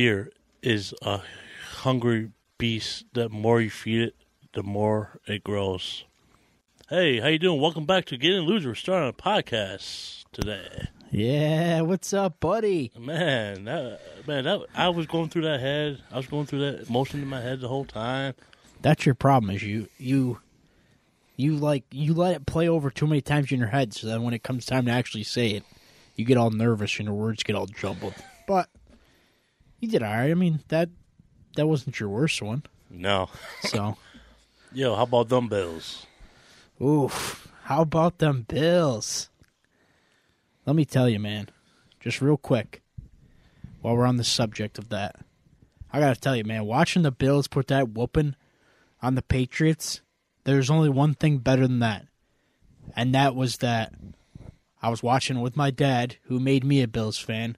Fear 0.00 0.30
is 0.62 0.94
a 1.02 1.20
hungry 1.72 2.30
beast. 2.56 3.04
The 3.12 3.28
more 3.28 3.60
you 3.60 3.68
feed 3.68 4.00
it, 4.00 4.14
the 4.54 4.62
more 4.62 5.20
it 5.26 5.44
grows. 5.44 6.04
Hey, 6.88 7.20
how 7.20 7.28
you 7.28 7.38
doing? 7.38 7.60
Welcome 7.60 7.84
back 7.84 8.06
to 8.06 8.16
Get 8.16 8.32
and 8.32 8.46
Loser. 8.46 8.70
We're 8.70 8.76
starting 8.76 9.10
a 9.10 9.12
podcast 9.12 10.24
today. 10.32 10.88
Yeah, 11.10 11.82
what's 11.82 12.14
up, 12.14 12.40
buddy? 12.40 12.92
Man, 12.98 13.64
that, 13.66 14.00
man, 14.26 14.44
that, 14.44 14.62
I 14.74 14.88
was 14.88 15.04
going 15.04 15.28
through 15.28 15.42
that 15.42 15.60
head. 15.60 16.02
I 16.10 16.16
was 16.16 16.26
going 16.26 16.46
through 16.46 16.60
that 16.60 16.88
emotion 16.88 17.20
in 17.20 17.28
my 17.28 17.42
head 17.42 17.60
the 17.60 17.68
whole 17.68 17.84
time. 17.84 18.32
That's 18.80 19.04
your 19.04 19.14
problem 19.14 19.54
is 19.54 19.62
you 19.62 19.88
you 19.98 20.40
you 21.36 21.56
like 21.56 21.84
you 21.90 22.14
let 22.14 22.36
it 22.36 22.46
play 22.46 22.70
over 22.70 22.90
too 22.90 23.06
many 23.06 23.20
times 23.20 23.52
in 23.52 23.58
your 23.58 23.68
head 23.68 23.92
so 23.92 24.06
then 24.06 24.22
when 24.22 24.32
it 24.32 24.42
comes 24.42 24.64
time 24.64 24.86
to 24.86 24.92
actually 24.92 25.24
say 25.24 25.50
it, 25.50 25.64
you 26.16 26.24
get 26.24 26.38
all 26.38 26.48
nervous 26.48 26.98
and 26.98 27.06
your 27.06 27.16
words 27.16 27.42
get 27.42 27.54
all 27.54 27.66
jumbled. 27.66 28.14
You 29.80 29.88
did 29.88 30.02
all 30.02 30.12
right. 30.12 30.30
I 30.30 30.34
mean, 30.34 30.60
that 30.68 30.90
that 31.56 31.66
wasn't 31.66 31.98
your 31.98 32.08
worst 32.08 32.40
one. 32.42 32.62
No. 32.90 33.28
So, 33.62 33.96
Yo, 34.72 34.94
how 34.94 35.02
about 35.02 35.28
dumbbells? 35.28 36.06
oof. 36.80 37.48
How 37.64 37.82
about 37.82 38.18
them 38.18 38.44
Bills? 38.48 39.28
Let 40.66 40.74
me 40.76 40.84
tell 40.84 41.08
you, 41.08 41.18
man, 41.20 41.48
just 42.00 42.20
real 42.20 42.36
quick, 42.36 42.82
while 43.80 43.96
we're 43.96 44.06
on 44.06 44.16
the 44.16 44.24
subject 44.24 44.76
of 44.78 44.88
that, 44.88 45.16
I 45.92 46.00
gotta 46.00 46.18
tell 46.18 46.36
you, 46.36 46.44
man, 46.44 46.64
watching 46.64 47.02
the 47.02 47.10
Bills 47.12 47.48
put 47.48 47.68
that 47.68 47.90
whooping 47.90 48.34
on 49.02 49.14
the 49.14 49.22
Patriots, 49.22 50.00
there's 50.44 50.70
only 50.70 50.88
one 50.88 51.14
thing 51.14 51.38
better 51.38 51.66
than 51.66 51.78
that, 51.78 52.06
and 52.96 53.14
that 53.14 53.34
was 53.36 53.58
that 53.58 53.92
I 54.82 54.88
was 54.88 55.02
watching 55.02 55.40
with 55.40 55.56
my 55.56 55.70
dad, 55.70 56.16
who 56.24 56.40
made 56.40 56.64
me 56.64 56.82
a 56.82 56.88
Bills 56.88 57.18
fan. 57.18 57.56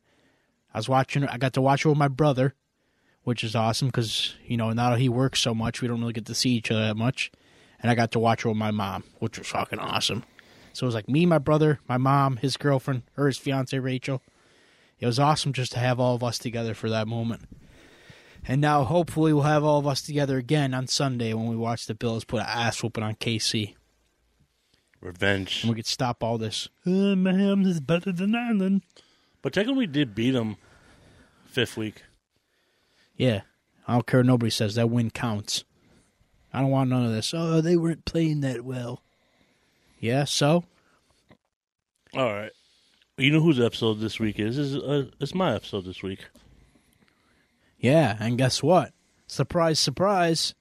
I 0.75 0.79
was 0.79 0.89
watching. 0.89 1.27
I 1.27 1.39
got 1.39 1.53
to 1.55 1.61
watch 1.61 1.85
it 1.85 1.89
with 1.89 1.99
my 1.99 2.09
brother, 2.09 2.55
which 3.25 3.45
is 3.45 3.55
awesome 3.55 3.89
because 3.89 4.35
you 4.47 4.57
know 4.57 4.71
now 4.71 4.91
that 4.91 4.99
he 4.99 5.09
works 5.09 5.41
so 5.41 5.55
much, 5.55 5.81
we 5.81 5.89
don't 5.89 6.01
really 6.01 6.13
get 6.13 6.27
to 6.27 6.35
see 6.35 6.51
each 6.51 6.71
other 6.71 6.87
that 6.87 6.97
much. 6.97 7.31
And 7.81 7.91
I 7.91 7.95
got 7.95 8.13
to 8.13 8.19
watch 8.19 8.45
it 8.45 8.49
with 8.49 8.57
my 8.57 8.71
mom, 8.71 9.05
which 9.19 9.39
was 9.39 9.49
fucking 9.49 9.81
awesome. 9.81 10.25
So 10.73 10.85
it 10.85 10.89
was 10.89 10.95
like 10.95 11.09
me, 11.09 11.27
my 11.27 11.39
brother, 11.39 11.81
my 11.89 11.99
mom, 11.99 12.37
his 12.37 12.57
girlfriend, 12.57 13.03
or 13.17 13.27
his 13.27 13.39
fiance 13.39 13.77
Rachel. 13.79 14.23
It 14.99 15.07
was 15.07 15.19
awesome 15.19 15.53
just 15.53 15.73
to 15.73 15.81
have 15.81 15.99
all 15.99 16.15
of 16.15 16.23
us 16.23 16.39
together 16.39 16.75
for 16.75 16.89
that 16.91 17.09
moment. 17.09 17.43
And 18.47 18.61
now 18.61 18.85
hopefully 18.85 19.33
we'll 19.33 19.43
have 19.43 19.65
all 19.65 19.79
of 19.79 19.87
us 19.87 20.03
together 20.03 20.39
again 20.39 20.75
on 20.75 20.87
Sunday 20.87 21.35
when 21.35 21.49
we 21.49 21.57
watch 21.57 21.87
the 21.87 21.95
Bills 21.95 22.25
put 22.25 22.41
an 22.41 22.47
ass 22.49 22.83
whooping 22.83 23.05
on 23.05 23.17
KC. 23.17 23.75
Revenge. 25.01 25.63
And 25.63 25.71
we 25.71 25.77
could 25.77 25.87
stop 25.87 26.23
all 26.23 26.39
this. 26.39 26.69
Uh, 26.87 27.15
Mahomes 27.19 27.67
is 27.67 27.81
better 27.81 28.13
than 28.13 28.35
Ireland. 28.35 28.83
But 29.43 29.53
technically, 29.53 29.81
we 29.81 29.87
did 29.89 30.15
beat 30.15 30.31
them 30.31 30.57
fifth 31.53 31.77
week. 31.77 32.03
Yeah. 33.17 33.43
I 33.87 33.95
don't 33.95 34.07
care 34.07 34.23
nobody 34.23 34.51
says. 34.51 34.75
That 34.77 34.91
win 34.91 35.11
counts. 35.11 35.65
I 36.53 36.61
don't 36.61 36.71
want 36.71 36.91
none 36.91 37.05
of 37.05 37.13
this. 37.13 37.33
Oh, 37.35 37.61
they 37.61 37.77
weren't 37.77 38.05
playing 38.05 38.41
that 38.41 38.65
well. 38.65 39.03
Yeah, 39.99 40.25
so? 40.25 40.65
All 42.15 42.33
right. 42.33 42.51
You 43.17 43.31
know 43.31 43.41
whose 43.41 43.61
episode 43.61 44.01
this 44.01 44.19
week 44.19 44.39
is? 44.39 44.57
This 44.57 44.67
is 44.69 44.77
uh, 44.77 45.11
it's 45.21 45.35
my 45.35 45.55
episode 45.55 45.85
this 45.85 46.03
week. 46.03 46.27
Yeah, 47.79 48.17
and 48.19 48.39
guess 48.39 48.63
what? 48.63 48.93
Surprise, 49.27 49.79
surprise. 49.79 50.55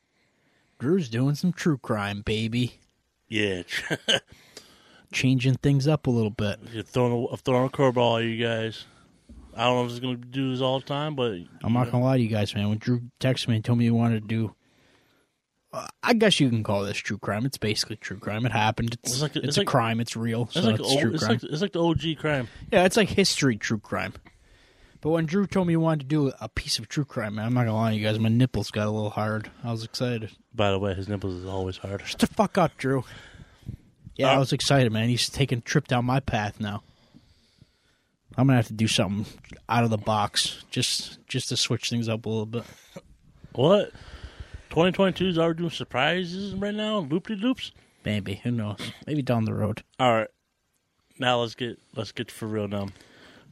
Drew's 0.79 1.09
doing 1.09 1.35
some 1.35 1.53
true 1.53 1.78
crime, 1.78 2.22
baby. 2.22 2.79
Yeah, 3.28 3.63
Changing 5.12 5.56
things 5.56 5.88
up 5.88 6.08
a 6.08 6.12
little 6.12 6.31
bit. 6.31 6.59
You're 6.72 6.84
throwing 6.84 7.28
a, 7.31 7.38
throwing 7.38 7.68
a 7.68 7.69
curveball 7.69 8.19
at 8.19 8.25
you 8.25 8.44
guys. 8.44 8.85
I 9.61 9.66
don't 9.66 9.75
know 9.75 9.85
if 9.85 9.91
it's 9.91 9.99
going 9.99 10.19
to 10.22 10.27
do 10.27 10.51
this 10.51 10.61
all 10.61 10.79
the 10.79 10.85
time, 10.85 11.16
but 11.16 11.33
I'm 11.63 11.73
not 11.73 11.91
gonna 11.91 12.03
lie 12.03 12.17
to 12.17 12.23
you 12.23 12.29
guys, 12.29 12.55
man. 12.55 12.69
When 12.69 12.77
Drew 12.79 13.01
texted 13.19 13.47
me 13.49 13.55
and 13.57 13.66
told 13.66 13.77
me 13.77 13.85
he 13.85 13.91
wanted 13.91 14.22
to 14.23 14.27
do, 14.27 14.55
uh, 15.73 15.88
I 16.03 16.13
guess 16.13 16.39
you 16.39 16.49
can 16.49 16.63
call 16.63 16.83
this 16.83 16.97
true 16.97 17.17
crime. 17.17 17.45
It's 17.45 17.57
basically 17.57 17.95
true 17.97 18.17
crime. 18.17 18.45
It 18.45 18.51
happened. 18.51 18.94
It's, 19.03 19.13
It's 19.13 19.22
like- 19.22 19.35
it's, 19.35 19.47
it's 19.49 19.57
a 19.57 19.61
like- 19.61 19.67
crime. 19.67 19.99
It's 19.99 20.16
real. 20.16 20.44
it's 20.44 20.53
so 20.53 20.61
like, 20.61 20.79
it's 20.79 20.89
o- 20.91 20.99
true 20.99 21.13
it's 21.13 21.23
crime. 21.23 21.39
like 21.41 21.44
it's 21.44 21.61
like 21.61 21.72
the 21.73 21.83
OG 21.83 22.16
crime. 22.19 22.47
yeah, 22.72 22.85
it's 22.85 22.97
like 22.97 23.09
history 23.09 23.55
true 23.57 23.79
crime. 23.79 24.13
But 25.01 25.09
when 25.11 25.25
Drew 25.25 25.47
told 25.47 25.66
me 25.67 25.73
he 25.73 25.78
wanted 25.78 26.01
to 26.01 26.05
do 26.07 26.31
a 26.41 26.47
piece 26.49 26.78
of 26.78 26.88
true 26.88 27.05
crime, 27.05 27.35
man, 27.35 27.45
I'm 27.45 27.53
not 27.53 27.61
gonna 27.66 27.75
lie 27.75 27.91
to 27.91 27.95
you 27.97 28.03
guys. 28.03 28.19
My 28.19 28.29
nipples 28.29 28.69
got 28.72 28.88
a 28.88 28.91
little 28.91 29.09
hard. 29.09 29.49
I 29.63 29.72
was 29.72 29.83
excited. 29.83 30.29
By 30.53 30.72
the 30.72 30.78
way, 30.79 30.93
his 30.93 31.07
nipples 31.07 31.35
is 31.35 31.45
always 31.45 31.78
hard. 31.78 32.03
Shut 32.05 32.19
the 32.19 32.28
fuck 32.28 32.57
up, 32.57 32.78
Drew. 32.78 33.03
Yeah, 34.16 34.31
I 34.31 34.35
Uh, 34.35 34.39
was 34.39 34.53
excited, 34.53 34.91
man. 34.91 35.07
He's 35.09 35.29
taking 35.29 35.59
a 35.59 35.61
trip 35.61 35.88
down 35.88 36.05
my 36.05 36.19
path 36.19 36.59
now. 36.59 36.83
I'm 38.38 38.47
gonna 38.47 38.58
have 38.58 38.68
to 38.68 38.74
do 38.74 38.88
something 38.88 39.25
out 39.68 39.84
of 39.84 39.90
the 39.90 39.97
box, 39.97 40.64
just 40.72 41.19
just 41.28 41.50
to 41.50 41.58
switch 41.58 41.90
things 41.90 42.08
up 42.09 42.25
a 42.25 42.30
little 42.30 42.46
bit. 42.46 42.64
What? 43.53 43.92
2022 44.69 45.28
is 45.28 45.38
already 45.38 45.58
doing 45.59 45.69
surprises 45.69 46.53
right 46.56 46.74
now, 46.74 47.00
loop 47.00 47.28
de 47.28 47.36
loops. 47.36 47.72
Maybe 48.06 48.36
who 48.36 48.52
knows? 48.52 48.80
Maybe 49.06 49.22
down 49.22 49.44
the 49.46 49.53
road. 49.53 49.84
All 50.00 50.14
right, 50.14 50.30
now 51.20 51.41
let's 51.41 51.56
get 51.56 51.78
let's 51.96 52.12
get 52.14 52.31
for 52.31 52.47
real 52.47 52.68
now. 52.70 52.88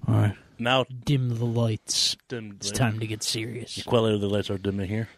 All 0.08 0.16
right, 0.16 0.36
Now, 0.58 0.86
dim 1.04 1.28
the 1.38 1.46
lights. 1.46 2.16
dim, 2.30 2.54
It's 2.56 2.72
time 2.72 3.00
to 3.00 3.06
get 3.08 3.22
serious. 3.22 3.84
Quality 3.84 4.16
of 4.16 4.22
the 4.22 4.30
lights 4.30 4.50
are 4.50 4.58
dimming 4.58 4.88
here. 4.88 5.10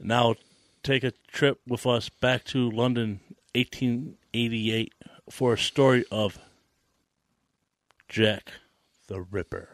Now, 0.00 0.36
take 0.82 1.04
a 1.04 1.12
trip 1.30 1.60
with 1.68 1.84
us 1.86 2.08
back 2.08 2.44
to 2.46 2.70
London, 2.70 3.20
1888, 3.54 4.94
for 5.30 5.52
a 5.52 5.58
story 5.58 6.06
of 6.10 6.38
Jack 8.08 8.52
the 9.08 9.20
Ripper. 9.20 9.68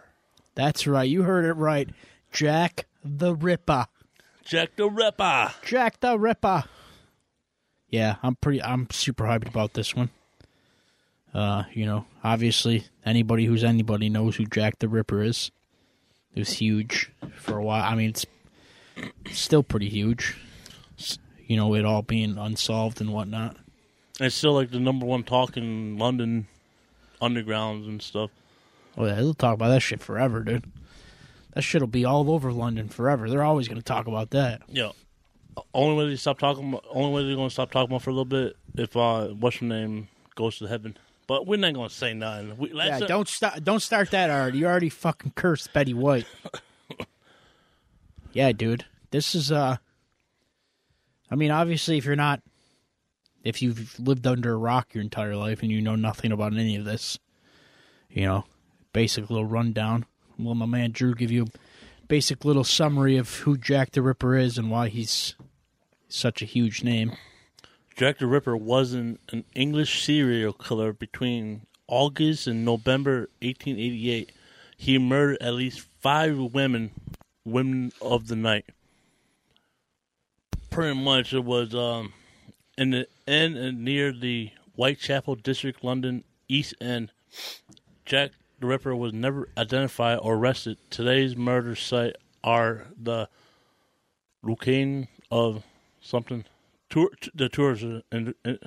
That's 0.55 0.87
right. 0.87 1.09
You 1.09 1.23
heard 1.23 1.45
it 1.45 1.53
right. 1.53 1.91
Jack 2.33 2.87
the 3.05 3.35
Ripper. 3.35 3.87
Jack 4.45 4.77
the 4.77 4.89
Ripper. 4.89 5.53
Jack 5.65 6.01
the 6.01 6.19
Ripper. 6.19 6.65
Yeah, 7.89 8.17
I'm 8.23 8.37
pretty. 8.37 8.63
I'm 8.63 8.89
super 8.91 9.25
hyped 9.25 9.49
about 9.49 9.75
this 9.75 9.95
one. 9.95 10.11
Uh, 11.33 11.65
you 11.73 11.85
know, 11.85 12.07
obviously, 12.23 12.87
anybody 13.05 13.45
who's 13.45 13.65
anybody 13.65 14.09
knows 14.09 14.37
who 14.37 14.47
Jack 14.47 14.79
the 14.79 14.89
Ripper 14.89 15.23
is. 15.23 15.51
It 16.35 16.41
was 16.41 16.55
huge 16.55 17.13
for 17.37 17.59
a 17.59 17.63
while. 17.63 17.85
I 17.85 17.95
mean, 17.95 18.11
it's 18.11 18.27
still 19.31 19.63
pretty 19.63 19.89
huge. 19.89 20.37
You 21.47 21.57
know, 21.57 21.75
it 21.75 21.85
all 21.85 22.03
being 22.03 22.39
unsolved 22.39 23.01
and 23.01 23.13
whatnot. 23.13 23.57
It's 24.21 24.35
still 24.35 24.55
like 24.55 24.71
the 24.71 24.81
number 24.81 25.07
one 25.07 25.25
talk 25.25 25.57
in 25.57 25.99
London 25.99 26.47
undergrounds 27.21 27.87
and 27.87 28.01
stuff. 28.01 28.31
Oh 28.97 29.07
yeah, 29.07 29.15
they'll 29.15 29.35
talk 29.35 29.55
about 29.55 29.69
that 29.69 29.81
shit 29.81 30.01
forever, 30.01 30.41
dude. 30.43 30.65
That 31.55 31.63
shit'll 31.63 31.87
be 31.89 32.05
all 32.05 32.31
over 32.31 32.53
London 32.53 32.89
forever. 32.89 33.29
They're 33.31 33.43
always 33.45 33.69
going 33.69 33.79
to 33.79 33.85
talk 33.85 34.07
about 34.07 34.31
that. 34.31 34.63
Yeah. 34.69 34.91
Only 35.73 35.97
way 35.97 36.11
they 36.11 36.17
stop 36.17 36.39
talking. 36.39 36.69
About, 36.71 36.85
only 36.91 37.13
way 37.15 37.25
they're 37.27 37.37
gonna 37.37 37.49
stop 37.49 37.71
talking 37.71 37.93
about 37.93 38.03
for 38.03 38.11
a 38.11 38.13
little 38.13 38.25
bit 38.25 38.57
if 38.77 38.97
uh, 38.97 39.29
what's 39.29 39.59
her 39.59 39.67
name 39.67 40.09
goes 40.35 40.59
to 40.59 40.67
heaven. 40.67 40.97
But 41.29 41.47
we're 41.47 41.59
not 41.61 41.75
gonna 41.75 41.91
say 41.91 42.13
nothing. 42.13 42.57
We, 42.59 42.73
last 42.73 42.89
Yeah, 42.89 42.99
time- 42.99 43.09
don't 43.09 43.29
start. 43.29 43.63
Don't 43.63 43.79
start 43.81 44.11
that 44.11 44.31
already. 44.31 44.59
You 44.59 44.67
already 44.67 44.89
fucking 44.89 45.33
cursed 45.37 45.73
Betty 45.73 45.95
White. 45.95 46.27
yeah, 48.33 48.51
dude. 48.53 48.85
This 49.11 49.35
is 49.37 49.53
uh. 49.53 49.77
I 51.31 51.35
mean, 51.37 51.51
obviously, 51.53 51.99
if 51.99 52.05
you're 52.05 52.17
not, 52.17 52.43
if 53.45 53.63
you've 53.63 53.99
lived 54.01 54.27
under 54.27 54.53
a 54.53 54.57
rock 54.57 54.93
your 54.93 55.03
entire 55.03 55.37
life 55.37 55.63
and 55.63 55.71
you 55.71 55.81
know 55.81 55.95
nothing 55.97 56.33
about 56.33 56.53
any 56.53 56.77
of 56.77 56.85
this, 56.85 57.19
you 58.11 58.23
know, 58.27 58.45
basic 58.95 59.29
little 59.29 59.45
rundown. 59.45 60.07
Well, 60.39 60.55
my 60.55 60.65
man 60.65 60.93
Drew 60.93 61.15
give 61.15 61.31
you 61.31 61.43
a 61.43 62.07
basic 62.09 62.47
little 62.47 62.65
summary 62.65 63.19
of 63.19 63.41
who 63.41 63.59
Jack 63.59 63.91
the 63.91 64.01
Ripper 64.01 64.37
is 64.37 64.57
and 64.57 64.71
why 64.71 64.89
he's 64.89 65.35
such 66.09 66.41
a 66.41 66.47
huge 66.47 66.83
name. 66.83 67.13
Jack 67.97 68.19
the 68.19 68.27
Ripper 68.27 68.57
wasn't 68.57 69.21
an 69.31 69.45
English 69.55 70.03
serial 70.03 70.55
killer 70.55 70.93
between 70.93 71.67
August 71.87 72.47
and 72.47 72.65
November 72.65 73.29
1888. 73.43 74.33
He 74.77 74.99
murdered 74.99 75.39
at 75.41 75.55
least 75.55 75.81
five 76.01 76.39
women, 76.39 76.91
women 77.45 77.93
of 78.01 78.29
the 78.29 78.37
night. 78.37 78.67
Pretty 80.71 80.99
much, 80.99 81.33
it 81.33 81.45
was 81.45 81.75
um, 81.75 82.13
in 82.77 82.91
the 82.91 83.09
in 83.27 83.57
and 83.57 83.85
near 83.85 84.13
the 84.13 84.51
Whitechapel 84.75 85.37
District, 85.37 85.85
London 85.85 86.25
East 86.49 86.75
End. 86.81 87.13
Jack 88.05 88.33
the 88.61 88.67
Ripper 88.67 88.95
was 88.95 89.13
never 89.13 89.49
identified 89.57 90.19
or 90.23 90.35
arrested. 90.35 90.79
Today's 90.91 91.37
murder 91.37 91.75
site 91.75 92.17
are 92.43 92.87
the 93.01 93.29
Lucane 94.45 95.09
of 95.31 95.65
something. 96.01 96.45
Tour, 96.91 97.11
the 97.35 97.49
tours 97.49 97.83
in, 97.83 98.03
in, 98.13 98.59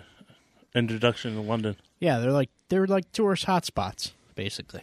introduction 0.75 1.38
in 1.38 1.48
London. 1.48 1.78
Yeah, 2.00 2.19
they're 2.19 2.31
like 2.31 2.50
they're 2.69 2.88
like 2.88 3.12
tourist 3.12 3.45
hotspots, 3.45 4.12
basically. 4.36 4.81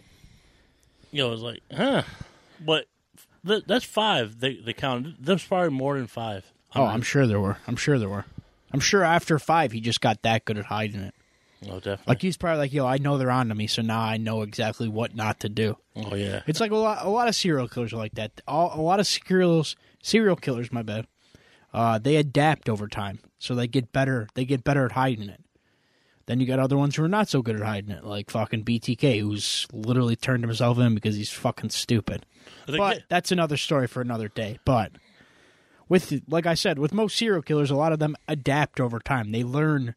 Yeah, 1.11 1.25
know, 1.25 1.33
it's 1.33 1.43
like, 1.43 1.61
huh? 1.73 2.03
But 2.61 2.87
th- 3.47 3.65
that's 3.67 3.85
five. 3.85 4.41
They 4.41 4.57
they 4.57 4.73
counted. 4.73 5.17
There's 5.21 5.45
probably 5.45 5.71
more 5.71 5.97
than 5.97 6.07
five. 6.07 6.51
Oh, 6.75 6.85
I'm 6.85 7.03
sure 7.03 7.27
there 7.27 7.41
were. 7.41 7.59
I'm 7.67 7.77
sure 7.77 7.99
there 7.99 8.09
were. 8.09 8.25
I'm 8.73 8.81
sure 8.81 9.05
after 9.05 9.39
five, 9.39 9.71
he 9.71 9.81
just 9.81 10.01
got 10.01 10.23
that 10.23 10.45
good 10.45 10.59
at 10.59 10.65
hiding 10.65 11.01
it. 11.01 11.15
Oh, 11.67 11.77
definitely. 11.77 12.05
Like 12.07 12.23
he's 12.23 12.37
probably 12.37 12.59
like, 12.59 12.73
yo, 12.73 12.87
I 12.87 12.99
know 12.99 13.17
they're 13.19 13.31
on 13.31 13.49
to 13.49 13.55
me, 13.55 13.67
so 13.67 13.83
now 13.83 14.01
I 14.01 14.17
know 14.17 14.43
exactly 14.43 14.89
what 14.89 15.15
not 15.15 15.41
to 15.41 15.49
do. 15.49 15.77
oh 15.97 16.15
yeah. 16.15 16.43
It's 16.47 16.61
like 16.61 16.71
a 16.73 16.77
lot, 16.77 17.05
a 17.05 17.09
lot 17.09 17.29
of 17.29 17.35
serial 17.35 17.69
killers 17.69 17.93
are 17.93 17.97
like 17.99 18.15
that. 18.15 18.41
All, 18.47 18.73
a 18.75 18.83
lot 18.83 19.01
of 19.01 19.07
serial 19.07 19.65
serial 20.03 20.37
killers, 20.37 20.73
my 20.73 20.83
bad. 20.83 21.07
Uh, 21.73 21.99
they 21.99 22.17
adapt 22.17 22.69
over 22.69 22.87
time, 22.87 23.19
so 23.39 23.55
they 23.55 23.67
get 23.67 23.93
better. 23.93 24.29
They 24.35 24.45
get 24.45 24.63
better 24.65 24.85
at 24.87 24.93
hiding 24.93 25.29
it. 25.29 25.41
Then 26.27 26.41
you 26.41 26.47
got 26.47 26.59
other 26.59 26.77
ones 26.79 26.97
who 26.97 27.05
are 27.05 27.09
not 27.09 27.29
so 27.29 27.43
good 27.43 27.57
at 27.57 27.63
hiding 27.63 27.91
it, 27.91 28.05
like 28.05 28.31
fucking 28.31 28.65
BTK, 28.65 29.21
who's 29.21 29.67
literally 29.73 30.17
turned 30.17 30.43
himself 30.45 30.79
in 30.79 30.95
because 30.95 31.17
he's 31.17 31.31
fucking 31.31 31.71
stupid. 31.71 32.25
But 32.67 32.79
that- 32.79 33.03
that's 33.09 33.33
another 33.33 33.57
story 33.57 33.87
for 33.89 34.01
another 34.01 34.29
day. 34.29 34.59
But 34.65 34.93
with, 35.89 36.23
like 36.29 36.47
I 36.47 36.55
said, 36.55 36.79
with 36.79 36.95
most 36.95 37.17
serial 37.17 37.43
killers, 37.43 37.71
a 37.71 37.77
lot 37.77 37.93
of 37.93 37.99
them 37.99 38.17
adapt 38.29 38.81
over 38.81 39.01
time. 39.01 39.33
They 39.33 39.45
learn 39.45 39.95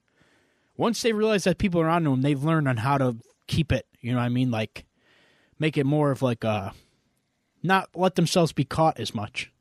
once 0.77 1.01
they 1.01 1.11
realize 1.11 1.43
that 1.43 1.57
people 1.57 1.81
are 1.81 1.89
on 1.89 2.03
them. 2.03 2.21
they've 2.21 2.43
learned 2.43 2.67
on 2.67 2.77
how 2.77 2.97
to 2.97 3.17
keep 3.47 3.71
it. 3.71 3.85
You 3.99 4.11
know 4.11 4.19
what 4.19 4.25
I 4.25 4.29
mean? 4.29 4.51
Like 4.51 4.85
make 5.59 5.77
it 5.77 5.85
more 5.85 6.11
of 6.11 6.21
like 6.21 6.43
a 6.43 6.73
not 7.63 7.89
let 7.95 8.15
themselves 8.15 8.53
be 8.53 8.63
caught 8.63 8.99
as 8.99 9.13
much. 9.13 9.51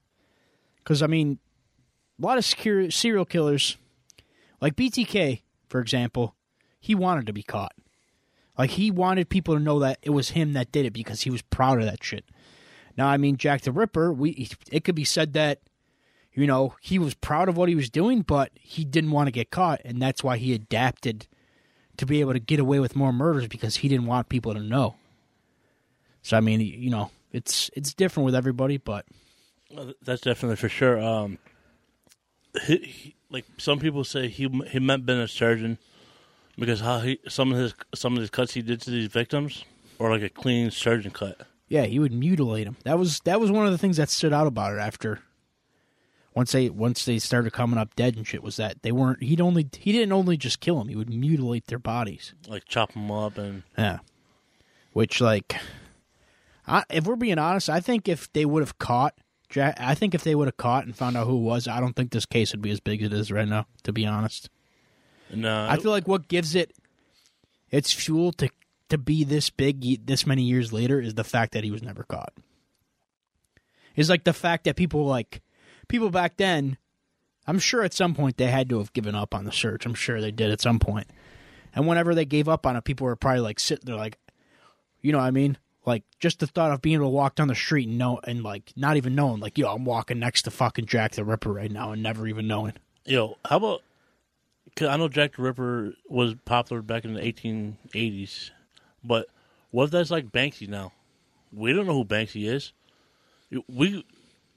Because 0.79 1.03
I 1.03 1.07
mean, 1.07 1.39
a 2.21 2.27
lot 2.27 2.39
of 2.39 2.45
secure, 2.45 2.91
serial 2.91 3.25
killers, 3.25 3.77
like 4.61 4.77
BTK, 4.77 5.43
for 5.69 5.81
example, 5.81 6.35
he 6.79 6.95
wanted 6.95 7.27
to 7.27 7.33
be 7.33 7.43
caught. 7.43 7.73
Like 8.57 8.71
he 8.71 8.91
wanted 8.91 9.29
people 9.29 9.55
to 9.55 9.61
know 9.61 9.81
that 9.81 9.99
it 10.03 10.11
was 10.11 10.31
him 10.31 10.53
that 10.53 10.73
did 10.73 10.87
it 10.87 10.93
because 10.93 11.23
he 11.23 11.31
was 11.31 11.43
proud 11.43 11.79
of 11.79 11.85
that 11.87 12.03
shit. 12.03 12.25
Now, 12.97 13.09
I 13.09 13.17
mean, 13.17 13.37
Jack 13.37 13.63
the 13.63 13.73
Ripper, 13.73 14.13
we 14.13 14.49
it 14.71 14.85
could 14.85 14.95
be 14.95 15.05
said 15.05 15.33
that 15.35 15.61
you 16.37 16.47
know 16.47 16.75
he 16.81 16.99
was 16.99 17.15
proud 17.15 17.49
of 17.49 17.57
what 17.57 17.69
he 17.69 17.75
was 17.75 17.91
doing, 17.91 18.23
but 18.23 18.53
he 18.55 18.85
didn't 18.85 19.11
want 19.11 19.27
to 19.27 19.33
get 19.33 19.51
caught, 19.51 19.81
and 19.85 20.01
that's 20.01 20.23
why 20.23 20.37
he 20.37 20.55
adapted 20.55 21.27
to 21.97 22.07
be 22.07 22.21
able 22.21 22.35
to 22.35 22.39
get 22.39 22.61
away 22.61 22.79
with 22.79 22.95
more 22.95 23.13
murders 23.13 23.49
because 23.49 23.77
he 23.77 23.89
didn't 23.89 24.07
want 24.07 24.29
people 24.29 24.53
to 24.55 24.61
know. 24.61 24.97
So 26.23 26.37
I 26.37 26.41
mean, 26.41 26.61
you 26.61 26.91
know, 26.91 27.11
it's 27.33 27.71
it's 27.75 27.95
different 27.95 28.27
with 28.27 28.35
everybody, 28.35 28.77
but 28.77 29.07
That's 30.03 30.21
definitely 30.21 30.57
for 30.57 30.69
sure. 30.69 31.01
Um, 31.01 31.39
he, 32.65 32.77
he, 32.79 33.15
like 33.31 33.45
some 33.59 33.79
people 33.79 34.05
say, 34.05 34.29
he 34.29 34.49
he 34.69 34.79
meant 34.79 35.07
being 35.07 35.21
a 35.21 35.29
surgeon 35.29 35.79
because 36.59 36.81
how 36.81 37.01
he 37.01 37.19
some 37.29 37.53
of 37.53 37.59
his 37.59 37.75
some 37.95 38.15
of 38.15 38.21
his 38.21 38.31
cuts 38.31 38.55
he 38.55 38.63
did 38.63 38.81
to 38.83 38.91
these 38.91 39.09
victims 39.09 39.65
or 39.99 40.11
like 40.11 40.23
a 40.23 40.29
clean 40.29 40.71
surgeon 40.71 41.11
cut. 41.11 41.47
yeah, 41.69 41.85
he 41.85 41.99
would 41.99 42.13
mutilate 42.13 42.67
him. 42.67 42.77
That 42.85 42.99
was 42.99 43.21
that 43.21 43.41
was 43.41 43.51
one 43.51 43.67
of 43.67 43.73
the 43.73 43.79
things 43.79 43.97
that 43.97 44.11
stood 44.11 44.33
out 44.33 44.47
about 44.47 44.75
it 44.75 44.79
after 44.79 45.21
once 46.37 46.53
they 46.53 46.69
once 46.69 47.07
they 47.07 47.19
started 47.19 47.53
coming 47.53 47.79
up 47.79 47.97
dead 47.97 48.15
and 48.15 48.27
shit 48.27 48.43
was 48.43 48.57
that 48.57 48.83
they 48.83 48.93
weren't 48.93 49.23
he'd 49.23 49.41
only 49.41 49.67
he 49.79 49.91
didn't 49.91 50.13
only 50.13 50.37
just 50.37 50.61
kill 50.61 50.79
them, 50.79 50.89
he 50.89 50.95
would 50.95 51.09
mutilate 51.09 51.67
their 51.67 51.79
bodies. 51.79 52.35
like 52.47 52.67
chop 52.67 52.93
them 52.93 53.11
up 53.11 53.39
and 53.39 53.65
Yeah. 53.77 53.99
Which, 54.93 55.21
like, 55.21 55.57
I, 56.67 56.83
if 56.89 57.05
we're 57.05 57.17
being 57.17 57.39
honest, 57.39 57.69
I 57.69 57.81
think 57.81 58.09
if 58.09 58.33
they 58.33 58.47
would 58.47 58.63
have 58.63 58.79
caught 58.79 59.15
Jack, 59.51 59.77
I 59.79 59.95
think 59.95 60.15
if 60.15 60.25
they 60.25 60.35
would 60.35 60.49
have 60.49 60.57
caught 60.57 60.87
and 60.87 60.97
found 60.97 61.19
out 61.19 61.27
who 61.27 61.37
it 61.37 61.43
was, 61.43 61.69
I 61.69 61.81
don't 61.81 61.95
think 61.95 62.13
this 62.13 62.25
case 62.25 62.53
would 62.53 62.63
be 62.63 62.71
as 62.71 62.81
big 62.81 63.03
as 63.03 63.13
it 63.13 63.13
is 63.13 63.31
right 63.31 63.47
now. 63.47 63.67
To 63.83 63.93
be 63.93 64.07
honest, 64.07 64.49
uh, 65.33 65.67
I 65.69 65.77
feel 65.77 65.91
like 65.91 66.09
what 66.09 66.29
gives 66.29 66.55
it 66.55 66.73
its 67.71 67.93
fuel 67.93 68.33
to 68.33 68.49
to 68.89 68.99
be 68.99 69.25
this 69.25 69.51
big 69.51 70.07
this 70.07 70.27
many 70.27 70.43
years 70.43 70.73
later 70.73 71.01
is 71.01 71.15
the 71.15 71.25
fact 71.25 71.53
that 71.53 71.65
he 71.65 71.71
was 71.71 71.83
never 71.83 72.03
caught. 72.03 72.33
Is 73.97 74.09
like 74.11 74.25
the 74.25 74.33
fact 74.33 74.65
that 74.65 74.77
people 74.77 75.05
like 75.05 75.41
people 75.89 76.11
back 76.11 76.37
then. 76.37 76.79
I'm 77.47 77.59
sure 77.59 77.83
at 77.83 77.95
some 77.95 78.15
point 78.15 78.37
they 78.37 78.47
had 78.47 78.69
to 78.71 78.79
have 78.79 78.93
given 78.93 79.15
up 79.15 79.35
on 79.35 79.45
the 79.45 79.53
search. 79.53 79.87
I'm 79.87 79.95
sure 79.95 80.21
they 80.21 80.33
did 80.33 80.51
at 80.51 80.61
some 80.61 80.79
point. 80.79 81.07
And 81.75 81.87
whenever 81.87 82.15
they 82.15 82.25
gave 82.25 82.49
up 82.49 82.67
on 82.67 82.75
it, 82.75 82.85
people 82.85 83.07
were 83.07 83.17
probably 83.17 83.41
like 83.41 83.61
sitting 83.61 83.85
there, 83.87 83.97
like, 83.97 84.19
you 85.01 85.13
know 85.13 85.19
what 85.19 85.25
I 85.25 85.31
mean? 85.31 85.59
Like 85.85 86.03
just 86.19 86.41
the 86.41 86.47
thought 86.49 86.73
of 86.73 86.83
being 86.83 86.95
able 86.95 87.07
to 87.07 87.11
walk 87.11 87.37
down 87.37 87.49
the 87.49 87.55
street 87.55 87.87
and 87.87 87.99
know, 87.99 88.19
and 88.25 88.43
like 88.43 88.73
not 88.75 88.97
even 88.97 89.15
knowing, 89.15 89.41
like, 89.41 89.57
yo, 89.57 89.73
I'm 89.73 89.85
walking 89.85 90.19
next 90.19 90.43
to 90.43 90.51
fucking 90.51 90.87
Jack 90.87 91.13
the 91.13 91.25
Ripper 91.25 91.53
right 91.53 91.71
now, 91.71 91.93
and 91.93 92.03
never 92.03 92.27
even 92.27 92.49
knowing. 92.49 92.73
yo, 93.05 93.37
how 93.45 93.59
about? 93.59 93.83
Cause 94.75 94.89
I 94.89 94.97
know 94.97 95.09
Jack 95.09 95.37
the 95.37 95.43
Ripper 95.43 95.95
was 96.09 96.35
popular 96.45 96.83
back 96.83 97.05
in 97.05 97.15
the 97.15 97.21
1880s, 97.21 98.51
but 99.05 99.29
what 99.71 99.85
if 99.85 99.91
that's 99.91 100.11
like 100.11 100.33
Banksy 100.33 100.69
now? 100.69 100.93
We 101.53 101.73
don't 101.73 101.87
know 101.87 101.95
who 101.95 102.05
Banksy 102.05 102.49
is. 102.49 102.73
We, 103.69 104.05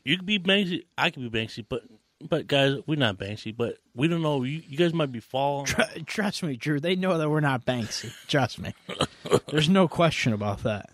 you 0.09 0.17
could 0.17 0.25
be 0.25 0.39
Banksy, 0.39 0.85
I 0.97 1.11
could 1.11 1.31
be 1.31 1.39
Banksy, 1.39 1.63
but 1.67 1.83
but 2.27 2.47
guys, 2.47 2.77
we're 2.88 2.95
not 2.95 3.17
Banksy. 3.17 3.56
But 3.56 3.77
we 3.95 4.07
don't 4.07 4.23
know. 4.23 4.44
You, 4.44 4.61
you 4.67 4.77
guys 4.77 4.94
might 4.94 5.11
be 5.11 5.19
falling. 5.19 5.67
Tr- 5.67 5.81
Trust 6.06 6.41
me, 6.44 6.56
Drew. 6.56 6.79
They 6.79 6.95
know 6.95 7.17
that 7.17 7.29
we're 7.29 7.39
not 7.39 7.63
Banksy. 7.65 8.11
Trust 8.27 8.59
me. 8.59 8.73
There's 9.47 9.69
no 9.69 9.88
question 9.88 10.33
about 10.33 10.63
that. 10.63 10.89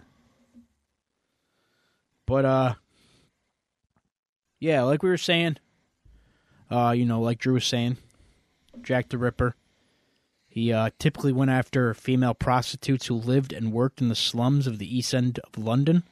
But 2.25 2.45
uh, 2.45 2.73
yeah, 4.59 4.83
like 4.83 5.01
we 5.01 5.09
were 5.09 5.17
saying, 5.17 5.57
uh, 6.69 6.94
you 6.95 7.06
know, 7.06 7.21
like 7.21 7.39
Drew 7.39 7.53
was 7.53 7.65
saying, 7.65 7.97
Jack 8.81 9.09
the 9.09 9.17
Ripper. 9.17 9.56
He 10.47 10.71
uh, 10.73 10.89
typically 11.00 11.31
went 11.33 11.51
after 11.51 11.94
female 11.94 12.33
prostitutes 12.33 13.07
who 13.07 13.15
lived 13.15 13.53
and 13.53 13.71
worked 13.71 14.01
in 14.01 14.09
the 14.09 14.15
slums 14.15 14.67
of 14.67 14.77
the 14.77 14.97
East 14.97 15.13
End 15.13 15.39
of 15.39 15.63
London. 15.63 16.03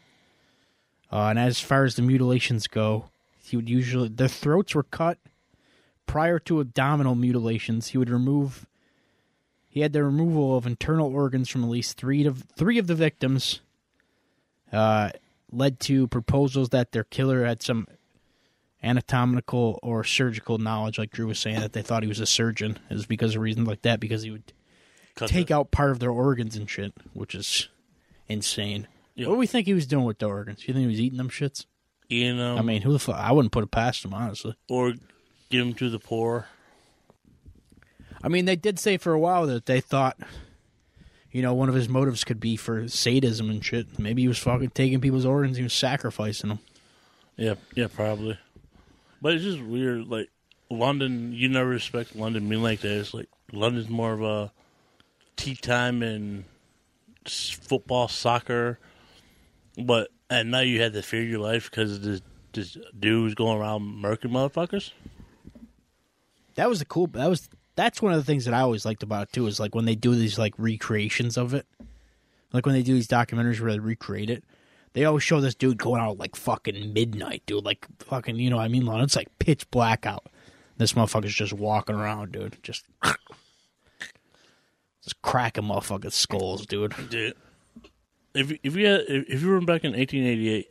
Uh, 1.13 1.27
and 1.27 1.37
as 1.37 1.59
far 1.59 1.83
as 1.83 1.95
the 1.95 2.01
mutilations 2.01 2.65
go, 2.65 3.05
he 3.43 3.55
would 3.55 3.69
usually 3.69 4.09
their 4.09 4.27
throats 4.27 4.73
were 4.73 4.81
cut 4.81 5.19
prior 6.07 6.39
to 6.39 6.59
abdominal 6.59 7.13
mutilations. 7.13 7.89
He 7.89 7.99
would 7.99 8.09
remove. 8.09 8.65
He 9.69 9.81
had 9.81 9.93
the 9.93 10.03
removal 10.03 10.57
of 10.57 10.65
internal 10.65 11.13
organs 11.13 11.49
from 11.49 11.63
at 11.63 11.69
least 11.69 11.97
three 11.97 12.25
of 12.25 12.45
three 12.55 12.79
of 12.79 12.87
the 12.87 12.95
victims. 12.95 13.59
Uh, 14.71 15.11
led 15.51 15.79
to 15.79 16.07
proposals 16.07 16.69
that 16.69 16.93
their 16.93 17.03
killer 17.03 17.45
had 17.45 17.61
some 17.61 17.85
anatomical 18.81 19.79
or 19.83 20.03
surgical 20.03 20.57
knowledge, 20.57 20.97
like 20.97 21.11
Drew 21.11 21.27
was 21.27 21.37
saying, 21.37 21.59
that 21.59 21.73
they 21.73 21.83
thought 21.83 22.01
he 22.01 22.09
was 22.09 22.19
a 22.19 22.25
surgeon. 22.25 22.79
It 22.89 22.95
was 22.95 23.05
because 23.05 23.35
of 23.35 23.41
reasons 23.43 23.67
like 23.67 23.83
that, 23.83 23.99
because 23.99 24.23
he 24.23 24.31
would 24.31 24.51
Cut 25.13 25.29
take 25.29 25.51
out 25.51 25.69
part 25.69 25.91
of 25.91 25.99
their 25.99 26.09
organs 26.09 26.55
and 26.55 26.67
shit, 26.67 26.91
which 27.13 27.35
is 27.35 27.69
insane. 28.27 28.87
Yeah. 29.15 29.27
What 29.27 29.35
do 29.35 29.39
we 29.39 29.47
think 29.47 29.67
he 29.67 29.73
was 29.73 29.85
doing 29.87 30.05
with 30.05 30.19
the 30.19 30.27
organs? 30.27 30.67
You 30.67 30.73
think 30.73 30.81
he 30.83 30.87
was 30.87 30.99
eating 30.99 31.17
them 31.17 31.29
shits? 31.29 31.65
eating 32.09 32.37
them, 32.37 32.57
I 32.57 32.61
mean, 32.61 32.81
who 32.81 32.91
the 32.91 32.99
fuck? 32.99 33.15
I 33.15 33.31
wouldn't 33.31 33.51
put 33.51 33.63
it 33.63 33.71
past 33.71 34.05
him, 34.05 34.13
honestly. 34.13 34.55
or 34.69 34.93
give 35.49 35.65
them 35.65 35.73
to 35.75 35.89
the 35.89 35.99
poor. 35.99 36.47
I 38.23 38.27
mean, 38.27 38.45
they 38.45 38.55
did 38.55 38.79
say 38.79 38.97
for 38.97 39.13
a 39.13 39.19
while 39.19 39.47
that 39.47 39.65
they 39.65 39.81
thought, 39.81 40.17
you 41.31 41.41
know, 41.41 41.53
one 41.53 41.69
of 41.69 41.75
his 41.75 41.89
motives 41.89 42.23
could 42.23 42.39
be 42.39 42.55
for 42.55 42.87
sadism 42.87 43.49
and 43.49 43.63
shit. 43.63 43.99
Maybe 43.99 44.21
he 44.21 44.27
was 44.27 44.37
fucking 44.37 44.71
taking 44.71 45.01
people's 45.01 45.25
organs, 45.25 45.57
he 45.57 45.63
was 45.63 45.73
sacrificing 45.73 46.49
them. 46.49 46.59
Yeah, 47.35 47.55
yeah, 47.75 47.87
probably. 47.93 48.37
But 49.21 49.33
it's 49.33 49.43
just 49.43 49.61
weird. 49.61 50.07
Like 50.07 50.29
London, 50.69 51.33
you 51.33 51.49
never 51.49 51.73
expect 51.73 52.15
London 52.15 52.47
being 52.47 52.61
like 52.61 52.81
that. 52.81 52.99
It's 52.99 53.13
like 53.13 53.29
London's 53.51 53.89
more 53.89 54.13
of 54.13 54.21
a 54.21 54.51
tea 55.35 55.55
time 55.55 56.03
and 56.03 56.43
football, 57.25 58.07
soccer. 58.07 58.79
But 59.77 60.09
and 60.29 60.51
now 60.51 60.59
you 60.59 60.81
had 60.81 60.93
to 60.93 61.01
fear 61.01 61.23
your 61.23 61.39
life 61.39 61.69
because 61.69 61.99
this 62.01 62.21
this 62.53 62.77
dude's 62.97 63.35
going 63.35 63.57
around 63.57 63.81
murking 63.81 64.31
motherfuckers. 64.31 64.91
That 66.55 66.69
was 66.69 66.79
the 66.79 66.85
cool. 66.85 67.07
That 67.07 67.29
was 67.29 67.49
that's 67.75 68.01
one 68.01 68.13
of 68.13 68.19
the 68.19 68.25
things 68.25 68.45
that 68.45 68.53
I 68.53 68.61
always 68.61 68.85
liked 68.85 69.03
about 69.03 69.29
it 69.29 69.33
too. 69.33 69.47
Is 69.47 69.59
like 69.59 69.75
when 69.75 69.85
they 69.85 69.95
do 69.95 70.15
these 70.15 70.37
like 70.37 70.53
recreations 70.57 71.37
of 71.37 71.53
it, 71.53 71.65
like 72.51 72.65
when 72.65 72.75
they 72.75 72.83
do 72.83 72.93
these 72.93 73.07
documentaries 73.07 73.59
where 73.59 73.71
they 73.71 73.79
recreate 73.79 74.29
it. 74.29 74.43
They 74.93 75.05
always 75.05 75.23
show 75.23 75.41
this 75.41 75.55
dude 75.55 75.79
going 75.79 76.01
out 76.01 76.19
like 76.19 76.35
fucking 76.35 76.93
midnight, 76.93 77.41
dude. 77.47 77.65
Like 77.65 77.87
fucking, 77.99 78.35
you 78.35 78.51
know 78.51 78.57
what 78.57 78.63
I 78.63 78.67
mean? 78.67 78.87
It's 78.87 79.15
like 79.15 79.27
pitch 79.39 79.69
black 79.71 80.05
out. 80.05 80.27
This 80.77 80.93
motherfucker's 80.93 81.33
just 81.33 81.53
walking 81.53 81.95
around, 81.95 82.31
dude. 82.31 82.57
Just, 82.61 82.85
just 85.03 85.19
cracking 85.23 85.63
motherfuckers' 85.63 86.13
skulls, 86.13 86.67
dude. 86.67 86.93
Dude, 87.09 87.33
if 88.33 88.51
you- 88.51 88.59
if 88.63 88.75
you 88.75 88.85
had, 88.87 89.01
if 89.07 89.29
if 89.29 89.41
you 89.41 89.49
were 89.49 89.61
back 89.61 89.83
in 89.83 89.93
1888 89.93 90.67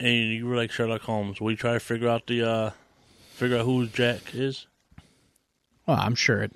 and 0.00 0.32
you 0.32 0.46
were 0.46 0.56
like 0.56 0.70
Sherlock 0.70 1.02
Holmes, 1.02 1.40
would 1.40 1.50
you 1.50 1.56
try 1.56 1.72
to 1.74 1.80
figure 1.80 2.08
out 2.08 2.26
the 2.26 2.42
uh 2.48 2.70
figure 3.32 3.58
out 3.58 3.64
who 3.64 3.86
Jack 3.86 4.34
is? 4.34 4.66
Well, 5.86 5.98
I'm 6.00 6.14
sure 6.14 6.42
it. 6.42 6.52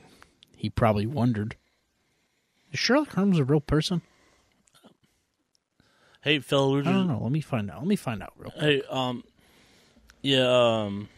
he 0.56 0.70
probably 0.70 1.06
wondered. 1.06 1.56
Is 2.72 2.78
Sherlock 2.78 3.12
Holmes 3.14 3.38
a 3.38 3.44
real 3.44 3.60
person? 3.60 4.02
Hey, 6.22 6.38
fellow 6.40 6.78
I 6.78 6.82
don't 6.82 7.06
know. 7.06 7.20
Let 7.22 7.30
me 7.30 7.40
find 7.40 7.70
out. 7.70 7.78
Let 7.78 7.86
me 7.86 7.96
find 7.96 8.22
out 8.22 8.32
real 8.36 8.50
quick. 8.50 8.62
Hey, 8.62 8.82
um, 8.90 9.22
yeah, 10.22 10.46
um, 10.84 11.08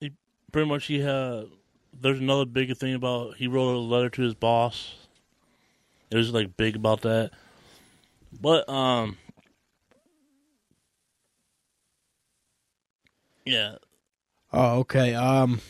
he 0.00 0.12
pretty 0.50 0.68
much 0.68 0.86
he 0.86 0.98
had. 1.00 1.44
There's 1.92 2.18
another 2.18 2.44
big 2.44 2.76
thing 2.76 2.94
about 2.94 3.36
he 3.36 3.46
wrote 3.46 3.74
a 3.74 3.78
letter 3.78 4.10
to 4.10 4.22
his 4.22 4.34
boss. 4.34 4.94
It 6.10 6.16
was 6.16 6.32
like 6.32 6.56
big 6.56 6.74
about 6.74 7.02
that, 7.02 7.30
but 8.32 8.68
um, 8.68 9.16
yeah, 13.44 13.76
Oh, 14.52 14.80
okay. 14.80 15.14
Um, 15.14 15.60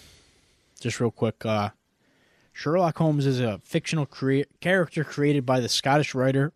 just 0.81 1.01
real 1.01 1.11
quick. 1.11 1.45
Uh, 1.45 1.71
Sherlock 2.53 2.97
Holmes 2.99 3.27
is 3.27 3.41
a 3.41 3.61
fictional 3.63 4.07
crea- 4.07 4.47
character 4.61 5.05
created 5.05 5.45
by 5.45 5.61
the 5.61 5.69
Scottish 5.69 6.15
writer 6.15 6.53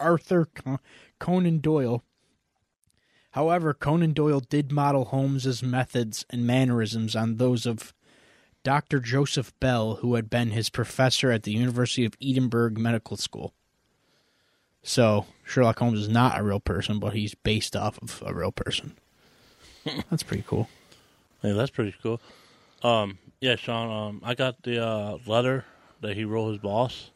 Arthur 0.00 0.46
Con- 0.46 0.80
Conan 1.18 1.58
Doyle. 1.58 2.02
However, 3.32 3.72
Conan 3.72 4.12
Doyle 4.12 4.40
did 4.40 4.72
model 4.72 5.06
Holmes's 5.06 5.62
methods 5.62 6.26
and 6.28 6.46
mannerisms 6.46 7.16
on 7.16 7.36
those 7.36 7.66
of 7.66 7.94
Dr. 8.64 9.00
Joseph 9.00 9.52
Bell, 9.58 9.96
who 9.96 10.14
had 10.16 10.28
been 10.28 10.50
his 10.50 10.70
professor 10.70 11.30
at 11.30 11.44
the 11.44 11.52
University 11.52 12.04
of 12.04 12.14
Edinburgh 12.20 12.72
Medical 12.72 13.16
School. 13.16 13.54
So, 14.82 15.26
Sherlock 15.44 15.78
Holmes 15.78 16.00
is 16.00 16.08
not 16.08 16.38
a 16.38 16.42
real 16.42 16.60
person, 16.60 16.98
but 16.98 17.12
he's 17.14 17.34
based 17.34 17.76
off 17.76 17.98
of 18.02 18.22
a 18.26 18.34
real 18.34 18.52
person. 18.52 18.94
That's 20.10 20.22
pretty 20.22 20.44
cool. 20.46 20.68
hey, 21.40 21.52
that's 21.52 21.70
pretty 21.70 21.94
cool. 22.02 22.20
Um, 22.84 23.18
yeah, 23.40 23.56
Sean. 23.56 23.90
Um, 23.90 24.20
I 24.24 24.34
got 24.34 24.62
the 24.62 24.84
uh, 24.84 25.18
letter 25.26 25.64
that 26.00 26.16
he 26.16 26.24
wrote 26.24 26.50
his 26.52 26.58
boss. 26.58 27.10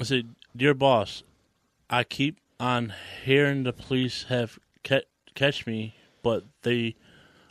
I 0.00 0.04
said, 0.04 0.34
"Dear 0.56 0.72
boss, 0.72 1.22
I 1.90 2.04
keep 2.04 2.38
on 2.58 2.94
hearing 3.22 3.64
the 3.64 3.72
police 3.74 4.24
have 4.30 4.58
ca- 4.82 5.02
catch 5.34 5.66
me, 5.66 5.94
but 6.22 6.44
they 6.62 6.94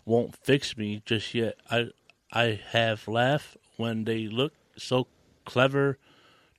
won't 0.03 0.35
fix 0.35 0.75
me 0.77 1.03
just 1.05 1.33
yet. 1.35 1.55
I 1.69 1.89
I 2.31 2.59
have 2.71 3.07
laughed 3.07 3.57
when 3.77 4.05
they 4.05 4.27
look 4.27 4.53
so 4.77 5.05
clever, 5.45 5.99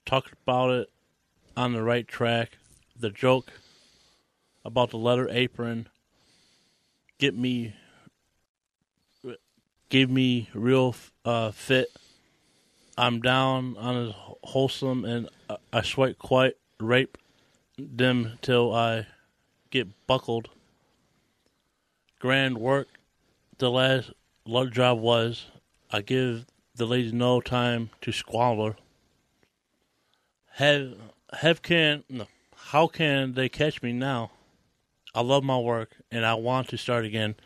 talked 0.04 0.32
about 0.44 0.70
it 0.70 0.90
on 1.56 1.72
the 1.72 1.82
right 1.82 2.06
track. 2.06 2.58
The 2.98 3.10
joke 3.10 3.52
about 4.64 4.90
the 4.90 4.98
leather 4.98 5.28
apron 5.30 5.88
get 7.18 7.36
me 7.36 7.74
gave 9.88 10.10
me 10.10 10.48
real 10.52 10.94
uh, 11.24 11.50
fit. 11.52 11.88
I'm 12.98 13.20
down 13.20 13.76
on 13.76 14.08
a 14.08 14.12
wholesome, 14.46 15.04
and 15.04 15.28
I- 15.48 15.58
I 15.72 15.82
sweat 15.82 16.18
quite 16.18 16.54
rape 16.80 17.16
them 17.78 18.38
till 18.42 18.74
I 18.74 19.06
get 19.70 19.86
buckled. 20.06 20.48
Grand 22.18 22.58
work. 22.58 22.88
The 23.58 23.70
last 23.70 24.10
love 24.46 24.72
job 24.72 24.98
was. 24.98 25.46
I 25.90 26.00
give 26.00 26.46
the 26.74 26.86
ladies 26.86 27.12
no 27.12 27.40
time 27.40 27.90
to 28.00 28.12
squalor. 28.12 28.76
Have 30.52 30.94
have 31.32 31.62
can 31.62 32.04
no, 32.08 32.26
how 32.56 32.86
can 32.86 33.34
they 33.34 33.48
catch 33.48 33.82
me 33.82 33.92
now? 33.92 34.30
I 35.14 35.22
love 35.22 35.44
my 35.44 35.58
work 35.58 35.96
and 36.10 36.24
I 36.26 36.34
want 36.34 36.68
to 36.68 36.76
start 36.76 37.04
again. 37.04 37.36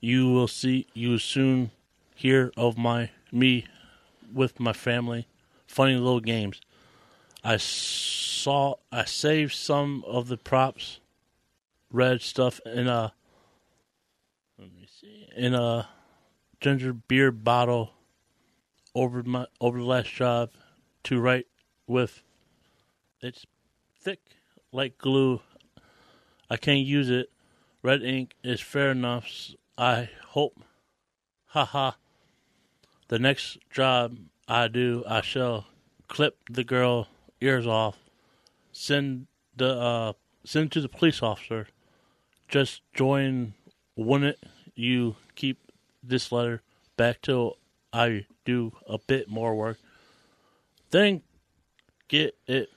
You 0.00 0.28
will 0.30 0.48
see 0.48 0.86
you 0.94 1.10
will 1.10 1.18
soon 1.18 1.70
hear 2.14 2.52
of 2.56 2.76
my 2.76 3.10
me 3.32 3.66
with 4.32 4.60
my 4.60 4.72
family. 4.72 5.26
Funny 5.66 5.94
little 5.94 6.20
games. 6.20 6.60
I 7.42 7.56
saw 7.56 8.74
I 8.92 9.04
saved 9.04 9.54
some 9.54 10.04
of 10.06 10.28
the 10.28 10.36
props, 10.36 11.00
red 11.90 12.20
stuff 12.20 12.60
in 12.66 12.86
a 12.86 13.12
let 14.58 14.72
me 14.74 14.86
see 15.00 15.28
in 15.36 15.54
a 15.54 15.88
ginger 16.60 16.92
beer 16.92 17.32
bottle 17.32 17.92
over 18.94 19.22
my 19.22 19.46
over 19.60 19.78
the 19.78 19.84
last 19.84 20.12
job 20.12 20.50
to 21.04 21.18
write 21.18 21.46
with. 21.86 22.22
It's 23.22 23.44
thick 24.00 24.20
like 24.72 24.96
glue. 24.96 25.40
I 26.48 26.56
can't 26.56 26.86
use 26.86 27.10
it. 27.10 27.30
Red 27.82 28.02
ink 28.02 28.34
is 28.42 28.60
fair 28.60 28.90
enough. 28.92 29.26
I 29.76 30.08
hope. 30.28 30.58
Haha. 31.46 31.92
The 33.08 33.18
next 33.18 33.58
job 33.70 34.16
I 34.48 34.68
do, 34.68 35.04
I 35.06 35.20
shall 35.20 35.66
clip 36.08 36.38
the 36.48 36.64
girl 36.64 37.08
ears 37.40 37.66
off, 37.66 37.98
send 38.72 39.26
the 39.56 39.74
uh, 39.74 40.12
send 40.44 40.72
to 40.72 40.80
the 40.80 40.88
police 40.88 41.22
officer. 41.22 41.66
Just 42.48 42.82
join. 42.94 43.54
Wouldn't 43.96 44.38
you 44.74 45.16
keep 45.34 45.58
this 46.02 46.32
letter 46.32 46.62
back 46.96 47.20
till 47.20 47.58
I 47.92 48.26
do 48.46 48.72
a 48.86 48.98
bit 48.98 49.28
more 49.28 49.54
work? 49.54 49.78
Then 50.90 51.22
get 52.08 52.34
it 52.46 52.70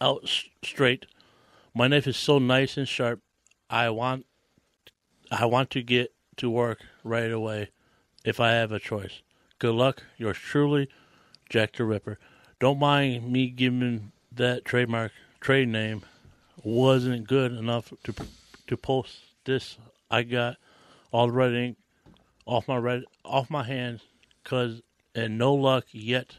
out 0.00 0.28
straight. 0.64 1.06
My 1.74 1.88
knife 1.88 2.06
is 2.06 2.16
so 2.16 2.38
nice 2.38 2.76
and 2.76 2.88
sharp. 2.88 3.20
I 3.70 3.90
want 3.90 4.26
I 5.30 5.44
want 5.44 5.70
to 5.70 5.82
get 5.82 6.12
to 6.38 6.48
work 6.48 6.80
right 7.04 7.30
away 7.30 7.70
if 8.24 8.40
I 8.40 8.52
have 8.52 8.72
a 8.72 8.78
choice. 8.78 9.22
Good 9.58 9.74
luck. 9.74 10.04
Yours 10.16 10.38
truly, 10.38 10.88
Jack 11.50 11.74
the 11.74 11.84
Ripper. 11.84 12.18
Don't 12.60 12.78
mind 12.78 13.30
me 13.30 13.48
giving 13.48 14.12
that 14.32 14.64
trademark 14.64 15.12
trade 15.40 15.68
name. 15.68 16.02
Wasn't 16.62 17.26
good 17.26 17.52
enough 17.52 17.92
to 18.04 18.14
to 18.66 18.76
post 18.76 19.18
this. 19.44 19.78
I 20.10 20.22
got 20.22 20.56
all 21.12 21.26
the 21.26 21.32
red 21.32 21.54
ink 21.54 21.76
off 22.46 22.66
my 22.66 22.76
red 22.76 23.04
off 23.24 23.50
my 23.50 23.64
hands, 23.64 24.02
cause 24.44 24.82
and 25.14 25.38
no 25.38 25.54
luck 25.54 25.86
yet. 25.92 26.38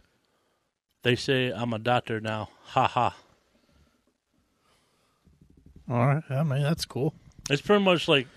They 1.03 1.15
say 1.15 1.51
I'm 1.51 1.73
a 1.73 1.79
doctor 1.79 2.19
now. 2.19 2.49
Ha 2.73 2.87
ha. 2.87 3.15
All 5.89 5.97
right, 6.05 6.23
I 6.29 6.43
mean 6.43 6.61
that's 6.63 6.85
cool. 6.85 7.13
It's 7.49 7.61
pretty 7.61 7.83
much 7.83 8.07
like, 8.07 8.27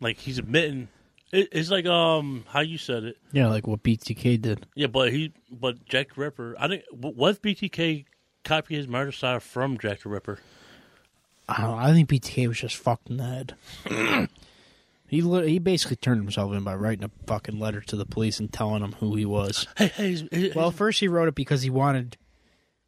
like 0.00 0.16
he's 0.18 0.38
admitting. 0.38 0.88
It, 1.32 1.48
it's 1.52 1.70
like 1.70 1.86
um 1.86 2.44
how 2.48 2.60
you 2.60 2.78
said 2.78 3.04
it. 3.04 3.16
Yeah, 3.32 3.48
like 3.48 3.66
what 3.66 3.82
BTK 3.82 4.40
did. 4.40 4.66
Yeah, 4.74 4.86
but 4.86 5.12
he, 5.12 5.32
but 5.50 5.84
Jack 5.86 6.14
the 6.14 6.20
Ripper. 6.22 6.54
I 6.58 6.68
think 6.68 6.84
was 6.92 7.38
BTK 7.38 8.04
copy 8.44 8.76
his 8.76 8.86
murder 8.88 9.12
style 9.12 9.40
from 9.40 9.76
Jack 9.78 10.00
the 10.02 10.08
Ripper. 10.08 10.38
I 11.48 11.62
don't 11.62 11.70
know. 11.70 11.76
I 11.76 11.92
think 11.92 12.08
BTK 12.08 12.46
was 12.48 12.58
just 12.60 12.76
fucked 12.76 13.10
in 13.10 13.16
the 13.16 13.24
head. 13.24 13.54
he 15.08 15.20
li- 15.22 15.48
he 15.48 15.58
basically 15.58 15.96
turned 15.96 16.20
himself 16.22 16.52
in 16.52 16.62
by 16.62 16.74
writing 16.74 17.04
a 17.04 17.10
fucking 17.26 17.58
letter 17.58 17.80
to 17.80 17.96
the 17.96 18.06
police 18.06 18.38
and 18.38 18.52
telling 18.52 18.82
them 18.82 18.92
who 19.00 19.16
he 19.16 19.24
was. 19.24 19.66
Hey, 19.76 19.88
hey, 19.88 20.10
he's- 20.14 20.28
he- 20.30 20.52
Well, 20.54 20.70
first 20.70 21.00
he 21.00 21.08
wrote 21.08 21.28
it 21.28 21.34
because 21.34 21.62
he 21.62 21.70
wanted 21.70 22.16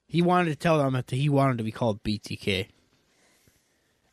he 0.06 0.22
wanted 0.22 0.50
to 0.50 0.56
tell 0.56 0.78
them 0.78 0.92
that 0.94 1.10
he 1.10 1.28
wanted 1.28 1.58
to 1.58 1.64
be 1.64 1.72
called 1.72 2.02
BTK. 2.04 2.68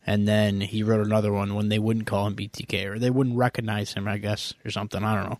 And 0.07 0.25
then 0.27 0.61
he 0.61 0.83
wrote 0.83 1.05
another 1.05 1.33
one 1.33 1.53
when 1.53 1.67
they 1.67 1.79
wouldn't 1.79 2.07
call 2.07 2.25
him 2.27 2.35
BTK 2.35 2.85
or 2.85 2.97
they 2.97 3.09
wouldn't 3.09 3.35
recognize 3.35 3.93
him, 3.93 4.07
I 4.07 4.17
guess, 4.17 4.53
or 4.63 4.71
something. 4.71 5.03
I 5.03 5.13
don't 5.13 5.29
know. 5.29 5.39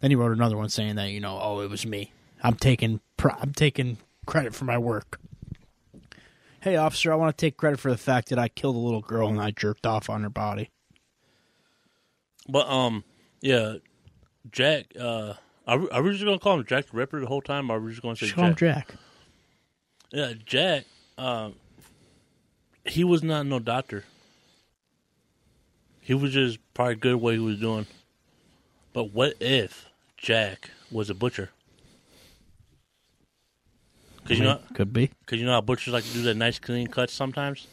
Then 0.00 0.10
he 0.10 0.14
wrote 0.16 0.32
another 0.32 0.56
one 0.56 0.70
saying 0.70 0.96
that 0.96 1.10
you 1.10 1.20
know, 1.20 1.38
oh, 1.40 1.60
it 1.60 1.68
was 1.68 1.84
me. 1.84 2.12
I'm 2.42 2.54
taking 2.54 3.00
I'm 3.22 3.52
taking 3.52 3.98
credit 4.24 4.54
for 4.54 4.64
my 4.64 4.78
work. 4.78 5.20
Hey, 6.62 6.76
officer, 6.76 7.12
I 7.12 7.16
want 7.16 7.36
to 7.36 7.46
take 7.46 7.56
credit 7.58 7.78
for 7.78 7.90
the 7.90 7.98
fact 7.98 8.30
that 8.30 8.38
I 8.38 8.48
killed 8.48 8.76
a 8.76 8.78
little 8.78 9.00
girl 9.02 9.28
and 9.28 9.40
I 9.40 9.50
jerked 9.50 9.86
off 9.86 10.08
on 10.10 10.22
her 10.22 10.30
body. 10.30 10.70
but 12.48 12.66
um, 12.68 13.04
yeah, 13.42 13.74
Jack. 14.50 14.86
Uh, 14.98 15.34
are 15.66 15.78
we, 15.78 15.90
are 15.90 16.02
we 16.02 16.12
just 16.12 16.24
gonna 16.24 16.38
call 16.38 16.58
him 16.58 16.64
Jack 16.64 16.86
the 16.90 16.96
Ripper 16.96 17.20
the 17.20 17.26
whole 17.26 17.42
time? 17.42 17.70
Or 17.70 17.76
are 17.76 17.80
we 17.80 17.90
just 17.90 18.02
gonna 18.02 18.16
say 18.16 18.26
Just 18.26 18.36
call 18.36 18.46
him 18.46 18.54
Jack? 18.56 18.88
Jack. 18.88 18.98
Yeah, 20.12 20.32
Jack. 20.44 20.84
Um, 21.18 21.54
he 22.84 23.04
was 23.04 23.22
not 23.22 23.46
no 23.46 23.58
doctor. 23.58 24.04
He 26.00 26.14
was 26.14 26.32
just 26.32 26.58
probably 26.74 26.96
good 26.96 27.12
at 27.12 27.20
what 27.20 27.34
he 27.34 27.40
was 27.40 27.58
doing. 27.60 27.86
But 28.92 29.12
what 29.12 29.34
if 29.40 29.86
Jack 30.16 30.70
was 30.90 31.10
a 31.10 31.14
butcher? 31.14 31.50
Because 34.22 34.38
you 34.38 34.44
know, 34.44 34.60
could 34.74 34.92
be. 34.92 35.10
because 35.20 35.40
you 35.40 35.46
know 35.46 35.52
how 35.52 35.60
butchers 35.60 35.92
like 35.92 36.04
to 36.04 36.12
do 36.12 36.22
that 36.22 36.36
nice 36.36 36.58
clean 36.58 36.86
cuts 36.86 37.12
sometimes. 37.12 37.66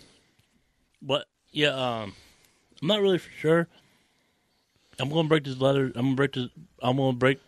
But 1.02 1.26
yeah, 1.52 1.70
um, 1.70 2.14
I'm 2.82 2.88
not 2.88 3.02
really 3.02 3.18
for 3.18 3.32
sure. 3.32 3.68
I'm 5.00 5.10
gonna 5.10 5.28
break 5.28 5.44
this 5.44 5.58
letter. 5.58 5.92
I'm 5.96 6.06
gonna 6.06 6.16
break 6.16 6.34
this. 6.34 6.50
I'm 6.82 6.98
gonna 6.98 7.14
break. 7.14 7.40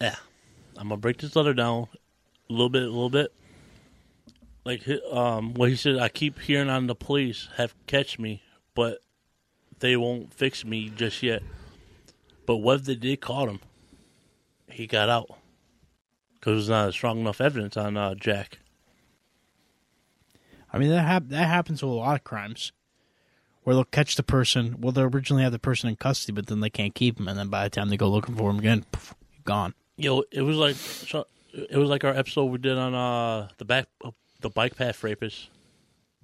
Yeah, 0.00 0.16
I'm 0.76 0.88
gonna 0.88 0.96
break 0.96 1.18
this 1.18 1.36
letter 1.36 1.54
down 1.54 1.88
a 2.48 2.52
little 2.52 2.68
bit, 2.68 2.82
a 2.82 2.86
little 2.86 3.10
bit. 3.10 3.32
Like 4.66 4.82
um, 5.12 5.54
what 5.54 5.68
he 5.70 5.76
said. 5.76 5.98
I 5.98 6.08
keep 6.08 6.40
hearing 6.40 6.68
on 6.68 6.88
the 6.88 6.96
police 6.96 7.48
have 7.56 7.72
catch 7.86 8.18
me, 8.18 8.42
but 8.74 8.98
they 9.78 9.96
won't 9.96 10.34
fix 10.34 10.64
me 10.64 10.90
just 10.90 11.22
yet. 11.22 11.44
But 12.46 12.56
what 12.56 12.80
if 12.80 12.84
they 12.86 12.96
did 12.96 13.20
caught 13.20 13.48
him? 13.48 13.60
He 14.68 14.88
got 14.88 15.08
out. 15.08 15.28
because 16.34 16.66
there's 16.66 16.68
not 16.68 16.92
strong 16.92 17.20
enough 17.20 17.40
evidence 17.40 17.76
on 17.76 17.96
uh, 17.96 18.16
Jack. 18.16 18.58
I 20.72 20.78
mean 20.78 20.90
that 20.90 21.02
hap- 21.02 21.28
that 21.28 21.46
happens 21.46 21.80
with 21.80 21.92
a 21.92 21.94
lot 21.94 22.16
of 22.16 22.24
crimes, 22.24 22.72
where 23.62 23.74
they'll 23.76 23.84
catch 23.84 24.16
the 24.16 24.24
person. 24.24 24.80
Well, 24.80 24.90
they'll 24.90 25.04
originally 25.04 25.44
have 25.44 25.52
the 25.52 25.60
person 25.60 25.88
in 25.88 25.94
custody, 25.96 26.32
but 26.32 26.48
then 26.48 26.58
they 26.58 26.70
can't 26.70 26.94
keep 26.94 27.20
him, 27.20 27.28
and 27.28 27.38
then 27.38 27.48
by 27.48 27.62
the 27.64 27.70
time 27.70 27.88
they 27.88 27.96
go 27.96 28.08
looking 28.08 28.34
for 28.34 28.50
him 28.50 28.58
again, 28.58 28.84
poof, 28.90 29.14
gone. 29.44 29.74
Yo, 29.96 30.24
it 30.32 30.42
was 30.42 30.56
like 30.56 30.76
it 31.52 31.76
was 31.76 31.88
like 31.88 32.02
our 32.02 32.14
episode 32.14 32.46
we 32.46 32.58
did 32.58 32.76
on 32.76 32.94
uh 32.94 33.48
the 33.58 33.64
back 33.64 33.86
the 34.46 34.52
bike 34.52 34.76
path 34.76 35.00
rapists. 35.02 35.48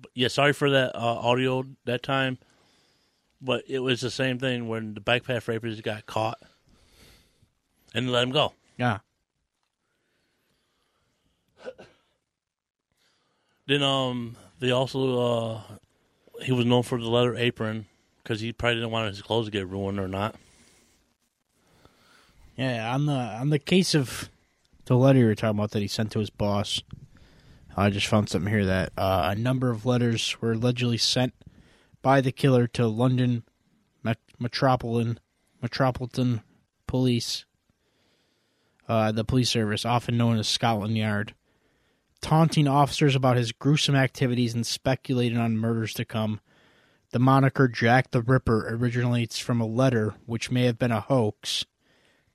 But 0.01 0.11
yeah, 0.15 0.29
sorry 0.29 0.53
for 0.53 0.71
that 0.71 0.95
uh, 0.95 0.99
audio 0.99 1.65
that 1.85 2.03
time, 2.03 2.39
but 3.41 3.65
it 3.69 3.81
was 3.81 4.01
the 4.01 4.11
same 4.11 4.39
thing 4.39 4.69
when 4.69 4.95
the 4.95 5.01
bike 5.01 5.25
path 5.25 5.47
rapists 5.47 5.83
got 5.83 6.07
caught 6.07 6.39
and 7.95 8.11
let 8.11 8.23
him 8.23 8.31
go. 8.31 8.53
Yeah. 8.79 8.99
Then 13.67 13.83
um 13.83 14.37
they 14.59 14.71
also 14.71 15.21
uh 15.21 15.61
he 16.43 16.53
was 16.53 16.67
known 16.67 16.83
for 16.83 16.99
the 16.99 17.09
leather 17.09 17.37
apron 17.37 17.87
because 18.23 18.41
he 18.41 18.53
probably 18.53 18.77
didn't 18.77 18.91
want 18.91 19.09
his 19.09 19.23
clothes 19.23 19.47
to 19.47 19.51
get 19.51 19.69
ruined 19.69 20.01
or 20.01 20.09
not. 20.09 20.35
Yeah, 22.57 22.93
on 22.95 23.07
the 23.07 23.13
on 23.13 23.51
the 23.51 23.59
case 23.59 23.95
of 23.95 24.29
the 24.87 24.97
letter 24.97 25.21
you 25.21 25.27
were 25.27 25.35
talking 25.35 25.59
about 25.59 25.71
that 25.71 25.81
he 25.81 25.89
sent 25.89 26.11
to 26.13 26.19
his 26.19 26.31
boss, 26.31 26.83
I 27.77 27.91
just 27.91 28.07
found 28.07 28.29
something 28.29 28.53
here 28.53 28.67
that 28.67 28.93
uh, 28.97 29.33
a 29.33 29.35
number 29.35 29.71
of 29.71 29.87
letters 29.87 30.37
were 30.41 30.53
allegedly 30.53 30.99
sent 30.99 31.33
by 32.03 32.21
the 32.21 32.33
killer 32.33 32.67
to 32.69 32.87
London 32.87 33.45
Met- 34.03 34.19
Metropolitan 34.39 35.19
Metropolitan 35.63 36.43
Police, 36.87 37.45
uh, 38.89 39.13
the 39.13 39.25
police 39.25 39.49
service, 39.49 39.87
often 39.87 40.19
known 40.19 40.39
as 40.39 40.49
Scotland 40.49 40.99
Yard, 40.99 41.35
taunting 42.21 42.69
officers 42.69 43.15
about 43.15 43.37
his 43.37 43.53
gruesome 43.53 43.95
activities 43.95 44.55
and 44.55 44.67
speculating 44.67 45.39
on 45.39 45.57
murders 45.57 45.95
to 45.95 46.05
come. 46.05 46.41
The 47.13 47.19
moniker 47.19 47.69
Jack 47.69 48.11
the 48.11 48.23
Ripper 48.23 48.75
originates 48.75 49.39
from 49.39 49.61
a 49.61 49.67
letter 49.67 50.15
which 50.27 50.51
may 50.51 50.65
have 50.65 50.79
been 50.79 50.93
a 50.93 51.01
hoax 51.01 51.65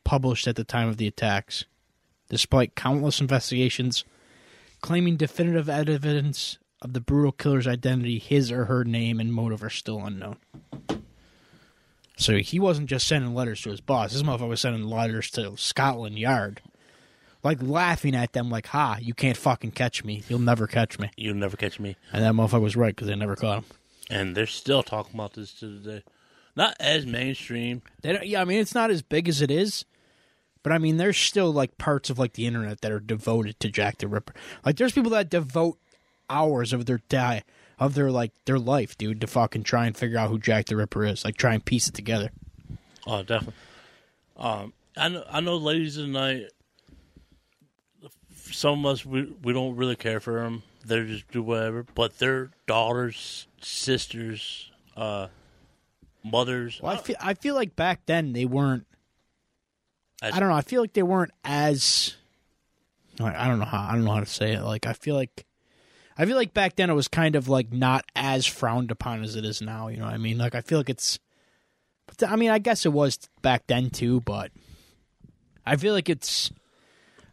published 0.03 0.47
at 0.47 0.55
the 0.55 0.63
time 0.63 0.87
of 0.87 0.97
the 0.97 1.07
attacks. 1.07 1.65
Despite 2.29 2.75
countless 2.75 3.19
investigations 3.19 4.05
claiming 4.81 5.17
definitive 5.17 5.69
evidence 5.69 6.57
of 6.81 6.93
the 6.93 7.01
brutal 7.01 7.31
killer's 7.31 7.67
identity, 7.67 8.19
his 8.19 8.51
or 8.51 8.65
her 8.65 8.83
name 8.83 9.19
and 9.19 9.33
motive 9.33 9.63
are 9.63 9.69
still 9.69 9.99
unknown. 9.99 10.37
So 12.17 12.37
he 12.37 12.59
wasn't 12.59 12.89
just 12.89 13.07
sending 13.07 13.35
letters 13.35 13.61
to 13.61 13.69
his 13.69 13.81
boss. 13.81 14.13
This 14.13 14.23
motherfucker 14.23 14.49
was 14.49 14.61
sending 14.61 14.83
letters 14.83 15.29
to 15.31 15.55
Scotland 15.55 16.17
Yard. 16.17 16.61
Like 17.43 17.61
laughing 17.61 18.15
at 18.15 18.33
them, 18.33 18.49
like, 18.49 18.67
ha, 18.67 18.97
you 18.99 19.13
can't 19.13 19.37
fucking 19.37 19.71
catch 19.71 20.03
me. 20.03 20.23
You'll 20.27 20.39
never 20.39 20.65
catch 20.65 20.97
me. 20.97 21.11
You'll 21.15 21.35
never 21.35 21.55
catch 21.55 21.79
me. 21.79 21.95
And 22.11 22.23
that 22.23 22.33
motherfucker 22.33 22.61
was 22.61 22.75
right 22.75 22.95
because 22.95 23.07
they 23.07 23.15
never 23.15 23.35
caught 23.35 23.59
him. 23.59 23.65
And 24.09 24.35
they're 24.35 24.47
still 24.47 24.81
talking 24.81 25.13
about 25.13 25.33
this 25.33 25.53
to 25.59 25.67
this 25.67 25.85
day. 25.85 26.03
Not 26.55 26.75
as 26.79 27.05
mainstream. 27.05 27.83
They 28.01 28.13
don't, 28.13 28.25
yeah, 28.25 28.41
I 28.41 28.45
mean, 28.45 28.59
it's 28.59 28.73
not 28.73 28.89
as 28.89 29.03
big 29.03 29.29
as 29.29 29.43
it 29.43 29.51
is, 29.51 29.85
but 30.67 30.73
I 30.73 30.79
mean, 30.79 30.97
there's 30.97 31.15
still 31.15 31.53
like 31.53 31.77
parts 31.77 32.09
of 32.09 32.19
like 32.19 32.33
the 32.33 32.45
internet 32.45 32.81
that 32.81 32.91
are 32.91 32.99
devoted 32.99 33.57
to 33.61 33.69
Jack 33.69 33.99
the 33.99 34.07
Ripper. 34.09 34.33
Like, 34.65 34.75
there's 34.75 34.91
people 34.91 35.11
that 35.11 35.29
devote 35.29 35.79
hours 36.29 36.73
of 36.73 36.87
their 36.87 36.99
day, 37.07 37.43
of 37.79 37.93
their 37.93 38.11
like 38.11 38.33
their 38.43 38.59
life, 38.59 38.97
dude, 38.97 39.21
to 39.21 39.27
fucking 39.27 39.63
try 39.63 39.85
and 39.85 39.95
figure 39.95 40.17
out 40.17 40.29
who 40.29 40.37
Jack 40.37 40.65
the 40.65 40.75
Ripper 40.75 41.05
is. 41.05 41.23
Like, 41.23 41.37
try 41.37 41.53
and 41.53 41.63
piece 41.63 41.87
it 41.87 41.93
together. 41.93 42.31
Oh, 43.05 43.23
definitely. 43.23 43.53
Um, 44.35 44.73
I 44.97 45.07
know, 45.07 45.23
I 45.29 45.39
know, 45.39 45.55
ladies 45.55 45.95
tonight. 45.95 46.47
Some 48.35 48.85
of 48.85 48.91
us 48.91 49.05
we 49.05 49.33
we 49.41 49.53
don't 49.53 49.77
really 49.77 49.95
care 49.95 50.19
for 50.19 50.41
them. 50.41 50.63
They 50.85 51.05
just 51.05 51.31
do 51.31 51.43
whatever. 51.43 51.85
But 51.95 52.19
their 52.19 52.49
daughters, 52.65 53.47
sisters, 53.61 54.69
uh, 54.97 55.27
mothers. 56.25 56.81
Well, 56.83 56.91
I 56.91 56.97
feel 56.97 57.15
I 57.21 57.35
feel 57.35 57.55
like 57.55 57.77
back 57.77 58.01
then 58.05 58.33
they 58.33 58.43
weren't. 58.43 58.85
I 60.21 60.39
don't 60.39 60.49
know. 60.49 60.55
I 60.55 60.61
feel 60.61 60.81
like 60.81 60.93
they 60.93 61.03
weren't 61.03 61.31
as. 61.43 62.15
I 63.19 63.45
I 63.45 63.47
don't 63.47 63.59
know 63.59 63.65
how. 63.65 63.87
I 63.89 63.93
don't 63.93 64.05
know 64.05 64.13
how 64.13 64.19
to 64.19 64.25
say 64.25 64.53
it. 64.53 64.63
Like 64.63 64.87
I 64.87 64.93
feel 64.93 65.15
like, 65.15 65.45
I 66.17 66.25
feel 66.25 66.35
like 66.35 66.53
back 66.53 66.75
then 66.75 66.89
it 66.89 66.93
was 66.95 67.07
kind 67.07 67.35
of 67.35 67.47
like 67.47 67.71
not 67.71 68.05
as 68.15 68.45
frowned 68.45 68.91
upon 68.91 69.23
as 69.23 69.35
it 69.35 69.45
is 69.45 69.61
now. 69.61 69.87
You 69.89 69.97
know 69.97 70.05
what 70.05 70.13
I 70.13 70.17
mean? 70.17 70.37
Like 70.37 70.55
I 70.55 70.61
feel 70.61 70.79
like 70.79 70.89
it's. 70.89 71.19
But 72.07 72.29
I 72.29 72.35
mean, 72.35 72.49
I 72.49 72.59
guess 72.59 72.85
it 72.85 72.93
was 72.93 73.19
back 73.41 73.67
then 73.67 73.89
too, 73.89 74.21
but 74.21 74.51
I 75.65 75.75
feel 75.75 75.93
like 75.93 76.09
it's. 76.09 76.51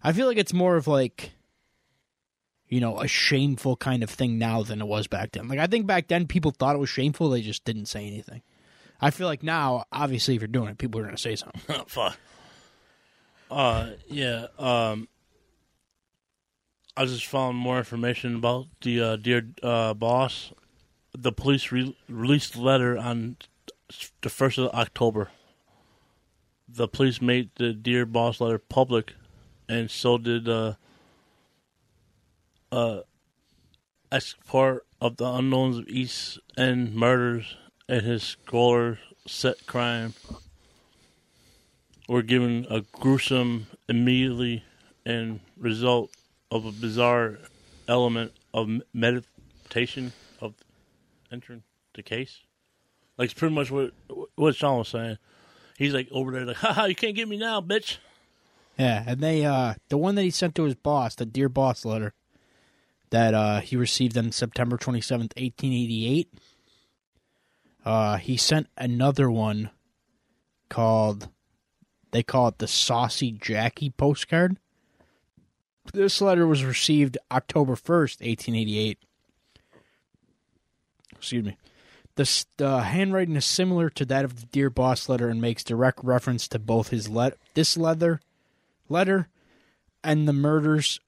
I 0.02 0.12
feel 0.12 0.26
like 0.26 0.38
it's 0.38 0.52
more 0.52 0.76
of 0.76 0.86
like. 0.86 1.32
You 2.66 2.80
know, 2.80 2.98
a 2.98 3.06
shameful 3.06 3.76
kind 3.76 4.02
of 4.02 4.10
thing 4.10 4.36
now 4.38 4.62
than 4.62 4.80
it 4.80 4.86
was 4.86 5.06
back 5.06 5.32
then. 5.32 5.46
Like 5.46 5.60
I 5.60 5.66
think 5.66 5.86
back 5.86 6.08
then 6.08 6.26
people 6.26 6.50
thought 6.50 6.74
it 6.74 6.80
was 6.80 6.88
shameful, 6.88 7.30
they 7.30 7.42
just 7.42 7.64
didn't 7.64 7.86
say 7.86 8.04
anything. 8.06 8.42
I 9.00 9.10
feel 9.10 9.26
like 9.26 9.42
now, 9.42 9.84
obviously, 9.92 10.34
if 10.34 10.40
you're 10.40 10.48
doing 10.48 10.70
it, 10.70 10.78
people 10.78 10.98
are 11.00 11.04
going 11.04 11.14
to 11.14 11.20
say 11.20 11.36
something. 11.36 11.84
Fuck. 11.86 12.16
Uh, 13.50 13.90
yeah. 14.08 14.46
Um, 14.58 15.08
I 16.96 17.06
just 17.06 17.26
found 17.26 17.56
more 17.56 17.78
information 17.78 18.36
about 18.36 18.66
the 18.82 19.00
uh, 19.00 19.16
dear 19.16 19.48
uh, 19.62 19.94
boss. 19.94 20.52
The 21.16 21.32
police 21.32 21.72
re- 21.72 21.96
released 22.08 22.54
a 22.54 22.60
letter 22.60 22.96
on 22.96 23.36
the 24.22 24.30
first 24.30 24.58
of 24.58 24.70
October. 24.70 25.30
The 26.68 26.88
police 26.88 27.20
made 27.20 27.50
the 27.56 27.72
dear 27.72 28.06
boss 28.06 28.40
letter 28.40 28.58
public, 28.58 29.14
and 29.68 29.90
so 29.90 30.18
did 30.18 30.48
uh, 30.48 30.74
uh, 32.72 33.00
as 34.10 34.34
part 34.46 34.86
of 35.00 35.16
the 35.16 35.26
unknowns 35.26 35.78
of 35.78 35.88
East 35.88 36.38
End 36.56 36.94
murders 36.94 37.56
and 37.88 38.02
his 38.02 38.22
scholar 38.22 38.98
set 39.26 39.66
crime 39.66 40.14
were 42.08 42.22
given 42.22 42.66
a 42.70 42.82
gruesome 42.92 43.66
immediately 43.88 44.64
and 45.06 45.40
result 45.56 46.10
of 46.50 46.64
a 46.64 46.72
bizarre 46.72 47.38
element 47.88 48.32
of 48.52 48.68
meditation 48.92 50.12
of 50.40 50.54
entering 51.30 51.62
the 51.94 52.02
case. 52.02 52.40
Like 53.18 53.26
it's 53.26 53.34
pretty 53.34 53.54
much 53.54 53.70
what 53.70 53.92
what 54.34 54.54
Sean 54.54 54.78
was 54.78 54.88
saying. 54.88 55.18
He's 55.78 55.92
like 55.92 56.08
over 56.12 56.30
there, 56.30 56.44
like, 56.44 56.56
haha, 56.56 56.84
you 56.84 56.94
can't 56.94 57.16
get 57.16 57.28
me 57.28 57.36
now, 57.36 57.60
bitch. 57.60 57.98
Yeah, 58.78 59.04
and 59.06 59.20
they 59.20 59.44
uh 59.44 59.74
the 59.88 59.98
one 59.98 60.14
that 60.16 60.22
he 60.22 60.30
sent 60.30 60.54
to 60.56 60.64
his 60.64 60.74
boss, 60.74 61.14
the 61.14 61.26
dear 61.26 61.48
boss 61.48 61.84
letter 61.84 62.12
that 63.10 63.34
uh 63.34 63.60
he 63.60 63.76
received 63.76 64.16
on 64.18 64.32
September 64.32 64.76
27th, 64.76 65.36
1888. 65.36 66.28
Uh 67.84 68.16
he 68.16 68.36
sent 68.36 68.68
another 68.76 69.30
one 69.30 69.70
called 70.68 71.28
they 72.14 72.22
call 72.22 72.46
it 72.46 72.58
the 72.58 72.68
Saucy 72.68 73.32
Jacky 73.32 73.90
postcard. 73.90 74.56
This 75.92 76.20
letter 76.20 76.46
was 76.46 76.64
received 76.64 77.18
October 77.28 77.74
1st, 77.74 78.20
1888. 78.20 78.98
Excuse 81.16 81.44
me. 81.44 81.56
The, 82.14 82.44
the 82.56 82.82
handwriting 82.82 83.34
is 83.34 83.44
similar 83.44 83.90
to 83.90 84.04
that 84.04 84.24
of 84.24 84.40
the 84.40 84.46
Dear 84.46 84.70
Boss 84.70 85.08
letter 85.08 85.28
and 85.28 85.40
makes 85.40 85.64
direct 85.64 86.04
reference 86.04 86.46
to 86.48 86.60
both 86.60 86.90
his 86.90 87.08
let 87.08 87.36
this 87.54 87.76
leather 87.76 88.20
letter 88.88 89.28
and 90.04 90.28
the 90.28 90.32
murders 90.32 91.00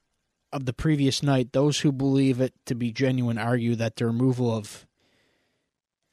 of 0.53 0.67
the 0.67 0.73
previous 0.73 1.23
night. 1.23 1.53
Those 1.53 1.81
who 1.81 1.93
believe 1.93 2.41
it 2.41 2.53
to 2.65 2.75
be 2.75 2.91
genuine 2.91 3.39
argue 3.39 3.77
that 3.77 3.95
the 3.95 4.07
removal 4.07 4.53
of 4.53 4.85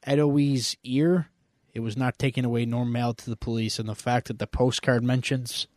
Eddowes' 0.06 0.78
ear, 0.84 1.30
it 1.74 1.80
was 1.80 1.98
not 1.98 2.20
taken 2.20 2.46
away 2.46 2.66
nor 2.66 2.86
mailed 2.86 3.18
to 3.20 3.30
the 3.30 3.36
police, 3.36 3.80
and 3.80 3.90
the 3.90 3.96
fact 3.96 4.28
that 4.28 4.40
the 4.40 4.48
postcard 4.48 5.04
mentions 5.04 5.68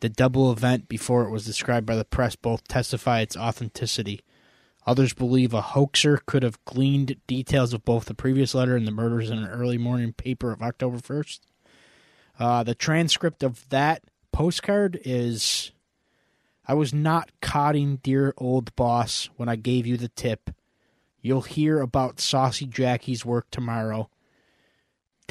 the 0.00 0.08
double 0.08 0.50
event 0.50 0.88
before 0.88 1.24
it 1.24 1.30
was 1.30 1.46
described 1.46 1.86
by 1.86 1.94
the 1.94 2.04
press 2.04 2.34
both 2.34 2.66
testify 2.66 3.20
its 3.20 3.36
authenticity. 3.36 4.20
Others 4.84 5.14
believe 5.14 5.54
a 5.54 5.60
hoaxer 5.60 6.20
could 6.26 6.42
have 6.42 6.62
gleaned 6.64 7.16
details 7.28 7.72
of 7.72 7.84
both 7.84 8.06
the 8.06 8.14
previous 8.14 8.54
letter 8.54 8.74
and 8.74 8.86
the 8.86 8.90
murders 8.90 9.30
in 9.30 9.38
an 9.38 9.48
early 9.48 9.78
morning 9.78 10.12
paper 10.12 10.50
of 10.50 10.60
October 10.60 10.98
1st. 10.98 11.40
Uh, 12.38 12.64
the 12.64 12.74
transcript 12.74 13.44
of 13.44 13.68
that 13.68 14.02
postcard 14.32 14.98
is 15.04 15.70
I 16.66 16.74
was 16.74 16.92
not 16.92 17.30
codding 17.40 17.96
dear 17.96 18.34
old 18.36 18.74
boss 18.74 19.28
when 19.36 19.48
I 19.48 19.56
gave 19.56 19.86
you 19.86 19.96
the 19.96 20.08
tip. 20.08 20.50
You'll 21.20 21.42
hear 21.42 21.80
about 21.80 22.18
Saucy 22.18 22.66
Jacky's 22.66 23.24
work 23.24 23.46
tomorrow. 23.50 24.10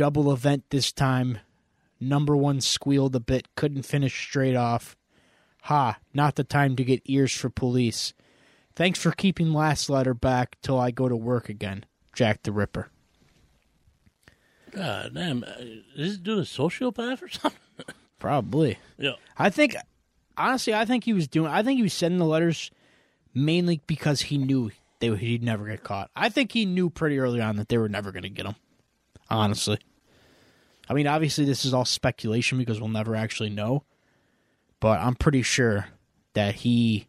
Double 0.01 0.33
event 0.33 0.63
this 0.71 0.91
time. 0.91 1.37
Number 1.99 2.35
one 2.35 2.59
squealed 2.59 3.15
a 3.15 3.19
bit, 3.19 3.53
couldn't 3.53 3.83
finish 3.83 4.19
straight 4.19 4.55
off. 4.55 4.97
Ha, 5.65 5.99
not 6.11 6.33
the 6.33 6.43
time 6.43 6.75
to 6.77 6.83
get 6.83 7.03
ears 7.05 7.31
for 7.31 7.51
police. 7.51 8.15
Thanks 8.73 8.97
for 8.97 9.11
keeping 9.11 9.53
last 9.53 9.91
letter 9.91 10.15
back 10.15 10.57
till 10.63 10.79
I 10.79 10.89
go 10.89 11.07
to 11.07 11.15
work 11.15 11.49
again. 11.49 11.85
Jack 12.15 12.41
the 12.41 12.51
Ripper. 12.51 12.89
God 14.71 15.11
damn, 15.13 15.43
uh, 15.43 15.51
is 15.95 16.13
this 16.13 16.17
dude 16.17 16.39
a 16.39 16.41
sociopath 16.41 17.21
or 17.21 17.29
something? 17.29 17.59
Probably. 18.17 18.79
Yeah. 18.97 19.17
I 19.37 19.51
think 19.51 19.75
honestly, 20.35 20.73
I 20.73 20.83
think 20.85 21.03
he 21.03 21.13
was 21.13 21.27
doing. 21.27 21.51
I 21.51 21.61
think 21.61 21.77
he 21.77 21.83
was 21.83 21.93
sending 21.93 22.17
the 22.17 22.25
letters 22.25 22.71
mainly 23.35 23.81
because 23.85 24.21
he 24.21 24.39
knew 24.39 24.71
they 24.97 25.15
he'd 25.15 25.43
never 25.43 25.67
get 25.67 25.83
caught. 25.83 26.09
I 26.15 26.29
think 26.29 26.53
he 26.53 26.65
knew 26.65 26.89
pretty 26.89 27.19
early 27.19 27.39
on 27.39 27.57
that 27.57 27.69
they 27.69 27.77
were 27.77 27.87
never 27.87 28.11
going 28.11 28.23
to 28.23 28.29
get 28.29 28.47
him. 28.47 28.55
Honestly, 29.29 29.77
I 30.89 30.93
mean, 30.93 31.07
obviously 31.07 31.45
this 31.45 31.65
is 31.65 31.73
all 31.73 31.85
speculation 31.85 32.57
because 32.57 32.79
we'll 32.79 32.89
never 32.89 33.15
actually 33.15 33.49
know, 33.49 33.83
but 34.79 34.99
I'm 34.99 35.15
pretty 35.15 35.41
sure 35.41 35.87
that 36.33 36.55
he, 36.55 37.07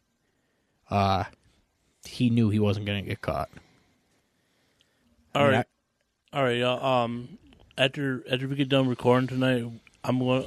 uh, 0.91 1.25
he 2.05 2.31
knew 2.31 2.51
he 2.51 2.59
wasn't 2.59 2.87
going 2.87 3.03
to 3.03 3.09
get 3.09 3.21
caught. 3.21 3.51
All 5.35 5.43
I 5.43 5.45
mean, 5.45 5.55
right, 5.55 5.67
all 6.33 6.43
right, 6.45 6.57
y'all. 6.59 6.85
Um, 6.85 7.39
after 7.79 8.23
after 8.31 8.47
we 8.47 8.55
get 8.55 8.69
done 8.69 8.89
recording 8.89 9.29
tonight, 9.29 9.65
I'm 10.05 10.19
going. 10.19 10.45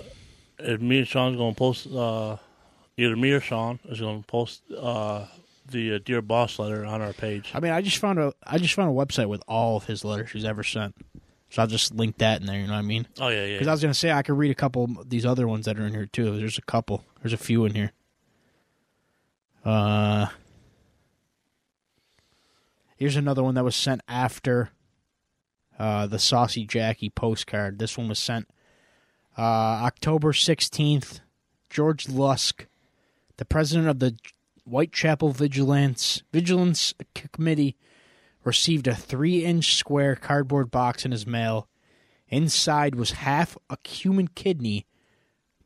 to 0.59 0.77
Me 0.77 0.99
and 0.99 1.07
Sean's 1.07 1.37
going 1.37 1.53
to 1.53 1.57
post. 1.57 1.87
Uh, 1.91 2.37
either 2.97 3.15
me 3.15 3.31
or 3.31 3.39
Sean 3.39 3.79
is 3.85 3.99
going 3.99 4.21
to 4.21 4.27
post 4.27 4.61
uh 4.77 5.25
the 5.67 5.95
uh, 5.95 5.99
dear 6.03 6.21
boss 6.21 6.59
letter 6.59 6.85
on 6.85 7.01
our 7.01 7.13
page. 7.13 7.51
I 7.53 7.59
mean, 7.59 7.71
I 7.71 7.81
just 7.81 7.97
found 7.97 8.19
a 8.19 8.33
I 8.45 8.57
just 8.57 8.73
found 8.73 8.89
a 8.89 8.93
website 8.93 9.27
with 9.27 9.43
all 9.47 9.77
of 9.77 9.85
his 9.85 10.05
letters 10.05 10.31
he's 10.31 10.45
ever 10.45 10.63
sent. 10.63 10.95
So 11.55 11.61
I'll 11.61 11.69
just 11.69 11.95
link 11.95 12.17
that 12.17 12.41
in 12.41 12.47
there. 12.47 12.59
You 12.59 12.67
know 12.67 12.73
what 12.73 12.79
I 12.79 12.81
mean? 12.81 13.07
Oh 13.17 13.29
yeah, 13.29 13.45
yeah. 13.45 13.53
Because 13.53 13.69
I 13.69 13.71
was 13.71 13.81
gonna 13.81 13.93
say 13.93 14.11
I 14.11 14.23
could 14.23 14.37
read 14.37 14.51
a 14.51 14.55
couple 14.55 14.83
of 14.83 15.09
these 15.09 15.25
other 15.25 15.47
ones 15.47 15.63
that 15.63 15.79
are 15.79 15.85
in 15.85 15.93
here 15.93 16.05
too. 16.05 16.37
There's 16.37 16.57
a 16.57 16.61
couple. 16.61 17.05
There's 17.21 17.31
a 17.31 17.37
few 17.37 17.63
in 17.63 17.73
here. 17.73 17.93
Uh, 19.63 20.25
here's 22.97 23.15
another 23.15 23.41
one 23.41 23.55
that 23.55 23.63
was 23.63 23.77
sent 23.77 24.01
after 24.05 24.71
uh, 25.79 26.07
the 26.07 26.19
Saucy 26.19 26.65
Jacky 26.65 27.09
postcard. 27.09 27.79
This 27.79 27.97
one 27.97 28.09
was 28.09 28.19
sent 28.19 28.49
uh, 29.37 29.41
October 29.41 30.33
sixteenth. 30.33 31.21
George 31.69 32.09
Lusk, 32.09 32.67
the 33.37 33.45
president 33.45 33.87
of 33.87 33.99
the 33.99 34.17
Whitechapel 34.65 35.31
Vigilance 35.31 36.21
Vigilance 36.33 36.93
Committee, 37.31 37.77
received 38.45 38.87
a 38.87 38.95
three-inch 38.95 39.75
square 39.75 40.15
cardboard 40.15 40.71
box 40.71 41.03
in 41.03 41.11
his 41.11 41.27
mail. 41.27 41.67
Inside 42.29 42.95
was 42.95 43.11
half 43.11 43.57
a 43.69 43.77
human 43.85 44.29
kidney 44.29 44.85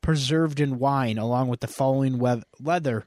preserved 0.02 0.60
in 0.60 0.80
wine, 0.80 1.18
along 1.18 1.50
with 1.50 1.60
the 1.60 1.68
following 1.68 2.18
we- 2.18 2.42
leather. 2.60 3.06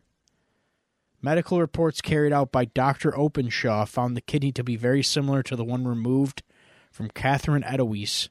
Medical 1.21 1.61
reports 1.61 2.01
carried 2.01 2.33
out 2.33 2.53
by 2.53 2.67
Dr. 2.67 3.17
Openshaw 3.17 3.85
found 3.87 4.17
the 4.17 4.21
kidney 4.21 4.53
to 4.53 4.65
be 4.65 4.77
very 4.77 5.03
similar 5.03 5.43
to 5.45 5.57
the 5.57 5.65
one 5.65 5.87
removed 5.87 6.43
from 6.91 7.09
Catherine 7.09 7.65
Eddowes. 7.65 8.29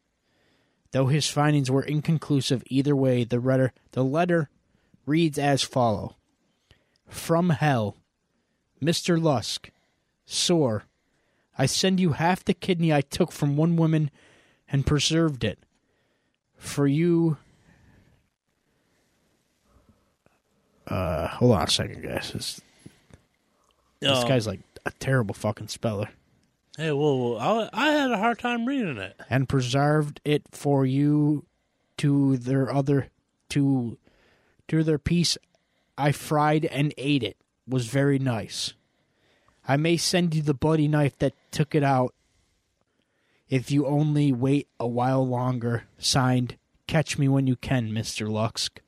Though 0.91 1.07
his 1.07 1.27
findings 1.29 1.71
were 1.71 1.83
inconclusive 1.83 2.63
either 2.67 2.95
way, 2.95 3.23
the 3.23 3.39
letter, 3.39 3.71
the 3.91 4.03
letter 4.03 4.49
reads 5.05 5.39
as 5.39 5.63
follow. 5.63 6.17
From 7.07 7.49
hell, 7.49 7.97
Mr. 8.81 9.21
Lusk, 9.21 9.71
sore, 10.25 10.83
I 11.61 11.67
send 11.67 11.99
you 11.99 12.13
half 12.13 12.43
the 12.43 12.55
kidney 12.55 12.91
I 12.91 13.01
took 13.01 13.31
from 13.31 13.55
one 13.55 13.75
woman 13.75 14.09
and 14.67 14.83
preserved 14.83 15.43
it. 15.43 15.59
For 16.57 16.87
you. 16.87 17.37
Uh, 20.87 21.27
hold 21.27 21.51
on 21.51 21.61
a 21.61 21.69
second, 21.69 22.01
guys. 22.01 22.31
This, 22.33 22.61
this 23.99 24.17
Um, 24.23 24.27
guy's 24.27 24.47
like 24.47 24.61
a 24.87 24.91
terrible 24.99 25.35
fucking 25.35 25.67
speller. 25.67 26.09
Hey, 26.77 26.91
well, 26.91 27.19
whoa. 27.19 27.37
I, 27.37 27.69
I 27.73 27.91
had 27.91 28.09
a 28.09 28.17
hard 28.17 28.39
time 28.39 28.65
reading 28.65 28.97
it. 28.97 29.15
And 29.29 29.47
preserved 29.47 30.19
it 30.25 30.41
for 30.51 30.83
you 30.83 31.45
to 31.97 32.37
their 32.37 32.73
other 32.73 33.09
to 33.49 33.99
to 34.67 34.83
their 34.83 34.97
piece. 34.97 35.37
I 35.95 36.11
fried 36.11 36.65
and 36.65 36.91
ate 36.97 37.21
it. 37.21 37.37
Was 37.67 37.85
very 37.85 38.17
nice. 38.17 38.73
I 39.71 39.77
may 39.77 39.95
send 39.95 40.35
you 40.35 40.41
the 40.41 40.53
bloody 40.53 40.89
knife 40.89 41.17
that 41.19 41.33
took 41.49 41.73
it 41.73 41.81
out 41.81 42.13
if 43.47 43.71
you 43.71 43.85
only 43.85 44.33
wait 44.33 44.67
a 44.81 44.87
while 44.87 45.25
longer. 45.25 45.85
Signed, 45.97 46.57
Catch 46.87 47.17
Me 47.17 47.29
When 47.29 47.47
You 47.47 47.55
Can, 47.55 47.89
Mr. 47.91 48.29
Lusk. 48.29 48.81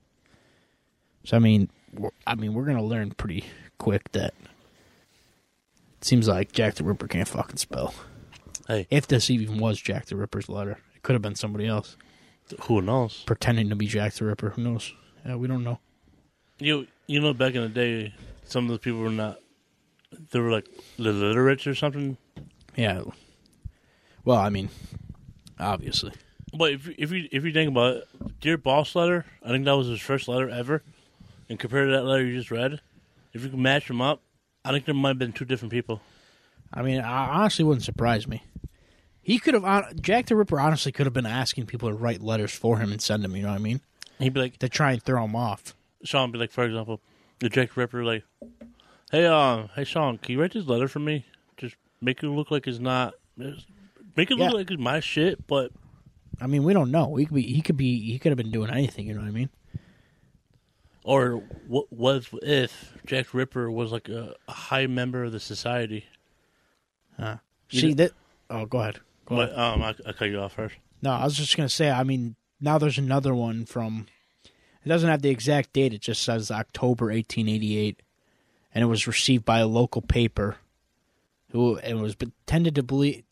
So, 1.23 1.37
I 1.37 1.39
mean, 1.39 1.69
we're, 1.93 2.09
I 2.27 2.35
mean, 2.35 2.53
we're 2.53 2.65
going 2.65 2.75
to 2.75 2.83
learn 2.83 3.11
pretty 3.11 3.45
quick 3.77 4.11
that 4.11 4.33
it 5.99 6.03
seems 6.03 6.27
like 6.27 6.51
Jack 6.51 6.75
the 6.75 6.83
Ripper 6.83 7.07
can't 7.07 7.29
fucking 7.29 7.55
spell. 7.55 7.93
Hey, 8.67 8.85
If 8.91 9.07
this 9.07 9.29
even 9.29 9.59
was 9.59 9.79
Jack 9.79 10.07
the 10.07 10.17
Ripper's 10.17 10.49
letter, 10.49 10.79
it 10.95 11.01
could 11.01 11.13
have 11.13 11.21
been 11.21 11.35
somebody 11.35 11.65
else 11.65 11.95
who 12.63 12.81
knows? 12.81 13.23
pretending 13.25 13.69
to 13.69 13.75
be 13.77 13.87
Jack 13.87 14.15
the 14.15 14.25
Ripper. 14.25 14.49
Who 14.49 14.63
knows? 14.63 14.91
Yeah, 15.25 15.37
we 15.37 15.47
don't 15.47 15.63
know. 15.63 15.79
You 16.59 16.87
you 17.07 17.21
know, 17.21 17.33
back 17.33 17.55
in 17.55 17.61
the 17.61 17.69
day, 17.69 18.13
some 18.43 18.65
of 18.65 18.71
the 18.71 18.79
people 18.79 18.99
were 18.99 19.09
not. 19.09 19.39
They 20.31 20.39
were 20.39 20.51
like 20.51 20.67
illiterate 20.97 21.65
or 21.67 21.75
something. 21.75 22.17
Yeah. 22.75 23.03
Well, 24.25 24.37
I 24.37 24.49
mean, 24.49 24.69
obviously. 25.59 26.13
But 26.53 26.71
if 26.73 26.89
if 26.97 27.11
you 27.11 27.27
if 27.31 27.43
you 27.43 27.51
think 27.51 27.69
about 27.71 27.95
it, 27.97 28.07
dear 28.39 28.57
boss 28.57 28.95
letter, 28.95 29.25
I 29.43 29.49
think 29.49 29.65
that 29.65 29.73
was 29.77 29.87
his 29.87 30.01
first 30.01 30.27
letter 30.27 30.49
ever. 30.49 30.83
And 31.49 31.59
compared 31.59 31.89
to 31.89 31.95
that 31.95 32.03
letter 32.05 32.25
you 32.25 32.37
just 32.37 32.51
read, 32.51 32.79
if 33.33 33.43
you 33.43 33.49
can 33.49 33.61
match 33.61 33.87
them 33.87 34.01
up, 34.01 34.21
I 34.63 34.71
think 34.71 34.85
there 34.85 34.95
might 34.95 35.09
have 35.09 35.19
been 35.19 35.33
two 35.33 35.45
different 35.45 35.71
people. 35.71 36.01
I 36.73 36.81
mean, 36.81 37.01
I 37.01 37.27
honestly 37.29 37.65
wouldn't 37.65 37.83
surprise 37.83 38.27
me. 38.27 38.43
He 39.21 39.39
could 39.39 39.53
have 39.53 39.95
Jack 40.01 40.27
the 40.27 40.35
Ripper 40.35 40.59
honestly 40.59 40.91
could 40.91 41.05
have 41.05 41.13
been 41.13 41.25
asking 41.25 41.65
people 41.65 41.89
to 41.89 41.95
write 41.95 42.21
letters 42.21 42.51
for 42.51 42.77
him 42.77 42.91
and 42.91 43.01
send 43.01 43.23
them. 43.23 43.35
You 43.35 43.43
know 43.43 43.49
what 43.49 43.55
I 43.55 43.59
mean? 43.59 43.81
He'd 44.19 44.33
be 44.33 44.41
like, 44.41 44.57
To 44.59 44.69
try 44.69 44.91
and 44.91 45.01
throw 45.01 45.23
him 45.23 45.35
off. 45.35 45.75
Sean 46.03 46.29
would 46.29 46.33
be 46.33 46.39
like, 46.39 46.51
for 46.51 46.65
example, 46.65 47.01
the 47.39 47.49
Jack 47.49 47.73
the 47.73 47.81
Ripper, 47.81 48.03
like, 48.03 48.23
hey, 49.13 49.25
um, 49.27 49.69
hey, 49.75 49.85
Sean, 49.85 50.17
can 50.17 50.33
you 50.33 50.41
write 50.41 50.51
this 50.51 50.65
letter 50.65 50.89
for 50.89 50.99
me? 50.99 51.25
Just 51.55 51.75
make 52.01 52.21
it 52.21 52.27
look 52.27 52.51
like 52.51 52.67
it's 52.67 52.79
not, 52.79 53.13
make 53.37 54.29
it 54.29 54.35
look 54.35 54.39
Yeah. 54.39 54.49
like 54.49 54.69
it's 54.71 54.81
my 54.81 54.99
shit, 54.99 55.47
but 55.47 55.71
I 56.41 56.47
mean, 56.47 56.63
we 56.63 56.73
don't 56.73 56.91
know. 56.91 57.15
He 57.15 57.25
could 57.25 57.35
be. 57.35 57.43
He 57.53 57.61
could 57.61 57.77
be. 57.77 58.11
He 58.11 58.19
could 58.19 58.31
have 58.31 58.37
been 58.37 58.51
doing 58.51 58.69
anything. 58.71 59.07
You 59.07 59.13
know 59.13 59.21
what 59.21 59.27
I 59.27 59.31
mean? 59.31 59.49
or 61.05 61.43
what 61.67 61.91
was 61.91 62.29
if 62.41 62.93
Jack 63.05 63.33
Ripper 63.33 63.69
was 63.69 63.91
like 63.91 64.07
a, 64.09 64.35
a 64.47 64.51
high 64.51 64.87
member 64.87 65.23
of 65.25 65.31
the 65.31 65.39
society? 65.39 66.05
Huh. 67.19 67.37
You 67.69 67.79
See 67.79 67.93
that? 67.95 68.11
Oh, 68.49 68.65
go 68.65 68.79
ahead. 68.79 68.99
Go 69.25 69.35
ahead. 69.41 69.53
But 69.55 69.59
um, 69.59 69.81
I, 69.83 69.95
I 70.07 70.13
cut 70.13 70.29
you 70.29 70.39
off 70.39 70.53
first. 70.53 70.75
No, 71.01 71.11
I 71.11 71.23
was 71.25 71.35
just 71.35 71.55
gonna 71.57 71.69
say. 71.69 71.89
I 71.89 72.03
mean, 72.03 72.35
now 72.61 72.77
there's 72.77 72.97
another 72.97 73.33
one 73.35 73.65
from. 73.65 74.07
It 74.85 74.89
doesn't 74.89 75.09
have 75.09 75.21
the 75.21 75.29
exact 75.29 75.71
date. 75.73 75.93
It 75.93 76.01
just 76.01 76.23
says 76.23 76.51
October 76.51 77.05
1888, 77.05 78.01
and 78.73 78.83
it 78.83 78.87
was 78.87 79.07
received 79.07 79.45
by 79.45 79.59
a 79.59 79.67
local 79.67 80.01
paper, 80.01 80.57
who 81.51 81.77
and 81.77 82.01
was 82.01 82.15
intended 82.19 82.75
to 82.75 82.83
believe 82.83 83.23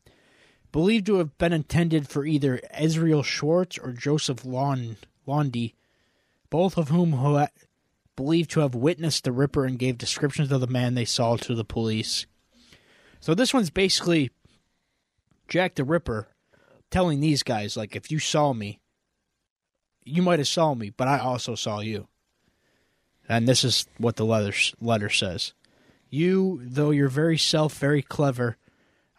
believed 0.71 1.05
to 1.07 1.15
have 1.15 1.37
been 1.37 1.51
intended 1.51 2.07
for 2.07 2.25
either 2.25 2.61
Israel 2.79 3.23
Schwartz 3.23 3.77
or 3.77 3.91
Joseph 3.91 4.45
Lawn 4.45 4.97
Lawende, 5.27 5.73
both 6.49 6.77
of 6.77 6.89
whom 6.89 7.13
who 7.13 7.45
believed 8.15 8.51
to 8.51 8.61
have 8.61 8.75
witnessed 8.75 9.23
the 9.23 9.31
Ripper 9.31 9.65
and 9.65 9.79
gave 9.79 9.97
descriptions 9.97 10.51
of 10.51 10.61
the 10.61 10.67
man 10.67 10.93
they 10.93 11.05
saw 11.05 11.35
to 11.37 11.55
the 11.55 11.65
police. 11.65 12.25
So 13.19 13.33
this 13.33 13.53
one's 13.53 13.69
basically 13.69 14.31
Jack 15.47 15.75
the 15.75 15.83
Ripper 15.83 16.27
telling 16.91 17.21
these 17.21 17.41
guys 17.41 17.75
like 17.75 17.95
if 17.95 18.11
you 18.11 18.19
saw 18.19 18.53
me 18.53 18.79
you 20.03 20.21
might 20.21 20.39
have 20.39 20.47
saw 20.47 20.75
me 20.75 20.89
but 20.89 21.07
i 21.07 21.17
also 21.17 21.55
saw 21.55 21.79
you 21.79 22.07
and 23.31 23.47
this 23.47 23.63
is 23.63 23.85
what 23.97 24.17
the 24.17 24.25
letter, 24.25 24.53
letter 24.81 25.09
says. 25.09 25.53
You 26.09 26.59
though 26.61 26.91
you're 26.91 27.07
very 27.07 27.37
self 27.37 27.77
very 27.77 28.01
clever 28.01 28.57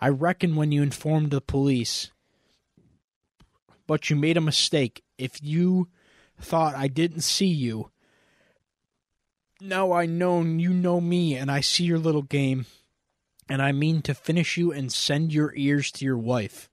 i 0.01 0.09
reckon 0.09 0.55
when 0.55 0.71
you 0.71 0.83
informed 0.83 1.31
the 1.31 1.41
police 1.41 2.11
but 3.87 4.09
you 4.09 4.17
made 4.17 4.37
a 4.37 4.43
mistake. 4.43 5.03
If 5.17 5.43
you 5.43 5.89
thought 6.39 6.75
i 6.75 6.89
didn't 6.89 7.23
see 7.23 7.47
you 7.47 7.91
now 9.61 9.93
i 9.93 10.05
know 10.05 10.43
you 10.43 10.71
know 10.71 11.01
me 11.01 11.35
and 11.37 11.51
i 11.51 11.61
see 11.61 11.85
your 11.85 11.99
little 11.99 12.23
game. 12.23 12.67
And 13.49 13.63
i 13.63 13.73
mean 13.73 14.03
to 14.03 14.15
finish 14.15 14.59
you 14.59 14.73
and 14.73 14.93
send 14.93 15.33
your 15.33 15.55
ears 15.57 15.91
to 15.93 16.05
your 16.05 16.19
wife. 16.19 16.69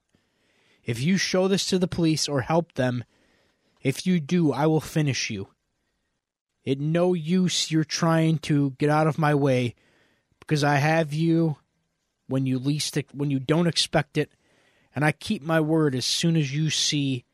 If 0.84 1.00
you 1.00 1.16
show 1.16 1.48
this 1.48 1.64
to 1.66 1.78
the 1.78 1.88
police 1.88 2.28
or 2.28 2.42
help 2.42 2.74
them, 2.74 3.04
if 3.82 4.06
you 4.06 4.20
do, 4.20 4.52
I 4.52 4.66
will 4.66 4.80
finish 4.80 5.30
you. 5.30 5.48
It 6.64 6.80
no 6.80 7.14
use 7.14 7.70
you're 7.70 7.84
trying 7.84 8.38
to 8.38 8.70
get 8.78 8.90
out 8.90 9.06
of 9.06 9.18
my 9.18 9.34
way 9.34 9.74
because 10.40 10.62
I 10.62 10.76
have 10.76 11.12
you 11.12 11.56
when 12.26 12.46
you 12.46 12.58
least 12.58 12.98
when 13.12 13.30
you 13.30 13.38
don't 13.40 13.66
expect 13.66 14.18
it, 14.18 14.30
and 14.94 15.04
I 15.04 15.12
keep 15.12 15.42
my 15.42 15.60
word 15.60 15.94
as 15.94 16.04
soon 16.04 16.36
as 16.36 16.54
you 16.54 16.70
see 16.70 17.24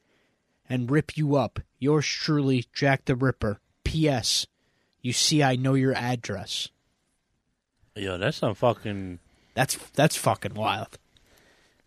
and 0.69 0.91
rip 0.91 1.17
you 1.17 1.37
up. 1.37 1.61
Yours 1.79 2.07
truly, 2.07 2.67
Jack 2.73 3.05
the 3.05 3.15
Ripper. 3.15 3.61
P.S. 3.85 4.47
You 5.01 5.13
see, 5.13 5.43
I 5.43 5.57
know 5.57 5.75
your 5.75 5.95
address. 5.95 6.69
Yo, 7.95 8.19
that's 8.19 8.39
some 8.39 8.55
fucking. 8.55 9.21
That's 9.55 9.77
that's 9.95 10.17
fucking 10.17 10.55
wild. 10.55 10.99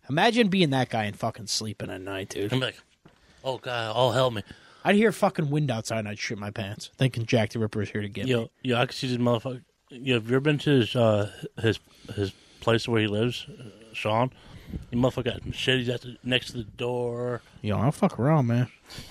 Imagine 0.10 0.48
being 0.48 0.72
that 0.72 0.90
guy 0.90 1.04
and 1.04 1.16
fucking 1.16 1.48
sleeping 1.48 1.92
at 1.92 2.02
night, 2.02 2.30
dude. 2.30 2.52
I'm 2.52 2.60
like, 2.60 2.78
oh 3.44 3.58
god, 3.60 3.94
oh 3.96 4.12
help 4.12 4.34
me, 4.34 4.44
I'd 4.84 4.96
hear 4.96 5.10
a 5.10 5.14
fucking 5.14 5.50
wind 5.50 5.72
outside 5.72 6.00
and 6.00 6.08
I'd 6.08 6.20
shit 6.20 6.38
my 6.38 6.52
pants, 6.52 6.92
thinking 6.98 7.26
Jack 7.26 7.52
the 7.52 7.60
Ripper 7.60 7.82
is 7.82 7.90
here 7.90 8.02
to 8.02 8.10
get 8.10 8.26
me. 8.26 8.32
Yo, 8.32 8.50
yo, 8.64 8.78
I 8.78 8.86
can 8.86 8.94
see 8.94 9.08
this 9.08 9.18
motherfucker. 9.18 9.64
Yo, 9.90 10.16
have 10.16 10.30
you 10.30 10.36
ever 10.36 10.40
been 10.40 10.58
to 10.60 10.70
his 10.70 10.96
uh, 10.96 11.32
his 11.62 11.80
his 12.16 12.32
place 12.60 12.88
where 12.88 13.02
he 13.02 13.08
lives, 13.08 13.48
uh, 13.50 13.94
Sean? 13.94 14.32
The 14.92 14.98
motherfucker 14.98 15.26
got 15.26 15.46
machetes 15.46 15.90
at 15.90 16.02
the, 16.02 16.18
next 16.24 16.52
to 16.52 16.58
the 16.58 16.64
door. 16.64 17.42
Yo, 17.62 17.78
I 17.78 17.82
don't 17.82 17.92
fuck 17.94 18.20
around, 18.20 18.48
man. 18.48 18.68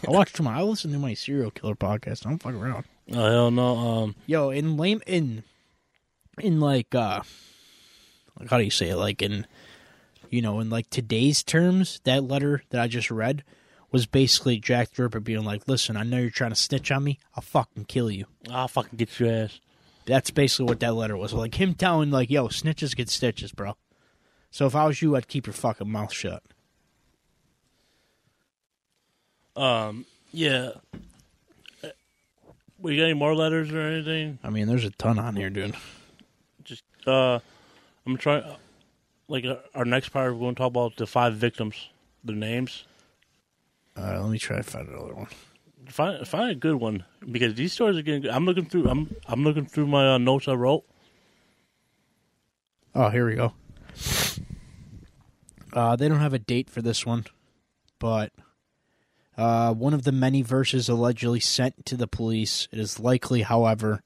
I 0.06 0.10
watch 0.10 0.32
too 0.32 0.44
much. 0.44 0.56
I 0.56 0.62
listen 0.62 0.92
to 0.92 0.98
my 0.98 1.14
serial 1.14 1.50
killer 1.50 1.74
podcast. 1.74 2.24
I 2.24 2.30
don't 2.30 2.42
fuck 2.42 2.54
around. 2.54 2.84
Oh 3.12 3.30
hell 3.30 3.50
no. 3.50 3.76
Um, 3.76 4.14
Yo, 4.26 4.50
in 4.50 4.76
lame 4.76 5.02
in 5.06 5.42
in 6.38 6.60
like 6.60 6.94
uh 6.94 7.22
like 8.38 8.50
how 8.50 8.58
do 8.58 8.64
you 8.64 8.70
say 8.70 8.90
it? 8.90 8.96
Like 8.96 9.20
in 9.22 9.46
you 10.30 10.42
know, 10.42 10.60
in 10.60 10.70
like 10.70 10.90
today's 10.90 11.42
terms, 11.42 12.00
that 12.04 12.24
letter 12.24 12.62
that 12.70 12.80
I 12.80 12.86
just 12.86 13.10
read 13.10 13.44
was 13.90 14.06
basically 14.06 14.58
Jack 14.58 14.92
the 14.92 15.04
Ripper 15.04 15.20
being 15.20 15.44
like, 15.44 15.66
Listen, 15.66 15.96
I 15.96 16.02
know 16.02 16.18
you're 16.18 16.30
trying 16.30 16.50
to 16.50 16.56
snitch 16.56 16.90
on 16.90 17.04
me, 17.04 17.18
I'll 17.34 17.42
fucking 17.42 17.86
kill 17.86 18.10
you. 18.10 18.26
I'll 18.50 18.68
fucking 18.68 18.96
get 18.96 19.18
your 19.18 19.30
ass. 19.30 19.60
That's 20.06 20.30
basically 20.30 20.66
what 20.66 20.80
that 20.80 20.94
letter 20.94 21.16
was. 21.16 21.32
Like 21.34 21.54
him 21.54 21.74
telling 21.74 22.10
like, 22.10 22.30
yo, 22.30 22.48
snitches 22.48 22.96
get 22.96 23.08
stitches, 23.10 23.52
bro. 23.52 23.76
So 24.50 24.66
if 24.66 24.74
I 24.74 24.86
was 24.86 25.02
you, 25.02 25.14
I'd 25.16 25.28
keep 25.28 25.46
your 25.46 25.52
fucking 25.52 25.90
mouth 25.90 26.12
shut. 26.12 26.42
Um, 29.56 30.06
yeah. 30.32 30.70
Uh, 31.82 31.88
We 32.78 32.96
got 32.96 33.04
any 33.04 33.14
more 33.14 33.34
letters 33.34 33.72
or 33.72 33.80
anything? 33.80 34.38
I 34.42 34.50
mean, 34.50 34.66
there's 34.68 34.84
a 34.84 34.90
ton 34.90 35.18
on 35.18 35.36
here, 35.36 35.50
dude. 35.50 35.74
Just 36.64 36.84
uh, 37.06 37.40
I'm 38.06 38.16
trying. 38.16 38.44
Like 39.26 39.44
uh, 39.44 39.56
our 39.74 39.84
next 39.84 40.08
part, 40.10 40.32
we're 40.32 40.40
going 40.40 40.54
to 40.54 40.58
talk 40.58 40.68
about 40.70 40.96
the 40.96 41.06
five 41.06 41.34
victims, 41.34 41.88
the 42.24 42.32
names. 42.32 42.84
Uh, 43.98 44.20
let 44.20 44.30
me 44.30 44.38
try 44.38 44.58
to 44.58 44.62
find 44.62 44.88
another 44.88 45.14
one. 45.14 45.26
Find 45.88 46.26
find 46.28 46.50
a 46.50 46.54
good 46.54 46.76
one 46.76 47.04
because 47.30 47.54
these 47.54 47.72
stories 47.72 47.96
are 47.96 48.02
getting. 48.02 48.22
Good. 48.22 48.30
I'm 48.30 48.44
looking 48.44 48.66
through. 48.66 48.88
I'm 48.88 49.16
I'm 49.26 49.42
looking 49.42 49.66
through 49.66 49.86
my 49.86 50.14
uh, 50.14 50.18
notes 50.18 50.46
I 50.46 50.54
wrote. 50.54 50.84
Oh, 52.94 53.08
here 53.08 53.26
we 53.26 53.34
go. 53.34 53.52
Uh, 55.72 55.96
they 55.96 56.08
don't 56.08 56.20
have 56.20 56.34
a 56.34 56.38
date 56.38 56.70
for 56.70 56.82
this 56.82 57.04
one, 57.04 57.26
but 57.98 58.32
uh, 59.36 59.72
one 59.72 59.94
of 59.94 60.04
the 60.04 60.12
many 60.12 60.42
verses 60.42 60.88
allegedly 60.88 61.40
sent 61.40 61.86
to 61.86 61.96
the 61.96 62.06
police. 62.06 62.68
It 62.72 62.78
is 62.78 63.00
likely, 63.00 63.42
however, 63.42 64.02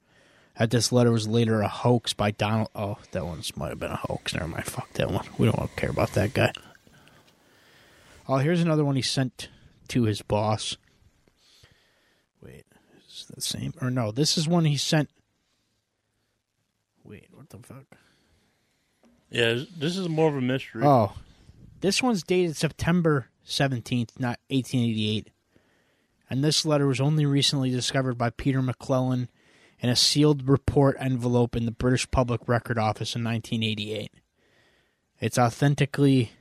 that 0.58 0.70
this 0.70 0.92
letter 0.92 1.10
was 1.12 1.26
later 1.26 1.60
a 1.60 1.68
hoax 1.68 2.12
by 2.12 2.30
Donald. 2.30 2.68
Oh, 2.74 2.98
that 3.12 3.24
one 3.24 3.42
might 3.56 3.70
have 3.70 3.78
been 3.78 3.92
a 3.92 3.96
hoax. 3.96 4.34
Never 4.34 4.48
mind. 4.48 4.66
Fuck 4.66 4.92
that 4.94 5.10
one. 5.10 5.26
We 5.38 5.50
don't 5.50 5.76
care 5.76 5.90
about 5.90 6.12
that 6.12 6.34
guy. 6.34 6.52
Oh, 8.28 8.36
here's 8.36 8.60
another 8.60 8.84
one 8.84 8.96
he 8.96 9.02
sent 9.02 9.48
to 9.92 10.04
his 10.04 10.22
boss. 10.22 10.78
Wait, 12.42 12.64
is 13.06 13.26
it 13.28 13.34
the 13.34 13.42
same? 13.42 13.74
Or 13.80 13.90
no, 13.90 14.10
this 14.10 14.38
is 14.38 14.48
one 14.48 14.64
he 14.64 14.76
sent. 14.76 15.10
Wait, 17.04 17.28
what 17.32 17.50
the 17.50 17.58
fuck? 17.58 17.84
Yeah, 19.30 19.60
this 19.76 19.96
is 19.96 20.08
more 20.08 20.28
of 20.28 20.36
a 20.36 20.40
mystery. 20.40 20.82
Oh, 20.84 21.12
this 21.80 22.02
one's 22.02 22.22
dated 22.22 22.56
September 22.56 23.28
17th, 23.46 24.18
not 24.18 24.38
1888. 24.48 25.28
And 26.30 26.42
this 26.42 26.64
letter 26.64 26.86
was 26.86 27.00
only 27.00 27.26
recently 27.26 27.70
discovered 27.70 28.16
by 28.16 28.30
Peter 28.30 28.62
McClellan 28.62 29.28
in 29.80 29.90
a 29.90 29.96
sealed 29.96 30.48
report 30.48 30.96
envelope 30.98 31.54
in 31.54 31.66
the 31.66 31.70
British 31.70 32.10
Public 32.10 32.48
Record 32.48 32.78
Office 32.78 33.14
in 33.14 33.24
1988. 33.24 34.10
It's 35.20 35.38
authentically 35.38 36.32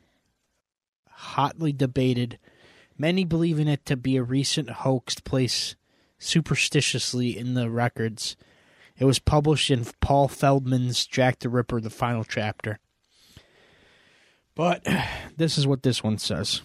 hotly 1.09 1.73
debated, 1.73 2.39
many 3.01 3.25
believing 3.25 3.67
it 3.67 3.83
to 3.83 3.97
be 3.97 4.15
a 4.15 4.23
recent 4.23 4.69
hoax 4.69 5.15
placed 5.19 5.75
superstitiously 6.19 7.35
in 7.35 7.55
the 7.55 7.67
records. 7.67 8.37
It 8.95 9.05
was 9.05 9.17
published 9.17 9.71
in 9.71 9.85
Paul 10.01 10.27
Feldman's 10.27 11.07
Jack 11.07 11.39
the 11.39 11.49
Ripper, 11.49 11.81
the 11.81 11.89
final 11.89 12.23
chapter. 12.23 12.77
But 14.53 14.87
this 15.35 15.57
is 15.57 15.65
what 15.65 15.81
this 15.81 16.03
one 16.03 16.19
says 16.19 16.61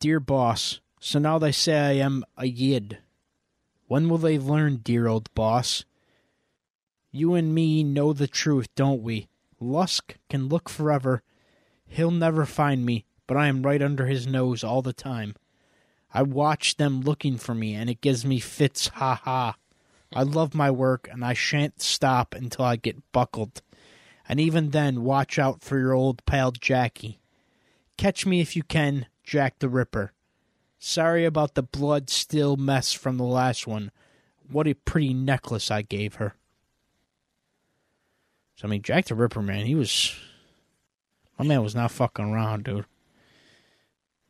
Dear 0.00 0.18
boss, 0.18 0.80
so 0.98 1.20
now 1.20 1.38
they 1.38 1.52
say 1.52 1.78
I 1.78 1.92
am 2.04 2.24
a 2.36 2.46
yid. 2.46 2.98
When 3.86 4.08
will 4.08 4.18
they 4.18 4.38
learn, 4.38 4.78
dear 4.78 5.06
old 5.06 5.32
boss? 5.34 5.84
You 7.12 7.34
and 7.34 7.54
me 7.54 7.84
know 7.84 8.12
the 8.12 8.28
truth, 8.28 8.68
don't 8.74 9.02
we? 9.02 9.28
Lusk 9.60 10.16
can 10.28 10.48
look 10.48 10.68
forever. 10.68 11.22
He'll 11.86 12.10
never 12.10 12.44
find 12.44 12.84
me, 12.84 13.04
but 13.28 13.36
I 13.36 13.46
am 13.46 13.62
right 13.62 13.82
under 13.82 14.06
his 14.06 14.26
nose 14.26 14.64
all 14.64 14.82
the 14.82 14.92
time. 14.92 15.34
I 16.12 16.22
watch 16.22 16.76
them 16.76 17.02
looking 17.02 17.36
for 17.36 17.54
me, 17.54 17.74
and 17.74 17.88
it 17.88 18.00
gives 18.00 18.24
me 18.24 18.40
fits, 18.40 18.88
ha 18.88 19.20
ha. 19.22 19.56
I 20.12 20.24
love 20.24 20.54
my 20.54 20.70
work, 20.70 21.08
and 21.10 21.24
I 21.24 21.34
shan't 21.34 21.80
stop 21.80 22.34
until 22.34 22.64
I 22.64 22.76
get 22.76 23.12
buckled. 23.12 23.62
And 24.28 24.40
even 24.40 24.70
then, 24.70 25.04
watch 25.04 25.38
out 25.38 25.62
for 25.62 25.78
your 25.78 25.92
old 25.92 26.24
pal 26.26 26.50
Jackie. 26.50 27.20
Catch 27.96 28.26
me 28.26 28.40
if 28.40 28.56
you 28.56 28.62
can, 28.62 29.06
Jack 29.22 29.58
the 29.58 29.68
Ripper. 29.68 30.12
Sorry 30.78 31.24
about 31.24 31.54
the 31.54 31.62
blood 31.62 32.10
still 32.10 32.56
mess 32.56 32.92
from 32.92 33.16
the 33.16 33.24
last 33.24 33.66
one. 33.66 33.90
What 34.50 34.66
a 34.66 34.74
pretty 34.74 35.14
necklace 35.14 35.70
I 35.70 35.82
gave 35.82 36.14
her. 36.16 36.34
So, 38.56 38.66
I 38.66 38.70
mean, 38.70 38.82
Jack 38.82 39.06
the 39.06 39.14
Ripper, 39.14 39.42
man, 39.42 39.66
he 39.66 39.74
was. 39.74 40.14
My 41.38 41.44
man 41.44 41.62
was 41.62 41.74
not 41.74 41.90
fucking 41.90 42.24
around, 42.24 42.64
dude. 42.64 42.86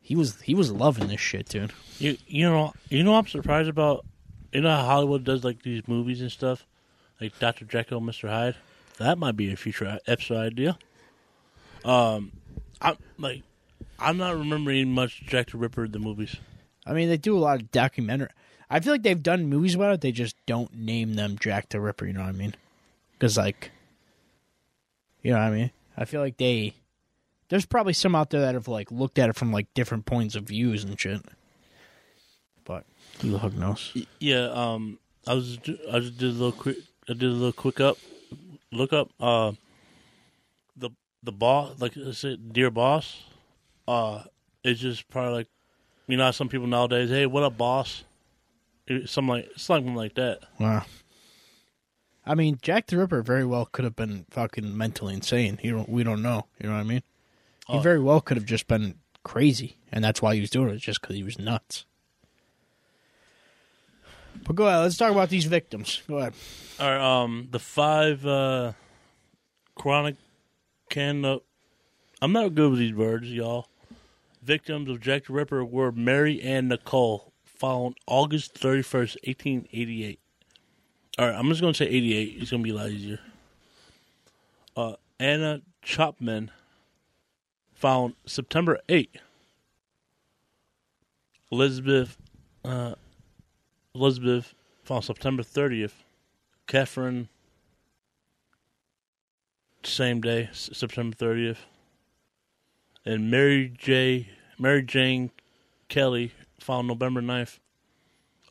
He 0.01 0.15
was 0.15 0.41
he 0.41 0.55
was 0.55 0.71
loving 0.71 1.07
this 1.07 1.21
shit, 1.21 1.47
dude. 1.49 1.73
You 1.99 2.17
you 2.27 2.49
know 2.49 2.73
you 2.89 3.03
know 3.03 3.11
what 3.13 3.19
I'm 3.19 3.27
surprised 3.27 3.69
about. 3.69 4.05
You 4.51 4.61
know 4.61 4.75
how 4.75 4.83
Hollywood 4.83 5.23
does 5.23 5.43
like 5.43 5.63
these 5.63 5.87
movies 5.87 6.21
and 6.21 6.31
stuff, 6.31 6.65
like 7.21 7.37
Doctor 7.39 7.65
Jekyll, 7.65 8.01
Mister 8.01 8.27
Hyde. 8.27 8.55
That 8.97 9.17
might 9.17 9.37
be 9.37 9.51
a 9.51 9.55
future 9.55 9.99
episode 10.05 10.53
idea. 10.53 10.77
Um, 11.85 12.31
I'm 12.81 12.97
like, 13.17 13.43
I'm 13.97 14.17
not 14.17 14.37
remembering 14.37 14.91
much 14.91 15.23
Jack 15.25 15.51
the 15.51 15.57
Ripper 15.57 15.87
the 15.87 15.99
movies. 15.99 16.35
I 16.85 16.93
mean, 16.93 17.09
they 17.09 17.17
do 17.17 17.37
a 17.37 17.39
lot 17.39 17.61
of 17.61 17.71
documentary. 17.71 18.29
I 18.69 18.79
feel 18.79 18.93
like 18.93 19.03
they've 19.03 19.21
done 19.21 19.45
movies 19.45 19.75
about 19.75 19.93
it. 19.93 20.01
They 20.01 20.11
just 20.11 20.35
don't 20.45 20.73
name 20.75 21.15
them 21.15 21.37
Jack 21.39 21.69
the 21.69 21.79
Ripper. 21.79 22.05
You 22.05 22.13
know 22.13 22.21
what 22.21 22.29
I 22.29 22.33
mean? 22.33 22.55
Because 23.13 23.37
like, 23.37 23.71
you 25.21 25.31
know 25.31 25.37
what 25.37 25.45
I 25.45 25.51
mean? 25.51 25.71
I 25.95 26.05
feel 26.05 26.21
like 26.21 26.37
they. 26.37 26.73
There's 27.51 27.67
probably 27.67 27.93
some 27.93 28.15
out 28.15 28.31
there 28.31 28.41
that 28.41 28.55
have 28.55 28.67
like 28.67 28.89
looked 28.91 29.19
at 29.19 29.29
it 29.29 29.35
from 29.35 29.51
like 29.51 29.71
different 29.75 30.07
points 30.07 30.35
of 30.35 30.45
views 30.45 30.83
and 30.83 30.99
shit. 30.99 31.21
But 32.65 32.85
who 33.21 33.31
the 33.31 33.39
fuck 33.39 33.53
knows? 33.53 33.95
Yeah. 34.19 34.45
Um, 34.47 34.97
I 35.27 35.35
was 35.35 35.59
I 35.91 35.99
just 35.99 36.17
did 36.17 36.29
a 36.29 36.33
little 36.33 36.51
quick. 36.51 36.77
I 37.07 37.13
did 37.13 37.23
a 37.23 37.27
little 37.27 37.51
quick 37.53 37.79
up 37.79 37.97
look 38.71 38.93
up. 38.93 39.09
Uh, 39.19 39.53
the 40.75 40.89
the 41.23 41.31
boss, 41.31 41.79
like 41.79 41.97
I 41.97 42.11
said, 42.11 42.53
dear 42.53 42.71
boss. 42.71 43.23
Uh, 43.87 44.23
it's 44.63 44.79
just 44.79 45.09
probably 45.09 45.33
like, 45.33 45.47
you 46.07 46.17
know, 46.17 46.31
some 46.31 46.49
people 46.49 46.67
nowadays. 46.67 47.09
Hey, 47.09 47.25
what 47.25 47.43
up, 47.43 47.57
boss? 47.57 48.03
Something 49.05 49.27
like 49.27 49.49
something 49.55 49.95
like 49.95 50.15
that. 50.15 50.39
Wow. 50.59 50.85
I 52.25 52.35
mean, 52.35 52.59
Jack 52.61 52.87
the 52.87 52.97
Ripper 52.97 53.23
very 53.23 53.45
well 53.45 53.65
could 53.65 53.83
have 53.83 53.95
been 53.95 54.25
fucking 54.29 54.77
mentally 54.77 55.15
insane. 55.15 55.59
You 55.63 55.71
don't, 55.71 55.89
we 55.89 56.03
don't 56.03 56.21
know. 56.21 56.45
You 56.59 56.69
know 56.69 56.75
what 56.75 56.81
I 56.81 56.83
mean? 56.83 57.01
He 57.71 57.77
Oh. 57.77 57.81
very 57.81 57.99
well 57.99 58.21
could 58.21 58.37
have 58.37 58.45
just 58.45 58.67
been 58.67 58.95
crazy, 59.23 59.77
and 59.91 60.03
that's 60.03 60.21
why 60.21 60.35
he 60.35 60.41
was 60.41 60.49
doing 60.49 60.69
it, 60.69 60.77
just 60.77 61.01
because 61.01 61.15
he 61.15 61.23
was 61.23 61.39
nuts. 61.39 61.85
But 64.45 64.55
go 64.55 64.67
ahead. 64.67 64.81
Let's 64.81 64.97
talk 64.97 65.11
about 65.11 65.29
these 65.29 65.45
victims. 65.45 66.01
Go 66.07 66.17
ahead. 66.17 66.33
All 66.79 66.89
right, 66.89 67.21
um, 67.23 67.47
the 67.51 67.59
five 67.59 68.25
uh, 68.25 68.73
chronic 69.75 70.15
can. 70.89 71.23
Uh, 71.23 71.37
I'm 72.21 72.31
not 72.33 72.55
good 72.55 72.71
with 72.71 72.79
these 72.79 72.93
words, 72.93 73.31
y'all. 73.31 73.67
Victims 74.41 74.89
of 74.89 74.99
Jack 74.99 75.25
the 75.25 75.33
Ripper 75.33 75.63
were 75.63 75.91
Mary 75.91 76.41
and 76.41 76.69
Nicole, 76.69 77.31
found 77.45 77.95
August 78.07 78.55
31st, 78.55 79.17
1888. 79.27 80.19
All 81.19 81.27
right, 81.27 81.35
I'm 81.35 81.47
just 81.49 81.61
going 81.61 81.73
to 81.73 81.77
say 81.77 81.85
88. 81.87 82.37
It's 82.41 82.51
going 82.51 82.63
to 82.63 82.67
be 82.67 82.71
a 82.71 82.75
lot 82.79 82.89
easier. 82.89 83.19
Uh, 84.75 84.93
Anna 85.19 85.61
Chapman, 85.83 86.49
found 87.81 88.13
September 88.27 88.79
8th. 88.87 89.17
Elizabeth, 91.51 92.15
uh, 92.63 92.93
Elizabeth, 93.95 94.53
found 94.83 95.03
September 95.03 95.41
30th. 95.41 96.03
Catherine, 96.67 97.27
same 99.83 100.21
day, 100.21 100.47
September 100.53 101.15
30th. 101.15 101.57
And 103.03 103.31
Mary 103.31 103.73
J. 103.75 104.29
Mary 104.59 104.83
Jane 104.83 105.31
Kelly 105.89 106.33
found 106.59 106.87
November 106.87 107.19
9th. 107.19 107.57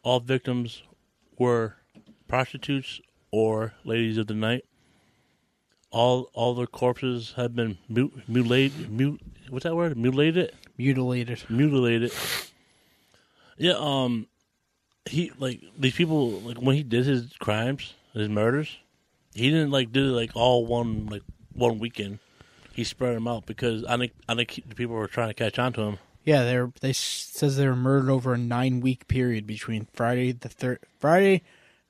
All 0.02 0.18
victims 0.18 0.82
were 1.38 1.76
prostitutes 2.26 3.00
or 3.30 3.74
ladies 3.84 4.18
of 4.18 4.26
the 4.26 4.34
night. 4.34 4.64
All 5.90 6.30
all 6.34 6.54
their 6.54 6.66
corpses 6.66 7.34
have 7.36 7.54
been 7.56 7.78
mut- 7.88 8.28
mutilated. 8.28 8.90
Mut, 8.90 9.20
what's 9.48 9.64
that 9.64 9.74
word? 9.74 9.96
Mutilated. 9.96 10.52
Mutilated. 10.78 11.42
Mutilated. 11.50 12.12
Yeah. 13.58 13.74
Um. 13.78 14.26
he 15.06 15.32
like 15.38 15.60
these 15.78 15.94
people 15.94 16.30
like 16.40 16.58
when 16.58 16.76
he 16.76 16.82
did 16.82 17.06
his 17.06 17.32
crimes, 17.40 17.94
his 18.14 18.28
murders, 18.28 18.78
he 19.34 19.50
didn't 19.50 19.70
like 19.70 19.92
do 19.92 20.10
it 20.10 20.12
like 20.20 20.30
all 20.34 20.64
one 20.66 21.06
like 21.06 21.22
one 21.52 21.78
weekend. 21.78 22.18
He 22.72 22.84
spread 22.84 23.16
them 23.16 23.26
out 23.26 23.46
because 23.46 23.84
I 23.84 23.96
think 23.96 24.12
I 24.28 24.34
think 24.36 24.62
the 24.68 24.74
people 24.76 24.94
were 24.94 25.08
trying 25.08 25.28
to 25.28 25.34
catch 25.34 25.58
on 25.58 25.72
to 25.74 25.80
him. 25.82 25.98
Yeah, 26.24 26.44
they're 26.44 26.70
they 26.80 26.92
says 26.92 27.56
they 27.56 27.66
were 27.66 27.74
murdered 27.74 28.10
over 28.10 28.34
a 28.34 28.38
nine 28.38 28.80
week 28.80 29.08
period 29.08 29.46
between 29.46 29.88
Friday 29.92 30.32
the 30.32 30.48
thir- 30.48 30.78
Friday 30.98 31.42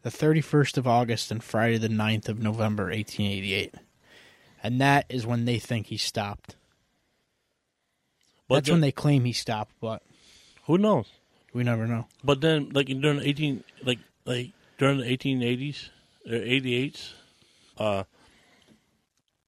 the 0.03 0.11
thirty 0.11 0.41
first 0.41 0.79
of 0.79 0.87
August 0.87 1.31
and 1.31 1.45
Friday 1.45 1.77
the 1.77 1.89
9th 1.89 2.29
of 2.29 2.39
November, 2.41 2.91
eighteen 2.91 3.31
eighty 3.31 3.53
eight, 3.53 3.75
and 4.63 4.81
that 4.81 5.07
is 5.09 5.27
when 5.27 5.45
they 5.45 5.59
think 5.59 5.87
he 5.87 5.97
stopped. 5.97 6.57
But 8.49 8.57
That's 8.57 8.67
then- 8.67 8.75
when 8.75 8.81
they 8.81 8.93
claim 8.93 9.25
he 9.25 9.33
stopped, 9.33 9.73
but 9.81 10.03
who 10.65 10.79
knows? 10.79 11.07
we 11.53 11.65
never 11.65 11.85
know. 11.87 12.07
But 12.23 12.41
then, 12.41 12.71
like 12.71 12.87
during 12.87 13.19
the 13.19 13.27
eighteen, 13.29 13.65
like 13.83 13.99
like 14.25 14.51
during 14.79 14.99
the 14.99 15.05
eighteen 15.11 15.43
eighties 15.43 15.91
or 16.27 16.35
eighty 16.37 16.75
eights, 16.75 17.13
uh, 17.77 18.05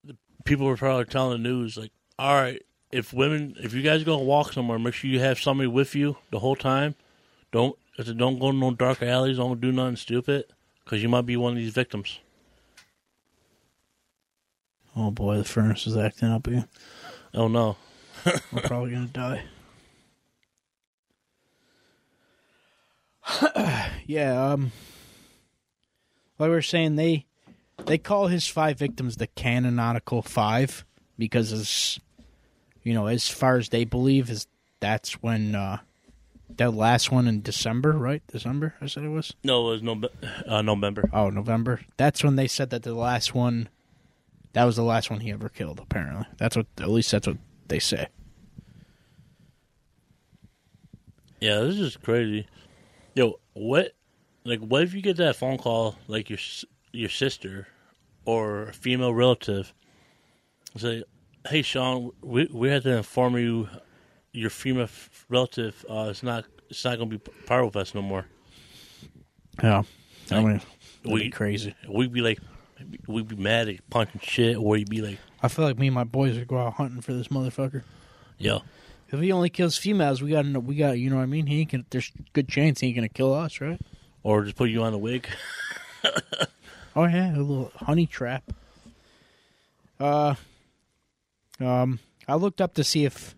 the 0.05 0.17
people 0.45 0.67
were 0.67 0.77
probably 0.77 1.05
telling 1.05 1.41
the 1.43 1.49
news 1.49 1.77
like, 1.77 1.93
"All 2.19 2.35
right, 2.35 2.61
if 2.91 3.13
women, 3.13 3.55
if 3.63 3.73
you 3.73 3.83
guys 3.83 4.03
go 4.03 4.19
walk 4.19 4.53
somewhere, 4.53 4.79
make 4.81 4.95
sure 4.95 5.11
you 5.11 5.21
have 5.21 5.39
somebody 5.39 5.69
with 5.69 5.95
you 5.95 6.17
the 6.31 6.41
whole 6.41 6.57
time. 6.57 6.97
Don't 7.53 7.77
I 7.99 8.03
said, 8.05 8.19
don't 8.19 8.39
go 8.41 8.51
to 8.51 8.57
no 8.57 8.73
dark 8.73 9.01
alleys. 9.03 9.37
Don't 9.37 9.61
do 9.61 9.71
nothing 9.71 9.97
stupid 9.97 10.47
because 10.85 11.03
you 11.03 11.09
might 11.09 11.27
be 11.27 11.37
one 11.37 11.53
of 11.53 11.59
these 11.59 11.73
victims." 11.73 12.19
Oh 14.95 15.11
boy, 15.11 15.39
the 15.39 15.45
furnace 15.45 15.87
is 15.87 15.97
acting 15.97 16.29
up 16.29 16.47
again. 16.47 16.69
Oh 17.35 17.49
no! 17.49 17.77
We're 18.53 18.63
probably 18.63 18.93
gonna 18.93 19.07
die. 19.07 19.45
yeah, 24.07 24.53
um 24.53 24.73
like 26.39 26.49
we 26.49 26.55
were 26.55 26.63
saying, 26.63 26.97
they 26.97 27.27
they 27.87 27.99
call 27.99 28.27
his 28.27 28.47
five 28.47 28.79
victims 28.79 29.17
the 29.17 29.29
canonical 29.29 30.23
five 30.23 30.85
because 31.19 31.53
as 31.53 32.01
you 32.83 32.93
know, 32.95 33.07
as 33.07 33.29
far 33.29 33.57
as 33.57 33.69
they 33.69 33.85
believe 33.85 34.29
is 34.29 34.47
that's 34.81 35.23
when 35.23 35.55
uh 35.55 35.79
that 36.57 36.75
last 36.75 37.11
one 37.11 37.27
in 37.29 37.41
December, 37.41 37.93
right? 37.93 38.23
December, 38.27 38.75
I 38.81 38.87
said 38.87 39.05
it 39.05 39.09
was? 39.09 39.35
No, 39.43 39.69
it 39.69 39.71
was 39.71 39.83
no 39.83 40.03
uh, 40.47 40.63
November. 40.63 41.09
Oh, 41.13 41.31
November. 41.31 41.81
That's 41.97 42.23
when 42.23 42.37
they 42.37 42.47
said 42.47 42.71
that 42.71 42.83
the 42.83 42.95
last 42.95 43.35
one 43.35 43.69
that 44.55 44.65
was 44.65 44.77
the 44.77 44.83
last 44.83 45.11
one 45.11 45.21
he 45.21 45.31
ever 45.33 45.49
killed, 45.49 45.81
apparently. 45.81 46.27
That's 46.39 46.57
what 46.57 46.67
at 46.79 46.89
least 46.91 47.11
that's 47.11 47.27
what 47.27 47.39
they 47.69 47.79
say. 47.79 48.09
Yeah, 51.41 51.61
this 51.61 51.77
is 51.79 51.97
crazy. 51.97 52.47
Yo, 53.15 53.41
what? 53.55 53.93
Like, 54.45 54.61
what 54.61 54.83
if 54.83 54.95
you 54.95 55.03
get 55.03 55.17
that 55.19 55.37
phone 55.37 55.59
call, 55.59 55.97
like 56.09 56.31
your 56.31 56.39
your 56.93 57.09
sister 57.09 57.67
or 58.25 58.65
a 58.69 58.73
female 58.73 59.13
relative, 59.15 59.73
say, 60.77 61.05
"Hey, 61.49 61.63
Sean, 61.63 62.11
we 62.23 62.49
we 62.53 62.69
have 62.69 62.83
to 62.85 62.97
inform 62.97 63.37
you, 63.37 63.69
your 64.33 64.51
female 64.51 64.85
f- 64.85 65.27
relative, 65.29 65.85
uh, 65.89 66.09
it's 66.11 66.23
not 66.23 66.45
it's 66.71 66.85
not 66.85 66.99
gonna 66.99 67.11
be 67.11 67.19
part 67.19 67.65
of 67.65 67.77
us 67.77 67.95
no 67.95 68.03
more." 68.03 68.27
Yeah. 69.63 69.83
I 70.31 70.41
mean, 70.43 70.61
We- 71.05 71.13
we 71.15 71.31
crazy. 71.31 71.75
We'd 71.89 72.13
be 72.13 72.21
like, 72.21 72.39
we'd 73.07 73.29
be 73.29 73.37
mad 73.37 73.69
at 73.69 73.89
punching 73.91 74.21
shit, 74.23 74.57
or 74.57 74.77
you'd 74.77 74.89
be 74.91 75.01
like, 75.03 75.19
I 75.43 75.49
feel 75.49 75.65
like 75.65 75.79
me 75.79 75.89
and 75.89 75.95
my 75.95 76.05
boys 76.05 76.37
would 76.37 76.49
go 76.49 76.59
out 76.59 76.75
hunting 76.75 77.01
for 77.01 77.13
this 77.13 77.29
motherfucker. 77.29 77.83
"Yo, 78.39 78.63
If 79.11 79.21
he 79.21 79.33
only 79.33 79.51
kills 79.51 79.77
females, 79.77 80.23
we 80.23 80.31
got 80.31 80.47
we 80.47 80.75
got 80.77 80.99
you 80.99 81.11
know 81.11 81.17
what 81.17 81.23
I 81.23 81.27
mean. 81.27 81.47
He 81.47 81.61
ain't 81.61 81.71
gonna, 81.73 81.85
there's 81.91 82.11
good 82.33 82.49
chance 82.49 82.81
he 82.81 82.89
ain't 82.89 82.97
gonna 82.97 83.09
kill 83.09 83.35
us, 83.35 83.61
right? 83.61 83.81
or 84.25 84.45
just 84.45 84.57
put 84.57 84.71
you 84.71 84.83
on 84.83 84.93
the 84.93 84.99
wig." 84.99 85.27
Oh 86.95 87.05
yeah, 87.07 87.35
a 87.35 87.39
little 87.41 87.73
honey 87.75 88.07
trap. 88.07 88.53
Uh, 89.99 90.35
um, 91.59 92.01
I 92.29 92.35
looked 92.35 92.61
up 92.61 92.75
to 92.75 92.85
see 92.85 93.07
if, 93.07 93.35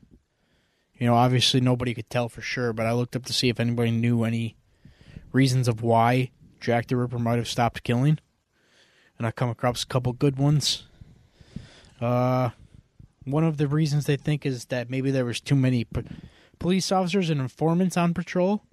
you 0.99 1.07
know, 1.07 1.15
obviously 1.15 1.61
nobody 1.61 1.95
could 1.95 2.11
tell 2.11 2.29
for 2.29 2.41
sure, 2.41 2.73
but 2.73 2.85
I 2.85 2.93
looked 2.93 3.15
up 3.15 3.25
to 3.27 3.33
see 3.33 3.49
if 3.49 3.61
anybody 3.61 3.93
knew 3.93 4.25
any 4.25 4.57
reasons 5.31 5.69
of 5.69 5.83
why 5.83 6.31
Jack 6.61 6.89
the 6.89 6.97
Ripper 6.97 7.19
might 7.21 7.37
have 7.37 7.47
stopped 7.47 7.85
killing, 7.85 8.19
and 9.25 9.29
I 9.29 9.33
come 9.33 9.49
across 9.49 9.83
a 9.83 9.87
couple 9.87 10.13
good 10.13 10.37
ones. 10.37 10.83
Uh, 11.99 12.51
one 13.25 13.43
of 13.43 13.57
the 13.57 13.67
reasons 13.67 14.05
they 14.05 14.19
think 14.19 14.45
is 14.45 14.67
that 14.67 14.91
maybe 14.91 15.11
there 15.11 15.25
was 15.25 15.41
too 15.41 15.55
many 15.55 15.87
police 16.59 16.93
officers 16.93 17.31
and 17.31 17.41
informants 17.41 17.97
on 17.97 18.13
patrol. 18.13 18.65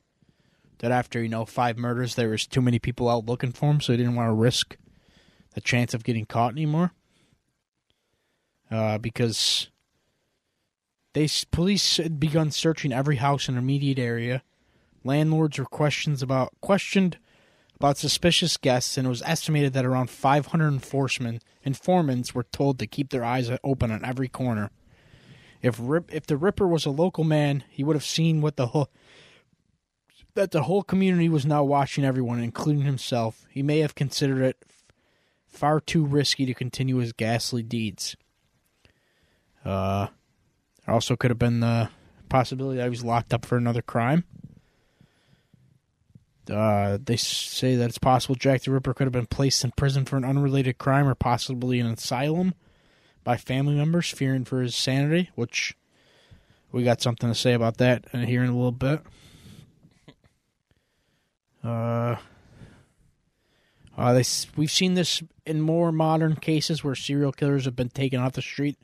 That 0.80 0.92
after 0.92 1.24
you 1.24 1.30
know 1.30 1.46
five 1.46 1.78
murders, 1.78 2.16
there 2.16 2.28
was 2.28 2.46
too 2.46 2.60
many 2.60 2.80
people 2.80 3.08
out 3.08 3.26
looking 3.26 3.54
for 3.54 3.72
him, 3.72 3.80
so 3.80 3.94
he 3.94 3.98
didn't 3.98 4.16
want 4.16 4.28
to 4.28 4.34
risk 4.34 4.76
the 5.54 5.62
chance 5.62 5.94
of 5.94 6.04
getting 6.04 6.26
caught 6.26 6.52
anymore. 6.52 6.92
Uh, 8.70 8.98
because 8.98 9.70
they 11.14 11.30
police 11.52 11.96
had 11.96 12.20
begun 12.20 12.52
searching 12.52 12.92
every 12.92 13.18
house 13.18 13.48
in 13.48 13.56
the 13.56 13.62
immediate 13.62 14.00
area. 14.00 14.44
Landlords 15.06 15.58
were 15.58 15.66
questions 15.66 16.22
about 16.22 16.52
questioned 16.60 17.20
about 17.82 17.98
suspicious 17.98 18.58
guests, 18.58 18.96
and 18.96 19.08
it 19.08 19.10
was 19.10 19.24
estimated 19.24 19.74
that 19.74 19.86
around 19.86 20.12
500 20.12 20.68
enforcement 20.68 21.44
informants 21.64 22.36
were 22.36 22.44
told 22.44 22.78
to 22.78 22.86
keep 22.86 23.10
their 23.10 23.24
eyes 23.24 23.50
open 23.64 23.90
on 23.90 24.06
every 24.06 24.28
corner. 24.28 24.70
If 25.64 25.78
Rip, 25.80 26.14
if 26.14 26.28
the 26.28 26.38
Ripper 26.38 26.68
was 26.68 26.86
a 26.86 26.92
local 26.92 27.24
man, 27.24 27.64
he 27.72 27.84
would 27.84 27.96
have 27.96 28.06
seen 28.06 28.40
what 28.40 28.56
the 28.56 28.68
whole 28.68 28.92
that 30.36 30.52
the 30.52 30.64
whole 30.64 30.84
community 30.84 31.28
was 31.28 31.44
now 31.44 31.64
watching 31.64 32.06
everyone, 32.06 32.40
including 32.40 32.84
himself. 32.84 33.48
He 33.50 33.64
may 33.64 33.80
have 33.80 33.96
considered 33.96 34.44
it 34.44 34.64
far 35.48 35.80
too 35.80 36.06
risky 36.06 36.46
to 36.46 36.54
continue 36.54 36.98
his 36.98 37.14
ghastly 37.14 37.64
deeds. 37.64 38.16
Uh, 39.66 40.08
there 40.86 40.94
also 40.94 41.16
could 41.16 41.32
have 41.32 41.40
been 41.40 41.62
the 41.62 41.90
possibility 42.30 42.78
that 42.78 42.84
he 42.84 42.90
was 42.92 43.04
locked 43.04 43.34
up 43.34 43.44
for 43.44 43.58
another 43.58 43.82
crime. 43.82 44.24
Uh, 46.52 46.98
they 47.02 47.16
say 47.16 47.76
that 47.76 47.90
it's 47.90 47.98
possible 47.98 48.36
Jack 48.36 48.64
the 48.64 48.72
Ripper 48.72 48.94
could 48.94 49.06
have 49.06 49.14
been 49.14 49.26
placed 49.26 49.64
in 49.64 49.72
prison 49.72 50.04
for 50.04 50.18
an 50.18 50.26
unrelated 50.26 50.78
crime 50.78 51.08
or 51.08 51.16
possibly 51.16 51.80
an 51.80 51.88
asylum 51.88 52.54
by 53.24 53.38
family 53.38 53.76
members 53.76 54.10
fearing 54.10 54.44
for 54.44 54.62
his 54.62 54.76
sanity, 54.76 55.30
which 55.36 55.78
we 56.72 56.84
got 56.84 57.02
something 57.02 57.30
to 57.30 57.36
say 57.36 57.54
about 57.54 57.78
that 57.78 58.06
here 58.14 58.44
in 58.44 58.50
a 58.50 58.56
little 58.56 58.72
bit. 58.72 59.02
Uh, 61.64 62.16
uh, 63.98 64.14
they 64.14 64.24
we've 64.56 64.72
seen 64.72 64.96
this 64.96 65.22
in 65.46 65.62
more 65.62 65.92
modern 65.92 66.36
cases 66.36 66.84
where 66.84 66.96
serial 66.96 67.32
killers 67.32 67.66
have 67.66 67.76
been 67.76 67.90
taken 67.90 68.20
off 68.20 68.34
the 68.34 68.42
street 68.42 68.78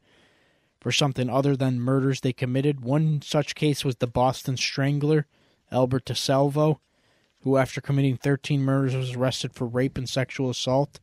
for 0.80 0.92
something 0.92 1.30
other 1.30 1.56
than 1.56 1.80
murders 1.80 2.22
they 2.22 2.34
committed. 2.34 2.82
One 2.82 3.22
such 3.22 3.56
case 3.56 3.84
was 3.84 3.96
the 3.96 4.08
Boston 4.08 4.58
Strangler, 4.58 5.26
Albert 5.72 6.06
DeSalvo, 6.06 6.80
who, 7.42 7.58
after 7.58 7.82
committing 7.82 8.18
13 8.18 8.62
murders, 8.62 8.96
was 8.96 9.16
arrested 9.16 9.54
for 9.54 9.66
rape 9.66 9.98
and 9.98 10.10
sexual 10.10 10.50
assault. 10.50 11.00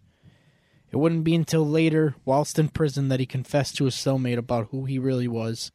It 0.90 0.96
wouldn't 0.96 1.24
be 1.24 1.34
until 1.34 1.66
later, 1.66 2.14
whilst 2.24 2.58
in 2.58 2.68
prison, 2.68 3.08
that 3.08 3.20
he 3.20 3.26
confessed 3.26 3.76
to 3.76 3.84
his 3.84 3.94
cellmate 3.94 4.38
about 4.38 4.68
who 4.70 4.84
he 4.84 4.98
really 4.98 5.28
was. 5.28 5.72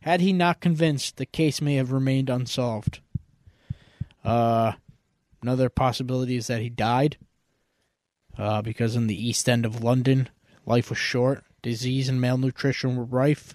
Had 0.00 0.20
he 0.20 0.32
not 0.32 0.60
convinced, 0.60 1.16
the 1.16 1.26
case 1.26 1.60
may 1.60 1.76
have 1.76 1.92
remained 1.92 2.28
unsolved. 2.28 3.00
Uh, 4.24 4.72
another 5.40 5.68
possibility 5.68 6.36
is 6.36 6.48
that 6.48 6.60
he 6.60 6.68
died 6.68 7.16
uh, 8.36 8.62
because 8.62 8.96
in 8.96 9.06
the 9.06 9.28
east 9.28 9.48
end 9.48 9.64
of 9.64 9.82
London, 9.82 10.28
life 10.66 10.90
was 10.90 10.98
short. 10.98 11.44
Disease 11.62 12.08
and 12.08 12.20
malnutrition 12.20 12.96
were 12.96 13.04
rife. 13.04 13.54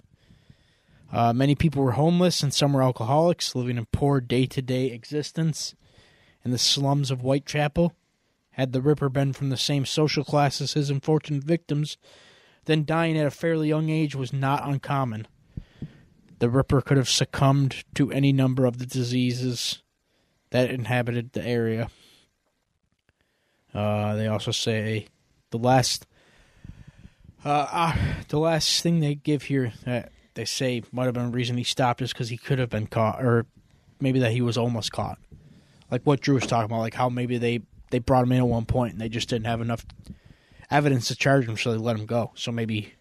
Uh, 1.12 1.32
many 1.32 1.54
people 1.54 1.82
were 1.82 1.92
homeless 1.92 2.42
and 2.42 2.52
some 2.52 2.72
were 2.72 2.82
alcoholics, 2.82 3.54
living 3.54 3.78
a 3.78 3.84
poor 3.84 4.20
day 4.20 4.46
to 4.46 4.62
day 4.62 4.86
existence 4.86 5.74
in 6.48 6.52
the 6.52 6.58
slums 6.58 7.10
of 7.10 7.20
Whitechapel. 7.20 7.92
Had 8.52 8.72
the 8.72 8.80
Ripper 8.80 9.10
been 9.10 9.34
from 9.34 9.50
the 9.50 9.56
same 9.58 9.84
social 9.84 10.24
class 10.24 10.62
as 10.62 10.72
his 10.72 10.88
unfortunate 10.88 11.44
victims, 11.44 11.98
then 12.64 12.86
dying 12.86 13.18
at 13.18 13.26
a 13.26 13.30
fairly 13.30 13.68
young 13.68 13.90
age 13.90 14.14
was 14.14 14.32
not 14.32 14.66
uncommon. 14.66 15.28
The 16.38 16.48
Ripper 16.48 16.80
could 16.80 16.96
have 16.96 17.08
succumbed 17.08 17.84
to 17.96 18.10
any 18.10 18.32
number 18.32 18.64
of 18.64 18.78
the 18.78 18.86
diseases 18.86 19.82
that 20.48 20.70
inhabited 20.70 21.34
the 21.34 21.44
area. 21.44 21.90
Uh, 23.74 24.16
they 24.16 24.26
also 24.26 24.50
say 24.50 25.06
the 25.50 25.58
last, 25.58 26.06
uh, 27.44 27.66
uh, 27.70 27.96
the 28.28 28.38
last 28.38 28.82
thing 28.82 29.00
they 29.00 29.16
give 29.16 29.42
here 29.42 29.74
that 29.84 30.12
they 30.32 30.46
say 30.46 30.82
might 30.92 31.04
have 31.04 31.14
been 31.14 31.30
the 31.30 31.36
reason 31.36 31.58
he 31.58 31.64
stopped 31.64 32.00
is 32.00 32.14
because 32.14 32.30
he 32.30 32.38
could 32.38 32.58
have 32.58 32.70
been 32.70 32.86
caught, 32.86 33.22
or 33.22 33.44
maybe 34.00 34.18
that 34.20 34.32
he 34.32 34.40
was 34.40 34.56
almost 34.56 34.92
caught. 34.92 35.18
Like 35.90 36.02
what 36.04 36.20
Drew 36.20 36.34
was 36.34 36.46
talking 36.46 36.66
about, 36.66 36.80
like 36.80 36.94
how 36.94 37.08
maybe 37.08 37.38
they 37.38 37.60
they 37.90 37.98
brought 37.98 38.24
him 38.24 38.32
in 38.32 38.38
at 38.38 38.46
one 38.46 38.66
point 38.66 38.92
and 38.92 39.00
they 39.00 39.08
just 39.08 39.28
didn't 39.28 39.46
have 39.46 39.60
enough 39.60 39.84
evidence 40.70 41.08
to 41.08 41.16
charge 41.16 41.48
him, 41.48 41.56
so 41.56 41.72
they 41.72 41.78
let 41.78 41.96
him 41.96 42.06
go. 42.06 42.32
So 42.34 42.52
maybe 42.52 42.94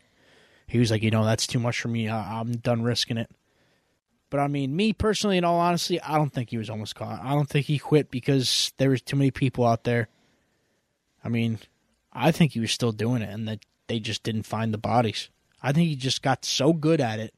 he 0.67 0.79
was 0.79 0.91
like, 0.91 1.03
you 1.03 1.11
know, 1.11 1.25
that's 1.25 1.47
too 1.47 1.59
much 1.59 1.79
for 1.79 1.87
me. 1.89 2.09
I, 2.09 2.39
I'm 2.39 2.53
done 2.57 2.83
risking 2.83 3.17
it. 3.17 3.29
But 4.29 4.41
I 4.41 4.47
mean, 4.47 4.75
me 4.75 4.93
personally, 4.93 5.37
in 5.37 5.45
all 5.45 5.59
honesty, 5.59 6.01
I 6.01 6.17
don't 6.17 6.31
think 6.31 6.49
he 6.49 6.57
was 6.57 6.69
almost 6.69 6.95
caught. 6.95 7.21
I 7.23 7.31
don't 7.31 7.47
think 7.47 7.65
he 7.65 7.79
quit 7.79 8.11
because 8.11 8.73
there 8.77 8.89
was 8.89 9.01
too 9.01 9.15
many 9.15 9.31
people 9.31 9.65
out 9.65 9.85
there. 9.85 10.09
I 11.23 11.29
mean, 11.29 11.59
I 12.11 12.31
think 12.31 12.51
he 12.51 12.59
was 12.59 12.71
still 12.71 12.91
doing 12.91 13.21
it, 13.21 13.29
and 13.29 13.47
that 13.47 13.59
they 13.87 13.99
just 13.99 14.23
didn't 14.23 14.43
find 14.43 14.73
the 14.73 14.77
bodies. 14.77 15.29
I 15.63 15.71
think 15.71 15.87
he 15.87 15.95
just 15.95 16.21
got 16.21 16.43
so 16.43 16.73
good 16.73 16.99
at 16.99 17.19
it 17.19 17.33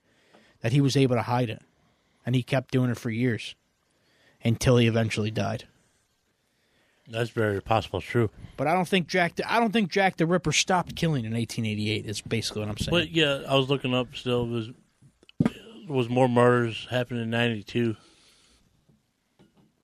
that 0.61 0.73
he 0.73 0.81
was 0.81 0.97
able 0.97 1.15
to 1.15 1.21
hide 1.21 1.49
it, 1.49 1.61
and 2.25 2.35
he 2.35 2.41
kept 2.41 2.71
doing 2.71 2.89
it 2.89 2.97
for 2.97 3.11
years 3.11 3.55
until 4.43 4.77
he 4.77 4.87
eventually 4.87 5.31
died. 5.31 5.65
That's 7.07 7.31
very 7.31 7.61
possible 7.61 8.01
true. 8.01 8.29
But 8.55 8.67
I 8.67 8.73
don't 8.73 8.87
think 8.87 9.07
Jack. 9.07 9.35
The, 9.35 9.51
I 9.51 9.59
don't 9.59 9.73
think 9.73 9.89
Jack 9.89 10.17
the 10.17 10.27
Ripper 10.27 10.51
stopped 10.51 10.95
killing 10.95 11.25
in 11.25 11.33
1888. 11.33 12.05
Is 12.05 12.21
basically 12.21 12.61
what 12.61 12.69
I'm 12.69 12.77
saying. 12.77 12.91
But 12.91 13.11
yeah, 13.11 13.41
I 13.47 13.55
was 13.55 13.67
looking 13.69 13.95
up 13.95 14.15
still. 14.15 14.45
Was 14.47 14.69
there 15.39 15.53
was 15.87 16.07
more 16.07 16.29
murders 16.29 16.87
happening 16.91 17.23
in 17.23 17.29
'92. 17.31 17.95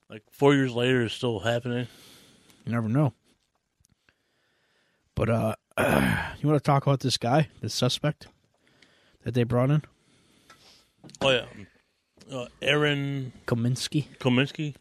Like 0.08 0.22
four 0.30 0.54
years 0.54 0.72
later, 0.72 1.02
it's 1.02 1.16
still 1.16 1.40
happening. 1.40 1.88
You 2.64 2.72
never 2.74 2.88
know. 2.88 3.14
But 5.16 5.30
uh, 5.30 5.56
you 5.80 6.48
want 6.48 6.58
to 6.58 6.60
talk 6.60 6.86
about 6.86 7.00
this 7.00 7.18
guy, 7.18 7.50
this 7.62 7.74
suspect 7.74 8.28
that 9.24 9.34
they 9.34 9.44
brought 9.44 9.72
in, 9.72 9.82
Oh 11.22 11.30
yeah, 11.30 11.46
uh, 12.32 12.46
Aaron 12.62 13.34
Kominsky? 13.48 14.06
Kominsky. 14.20 14.76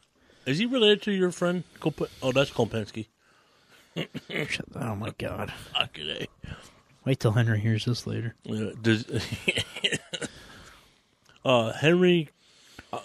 Is 0.46 0.58
he 0.58 0.66
related 0.66 1.02
to 1.02 1.12
your 1.12 1.30
friend? 1.30 1.64
Kop- 1.80 2.08
oh, 2.22 2.32
that's 2.32 2.50
Kopensky. 2.50 3.06
Shut- 4.48 4.66
Oh 4.74 4.94
my 4.96 5.12
God! 5.18 5.52
Okay. 5.84 6.26
Wait 7.04 7.20
till 7.20 7.32
Henry 7.32 7.60
hears 7.60 7.84
this 7.84 8.06
later. 8.06 8.34
Yeah, 8.44 8.70
does, 8.82 9.04
uh, 11.44 11.72
Henry. 11.72 12.28
Uh, 12.92 12.98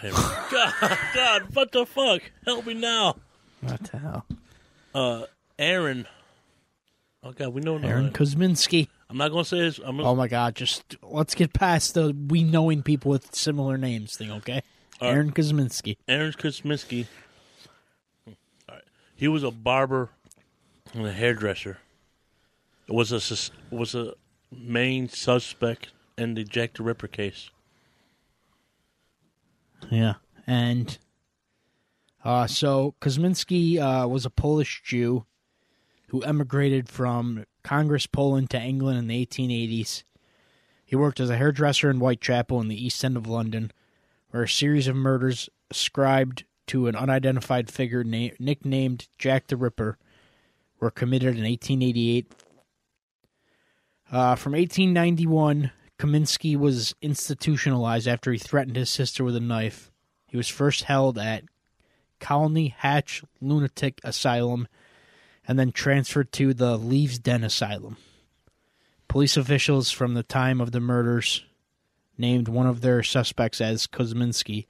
Henry. 0.00 0.16
God, 0.50 0.98
God, 1.14 1.42
what 1.54 1.72
the 1.72 1.84
fuck? 1.86 2.22
Help 2.44 2.66
me 2.66 2.74
now. 2.74 3.16
What 3.60 3.82
the 3.90 3.98
hell? 3.98 4.26
Uh, 4.94 5.22
Aaron. 5.58 6.06
Oh 7.22 7.32
God, 7.32 7.48
we 7.52 7.60
know. 7.60 7.76
Aaron 7.78 8.12
Kosminski. 8.12 8.88
I'm 9.10 9.16
not 9.16 9.32
gonna 9.32 9.44
say 9.44 9.58
his. 9.58 9.78
I'm 9.80 9.96
gonna, 9.96 10.08
Oh 10.08 10.14
my 10.14 10.28
God! 10.28 10.54
Just 10.54 10.96
let's 11.02 11.34
get 11.34 11.52
past 11.52 11.94
the 11.94 12.16
we 12.28 12.44
knowing 12.44 12.84
people 12.84 13.10
with 13.10 13.34
similar 13.34 13.76
names 13.76 14.16
thing, 14.16 14.30
okay? 14.30 14.62
Aaron 15.00 15.32
Kosminski. 15.32 15.96
Aaron 16.06 16.32
Kosminski. 16.32 17.06
All 18.28 18.34
right, 18.68 18.84
he 19.16 19.26
was 19.26 19.42
a 19.42 19.50
barber 19.50 20.10
and 20.94 21.04
a 21.04 21.12
hairdresser. 21.12 21.78
Was 22.86 23.10
a 23.10 23.74
was 23.74 23.96
a 23.96 24.14
main 24.52 25.08
suspect 25.08 25.88
in 26.16 26.34
the 26.34 26.44
Jack 26.44 26.74
the 26.74 26.84
Ripper 26.84 27.08
case. 27.08 27.50
Yeah, 29.90 30.14
and 30.46 30.98
uh, 32.24 32.46
so 32.46 32.94
Kosminski 33.00 33.78
uh, 33.80 34.06
was 34.06 34.24
a 34.24 34.30
Polish 34.30 34.82
Jew 34.84 35.24
who 36.08 36.22
emigrated 36.22 36.88
from 36.88 37.44
Congress, 37.62 38.06
Poland, 38.06 38.50
to 38.50 38.60
England 38.60 38.98
in 38.98 39.06
the 39.06 39.26
1880s. 39.26 40.04
He 40.84 40.96
worked 40.96 41.20
as 41.20 41.30
a 41.30 41.36
hairdresser 41.36 41.90
in 41.90 41.98
Whitechapel 41.98 42.60
in 42.60 42.68
the 42.68 42.84
East 42.84 43.04
End 43.04 43.16
of 43.16 43.26
London, 43.26 43.70
where 44.30 44.42
a 44.42 44.48
series 44.48 44.88
of 44.88 44.96
murders 44.96 45.48
ascribed 45.70 46.44
to 46.66 46.88
an 46.88 46.96
unidentified 46.96 47.70
figure 47.70 48.04
na- 48.04 48.28
nicknamed 48.38 49.08
Jack 49.18 49.46
the 49.46 49.56
Ripper 49.56 49.98
were 50.80 50.90
committed 50.90 51.36
in 51.36 51.44
1888. 51.44 52.32
Uh, 54.10 54.34
from 54.34 54.52
1891, 54.52 55.70
Kaminsky 55.98 56.56
was 56.56 56.94
institutionalized 57.02 58.08
after 58.08 58.32
he 58.32 58.38
threatened 58.38 58.76
his 58.76 58.90
sister 58.90 59.22
with 59.22 59.36
a 59.36 59.40
knife. 59.40 59.90
He 60.26 60.36
was 60.36 60.48
first 60.48 60.84
held 60.84 61.18
at 61.18 61.44
Colney 62.20 62.74
Hatch 62.78 63.22
Lunatic 63.40 64.00
Asylum 64.02 64.66
and 65.46 65.58
then 65.58 65.72
transferred 65.72 66.32
to 66.32 66.54
the 66.54 66.78
Leavesden 66.78 67.44
Asylum. 67.44 67.96
Police 69.08 69.36
officials 69.36 69.90
from 69.90 70.14
the 70.14 70.22
time 70.22 70.60
of 70.60 70.72
the 70.72 70.80
murders 70.80 71.44
named 72.16 72.48
one 72.48 72.66
of 72.66 72.80
their 72.80 73.02
suspects 73.02 73.60
as 73.60 73.86
Kosminski. 73.86 74.66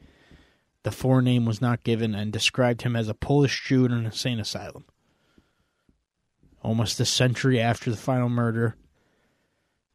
The 0.82 0.90
forename 0.90 1.46
was 1.46 1.60
not 1.60 1.84
given 1.84 2.14
and 2.14 2.32
described 2.32 2.82
him 2.82 2.96
as 2.96 3.08
a 3.08 3.14
Polish 3.14 3.66
Jew 3.66 3.84
in 3.84 3.92
an 3.92 4.06
insane 4.06 4.40
asylum. 4.40 4.84
Almost 6.62 7.00
a 7.00 7.04
century 7.04 7.60
after 7.60 7.90
the 7.90 7.96
final 7.96 8.28
murder, 8.28 8.76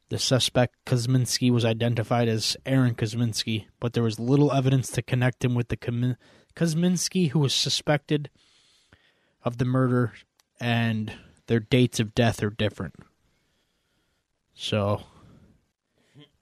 the 0.10 0.20
suspect 0.20 0.76
Kosminski 0.86 1.50
was 1.50 1.66
identified 1.66 2.28
as 2.28 2.56
Aaron 2.66 2.94
Kosminski, 2.94 3.66
but 3.80 3.94
there 3.94 4.04
was 4.04 4.20
little 4.20 4.52
evidence 4.52 4.92
to 4.92 5.02
connect 5.02 5.44
him 5.44 5.56
with 5.56 5.70
the 5.70 6.16
Kosminski 6.56 7.32
who 7.32 7.40
was 7.40 7.56
suspected 7.56 8.30
of 9.44 9.58
the 9.58 9.66
murder, 9.66 10.14
and 10.60 11.14
their 11.48 11.60
dates 11.60 12.00
of 12.00 12.16
death 12.16 12.42
are 12.44 12.50
different. 12.50 12.96
So, 14.54 15.04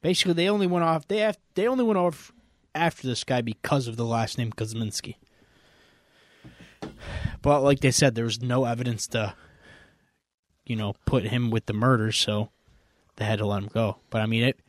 basically, 0.01 0.34
they 0.34 0.49
only 0.49 0.68
went 0.68 0.86
off. 0.86 1.07
They 1.07 1.20
have, 1.20 1.38
they 1.55 1.68
only 1.68 1.84
went 1.84 1.97
off 1.97 2.32
after 2.76 3.07
this 3.07 3.24
guy 3.24 3.41
because 3.41 3.88
of 3.88 3.97
the 3.97 4.05
last 4.05 4.38
name 4.38 4.51
Kosminski. 4.51 5.16
But 7.41 7.61
like 7.61 7.80
they 7.80 7.91
said, 7.91 8.16
there 8.16 8.26
was 8.26 8.41
no 8.41 8.66
evidence 8.66 9.07
to, 9.07 9.36
you 10.66 10.76
know, 10.76 10.95
put 11.05 11.24
him 11.24 11.49
with 11.49 11.66
the 11.66 11.74
murders, 11.74 12.18
so 12.18 12.49
they 13.16 13.26
had 13.26 13.39
to 13.39 13.45
let 13.45 13.64
him 13.64 13.70
go. 13.74 13.97
But 14.09 14.22
I 14.22 14.26
mean, 14.26 14.43
it. 14.43 14.59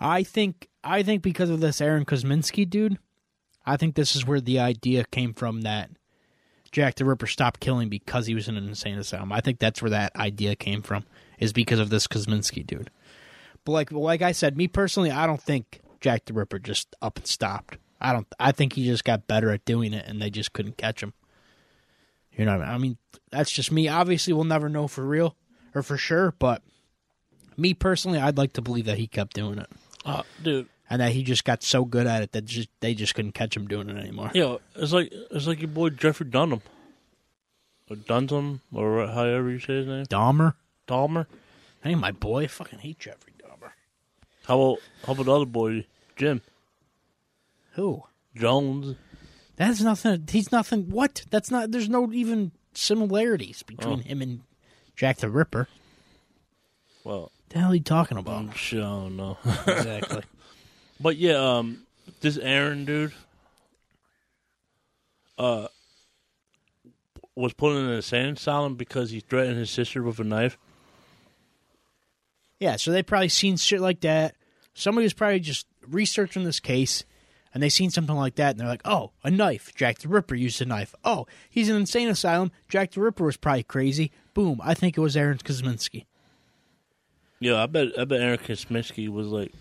I 0.00 0.22
think 0.22 0.68
I 0.82 1.02
think 1.02 1.22
because 1.22 1.50
of 1.50 1.60
this 1.60 1.80
Aaron 1.80 2.04
Kosminski 2.04 2.68
dude, 2.68 2.98
I 3.64 3.76
think 3.76 3.94
this 3.94 4.14
is 4.14 4.26
where 4.26 4.40
the 4.40 4.58
idea 4.58 5.04
came 5.10 5.32
from 5.32 5.62
that 5.62 5.90
Jack 6.74 6.96
the 6.96 7.04
Ripper 7.04 7.28
stopped 7.28 7.60
killing 7.60 7.88
because 7.88 8.26
he 8.26 8.34
was 8.34 8.48
in 8.48 8.56
an 8.56 8.66
insane 8.66 8.98
asylum. 8.98 9.30
I 9.30 9.40
think 9.40 9.60
that's 9.60 9.80
where 9.80 9.92
that 9.92 10.16
idea 10.16 10.56
came 10.56 10.82
from, 10.82 11.04
is 11.38 11.52
because 11.52 11.78
of 11.78 11.88
this 11.88 12.08
Kosminski 12.08 12.66
dude. 12.66 12.90
But 13.64 13.72
like 13.72 13.92
like 13.92 14.22
I 14.22 14.32
said, 14.32 14.56
me 14.56 14.66
personally, 14.66 15.12
I 15.12 15.28
don't 15.28 15.40
think 15.40 15.80
Jack 16.00 16.24
the 16.24 16.32
Ripper 16.32 16.58
just 16.58 16.96
up 17.00 17.16
and 17.16 17.28
stopped. 17.28 17.78
I 18.00 18.12
don't. 18.12 18.26
I 18.40 18.50
think 18.50 18.72
he 18.72 18.84
just 18.86 19.04
got 19.04 19.28
better 19.28 19.52
at 19.52 19.64
doing 19.64 19.92
it, 19.92 20.04
and 20.08 20.20
they 20.20 20.30
just 20.30 20.52
couldn't 20.52 20.76
catch 20.76 21.00
him. 21.00 21.12
You 22.32 22.44
know, 22.44 22.58
what 22.58 22.66
I 22.66 22.72
mean? 22.72 22.74
I 22.74 22.78
mean, 22.78 22.98
that's 23.30 23.52
just 23.52 23.70
me. 23.70 23.86
Obviously, 23.86 24.32
we'll 24.32 24.42
never 24.42 24.68
know 24.68 24.88
for 24.88 25.06
real 25.06 25.36
or 25.76 25.84
for 25.84 25.96
sure, 25.96 26.34
but 26.40 26.60
me 27.56 27.72
personally, 27.72 28.18
I'd 28.18 28.36
like 28.36 28.54
to 28.54 28.62
believe 28.62 28.86
that 28.86 28.98
he 28.98 29.06
kept 29.06 29.34
doing 29.34 29.58
it, 29.60 29.68
Uh, 30.04 30.24
dude, 30.42 30.68
and 30.90 31.00
that 31.00 31.12
he 31.12 31.22
just 31.22 31.44
got 31.44 31.62
so 31.62 31.84
good 31.84 32.06
at 32.06 32.22
it 32.22 32.32
that 32.32 32.44
just 32.44 32.68
they 32.80 32.94
just 32.94 33.14
couldn't 33.14 33.32
catch 33.32 33.56
him 33.56 33.66
doing 33.66 33.88
it 33.88 33.96
anymore. 33.96 34.30
yo, 34.34 34.60
it's 34.76 34.92
like 34.92 35.10
it's 35.30 35.46
like 35.46 35.60
your 35.60 35.68
boy 35.68 35.90
Jeffrey 35.90 36.26
Dunham, 36.26 36.62
or 37.90 37.96
Dunham, 37.96 38.60
or 38.72 39.06
however 39.06 39.50
you 39.50 39.58
say 39.60 39.74
his 39.76 39.86
name, 39.86 40.06
Dahmer, 40.06 40.54
Dahmer. 40.88 41.26
hey, 41.82 41.94
my 41.94 42.12
boy, 42.12 42.44
I 42.44 42.46
fucking 42.46 42.80
hate 42.80 42.98
Jeffrey 42.98 43.32
Dahmer. 43.38 43.70
How 44.46 44.60
about 44.60 44.78
how 45.06 45.12
about 45.14 45.26
the 45.26 45.32
other 45.34 45.46
boy, 45.46 45.86
Jim 46.16 46.42
Who? 47.72 48.02
Jones? 48.36 48.96
That's 49.56 49.80
nothing. 49.80 50.26
He's 50.28 50.50
nothing. 50.50 50.90
What? 50.90 51.24
That's 51.30 51.50
not. 51.50 51.70
There's 51.70 51.88
no 51.88 52.10
even 52.12 52.50
similarities 52.74 53.62
between 53.62 54.00
Oh. 54.00 54.02
him 54.02 54.20
and 54.20 54.40
Jack 54.96 55.18
the 55.18 55.30
Ripper. 55.30 55.68
Well, 57.04 57.30
The 57.50 57.60
hell 57.60 57.70
are 57.70 57.74
you 57.74 57.80
talking 57.80 58.18
about? 58.18 58.46
Mm, 58.46 58.54
shit, 58.54 58.80
I 58.80 58.82
don't 58.82 59.16
know. 59.16 59.38
exactly. 59.44 60.22
But 61.00 61.16
yeah, 61.16 61.58
um, 61.58 61.82
this 62.20 62.38
Aaron 62.38 62.84
dude, 62.84 63.12
uh, 65.38 65.68
was 67.34 67.52
put 67.52 67.76
in 67.76 67.84
an 67.84 67.90
insane 67.90 68.34
asylum 68.34 68.76
because 68.76 69.10
he 69.10 69.20
threatened 69.20 69.58
his 69.58 69.70
sister 69.70 70.02
with 70.02 70.18
a 70.20 70.24
knife. 70.24 70.56
Yeah, 72.60 72.76
so 72.76 72.92
they 72.92 73.02
probably 73.02 73.28
seen 73.28 73.56
shit 73.56 73.80
like 73.80 74.00
that. 74.00 74.36
Somebody 74.74 75.04
was 75.04 75.12
probably 75.12 75.40
just 75.40 75.66
researching 75.86 76.44
this 76.44 76.60
case, 76.60 77.04
and 77.52 77.62
they 77.62 77.68
seen 77.68 77.90
something 77.90 78.14
like 78.14 78.36
that, 78.36 78.50
and 78.50 78.60
they're 78.60 78.68
like, 78.68 78.82
"Oh, 78.84 79.12
a 79.22 79.30
knife! 79.30 79.72
Jack 79.74 79.98
the 79.98 80.08
Ripper 80.08 80.34
used 80.34 80.62
a 80.62 80.64
knife. 80.64 80.94
Oh, 81.04 81.26
he's 81.50 81.68
in 81.68 81.74
an 81.74 81.82
insane 81.82 82.08
asylum. 82.08 82.52
Jack 82.68 82.92
the 82.92 83.00
Ripper 83.00 83.24
was 83.24 83.36
probably 83.36 83.64
crazy. 83.64 84.12
Boom! 84.32 84.60
I 84.62 84.74
think 84.74 84.96
it 84.96 85.00
was 85.00 85.16
Aaron 85.16 85.38
Kosminski. 85.38 86.06
Yeah, 87.40 87.62
I 87.62 87.66
bet 87.66 87.98
I 87.98 88.04
bet 88.04 88.20
Aaron 88.20 88.38
Kosminski 88.38 89.08
was 89.08 89.26
like, 89.26 89.52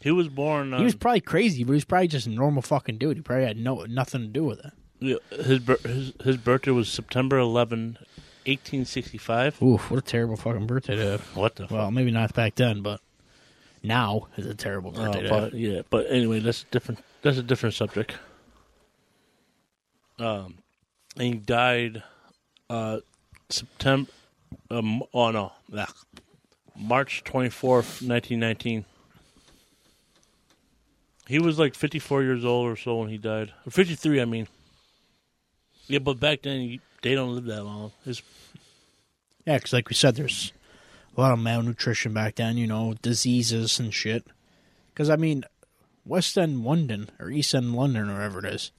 he 0.00 0.10
was 0.10 0.28
born. 0.28 0.72
Um, 0.72 0.78
He 0.80 0.84
was 0.84 0.94
probably 0.94 1.20
crazy, 1.20 1.62
but 1.64 1.72
he 1.72 1.76
was 1.76 1.84
probably 1.84 2.08
just 2.08 2.26
a 2.26 2.30
normal 2.30 2.62
fucking 2.62 2.98
dude. 2.98 3.16
He 3.18 3.22
probably 3.22 3.44
had 3.46 3.56
no 3.58 3.84
nothing 3.84 4.22
to 4.22 4.26
do 4.28 4.44
with 4.44 4.60
it. 4.64 4.72
yeah, 5.00 5.16
his 5.42 5.60
his 5.84 6.12
his 6.22 6.36
birthday 6.36 6.70
was 6.70 6.88
September 6.88 7.38
11, 7.38 7.98
1865. 8.46 9.62
Oof! 9.62 9.90
What 9.90 9.98
a 9.98 10.02
terrible 10.02 10.36
fucking 10.36 10.66
birthday 10.66 10.96
to 10.96 11.04
have. 11.12 11.20
What 11.36 11.56
the 11.56 11.66
Well, 11.70 11.90
maybe 11.90 12.10
not 12.10 12.32
back 12.34 12.54
then, 12.56 12.82
but 12.82 13.00
now 13.82 14.28
is 14.36 14.46
a 14.46 14.54
terrible 14.54 14.90
birthday 14.92 15.18
Uh, 15.18 15.22
to 15.22 15.28
have. 15.28 15.50
but 15.50 15.54
yeah, 15.54 15.82
but 15.90 16.06
anyway, 16.10 16.40
that's 16.40 16.62
a 16.62 16.66
different. 16.72 17.00
That's 17.22 17.38
a 17.38 17.42
different 17.42 17.74
subject. 17.74 18.14
Um, 20.18 20.58
and 21.16 21.22
he 21.26 21.32
died, 21.34 22.02
uh, 22.68 23.00
September. 23.48 24.10
Um, 24.70 25.02
oh 25.14 25.30
no, 25.30 25.52
nah, 25.68 25.86
March 26.76 27.22
twenty 27.24 27.48
fourth, 27.50 28.02
nineteen 28.02 28.40
nineteen. 28.40 28.84
He 31.30 31.38
was 31.38 31.60
like 31.60 31.76
54 31.76 32.24
years 32.24 32.44
old 32.44 32.66
or 32.66 32.74
so 32.74 32.96
when 32.96 33.08
he 33.08 33.16
died. 33.16 33.52
Or 33.64 33.70
53, 33.70 34.20
I 34.20 34.24
mean. 34.24 34.48
Yeah, 35.86 36.00
but 36.00 36.18
back 36.18 36.42
then 36.42 36.80
they 37.02 37.14
don't 37.14 37.36
live 37.36 37.44
that 37.44 37.62
long. 37.62 37.92
It's, 38.04 38.20
Yeah, 39.46 39.58
because 39.58 39.72
like 39.72 39.88
we 39.88 39.94
said, 39.94 40.16
there's 40.16 40.52
a 41.16 41.20
lot 41.20 41.32
of 41.32 41.38
malnutrition 41.38 42.12
back 42.12 42.34
then. 42.34 42.56
You 42.56 42.66
know, 42.66 42.94
diseases 43.00 43.78
and 43.78 43.94
shit. 43.94 44.26
Because 44.92 45.08
I 45.08 45.14
mean, 45.14 45.44
West 46.04 46.36
End 46.36 46.64
London 46.64 47.10
or 47.20 47.30
East 47.30 47.54
End 47.54 47.76
London 47.76 48.10
or 48.10 48.14
whatever 48.14 48.40
it 48.40 48.52
is, 48.52 48.72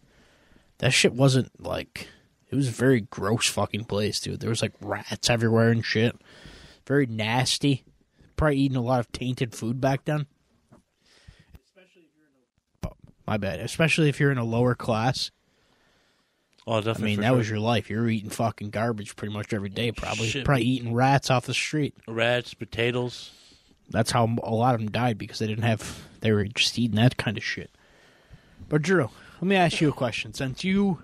that 0.79 0.91
shit 0.91 1.13
wasn't 1.13 1.57
like. 1.57 2.09
It 2.49 2.55
was 2.55 2.67
a 2.67 2.71
very 2.71 2.99
gross 2.99 3.47
fucking 3.47 3.85
place, 3.85 4.19
dude. 4.19 4.41
There 4.41 4.49
was 4.49 4.61
like 4.61 4.73
rats 4.81 5.29
everywhere 5.29 5.69
and 5.69 5.85
shit. 5.85 6.17
Very 6.85 7.05
nasty. 7.05 7.85
Probably 8.35 8.57
eating 8.57 8.75
a 8.75 8.81
lot 8.81 8.99
of 8.99 9.09
tainted 9.13 9.55
food 9.55 9.79
back 9.79 10.03
then. 10.03 10.27
My 13.31 13.37
bad. 13.37 13.61
Especially 13.61 14.09
if 14.09 14.19
you're 14.19 14.33
in 14.33 14.37
a 14.37 14.43
lower 14.43 14.75
class. 14.75 15.31
oh, 16.67 16.81
definitely. 16.81 17.03
I 17.03 17.05
mean, 17.05 17.21
that 17.21 17.27
sure. 17.29 17.37
was 17.37 17.49
your 17.49 17.59
life. 17.59 17.89
You're 17.89 18.09
eating 18.09 18.29
fucking 18.29 18.71
garbage 18.71 19.15
pretty 19.15 19.33
much 19.33 19.53
every 19.53 19.69
day, 19.69 19.93
probably. 19.93 20.27
Shit. 20.27 20.43
Probably 20.43 20.65
eating 20.65 20.93
rats 20.93 21.31
off 21.31 21.45
the 21.45 21.53
street. 21.53 21.95
rats, 22.09 22.53
potatoes. 22.53 23.31
That's 23.89 24.11
how 24.11 24.35
a 24.43 24.53
lot 24.53 24.75
of 24.75 24.81
them 24.81 24.91
died 24.91 25.17
because 25.17 25.39
they 25.39 25.47
didn't 25.47 25.63
have. 25.63 26.01
They 26.19 26.33
were 26.33 26.43
just 26.43 26.77
eating 26.77 26.97
that 26.97 27.15
kind 27.15 27.37
of 27.37 27.43
shit. 27.43 27.71
But 28.67 28.81
Drew, 28.81 29.09
let 29.35 29.43
me 29.43 29.55
ask 29.55 29.79
you 29.79 29.87
a 29.87 29.93
question. 29.93 30.33
Since 30.33 30.65
you, 30.65 31.01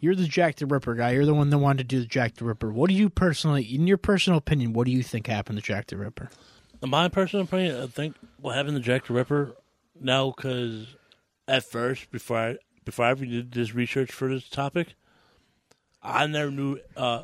you're 0.00 0.14
the 0.14 0.26
Jack 0.26 0.56
the 0.56 0.64
Ripper 0.64 0.94
guy, 0.94 1.10
you're 1.10 1.26
the 1.26 1.34
one 1.34 1.50
that 1.50 1.58
wanted 1.58 1.86
to 1.86 1.96
do 1.96 2.00
the 2.00 2.06
Jack 2.06 2.36
the 2.36 2.46
Ripper. 2.46 2.72
What 2.72 2.88
do 2.88 2.94
you 2.94 3.10
personally, 3.10 3.62
in 3.62 3.86
your 3.86 3.98
personal 3.98 4.38
opinion, 4.38 4.72
what 4.72 4.86
do 4.86 4.90
you 4.90 5.02
think 5.02 5.26
happened 5.26 5.58
to 5.58 5.62
Jack 5.62 5.88
the 5.88 5.98
Ripper? 5.98 6.30
In 6.82 6.88
my 6.88 7.08
personal 7.08 7.44
opinion, 7.44 7.82
I 7.82 7.88
think 7.88 8.16
what 8.40 8.54
happened 8.54 8.78
to 8.78 8.82
Jack 8.82 9.08
the 9.08 9.12
Ripper 9.12 9.54
now, 10.00 10.32
because 10.34 10.96
at 11.48 11.64
first, 11.64 12.10
before 12.10 12.38
I 12.38 12.56
before 12.84 13.04
I 13.06 13.10
ever 13.10 13.24
did 13.24 13.52
this 13.52 13.74
research 13.74 14.12
for 14.12 14.28
this 14.28 14.48
topic, 14.48 14.94
I 16.02 16.26
never 16.26 16.50
knew. 16.50 16.78
uh 16.96 17.22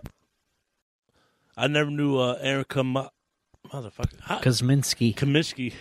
I 1.57 1.67
never 1.67 1.91
knew 1.91 2.19
uh 2.19 2.39
Erica 2.41 2.83
Ma- 2.83 3.11
motherfucker 3.69 4.21
Kosminski. 4.43 5.15
Kaminsky. 5.15 5.75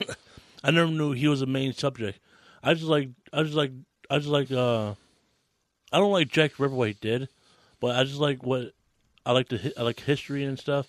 I 0.64 0.70
never 0.70 0.90
knew 0.90 1.12
he 1.12 1.28
was 1.28 1.42
a 1.42 1.46
main 1.46 1.72
subject. 1.72 2.18
I 2.62 2.74
just 2.74 2.86
like 2.86 3.10
I 3.32 3.42
just 3.42 3.54
like 3.54 3.72
I 4.10 4.18
just 4.18 4.28
like 4.28 4.50
uh 4.50 4.94
I 5.92 5.98
don't 5.98 6.12
like 6.12 6.28
Jack 6.28 6.52
what 6.58 7.00
did, 7.00 7.28
but 7.80 7.96
I 7.96 8.04
just 8.04 8.18
like 8.20 8.42
what 8.42 8.72
I 9.24 9.32
like 9.32 9.48
to. 9.48 9.72
I 9.78 9.82
like 9.82 10.00
history 10.00 10.44
and 10.44 10.58
stuff. 10.58 10.86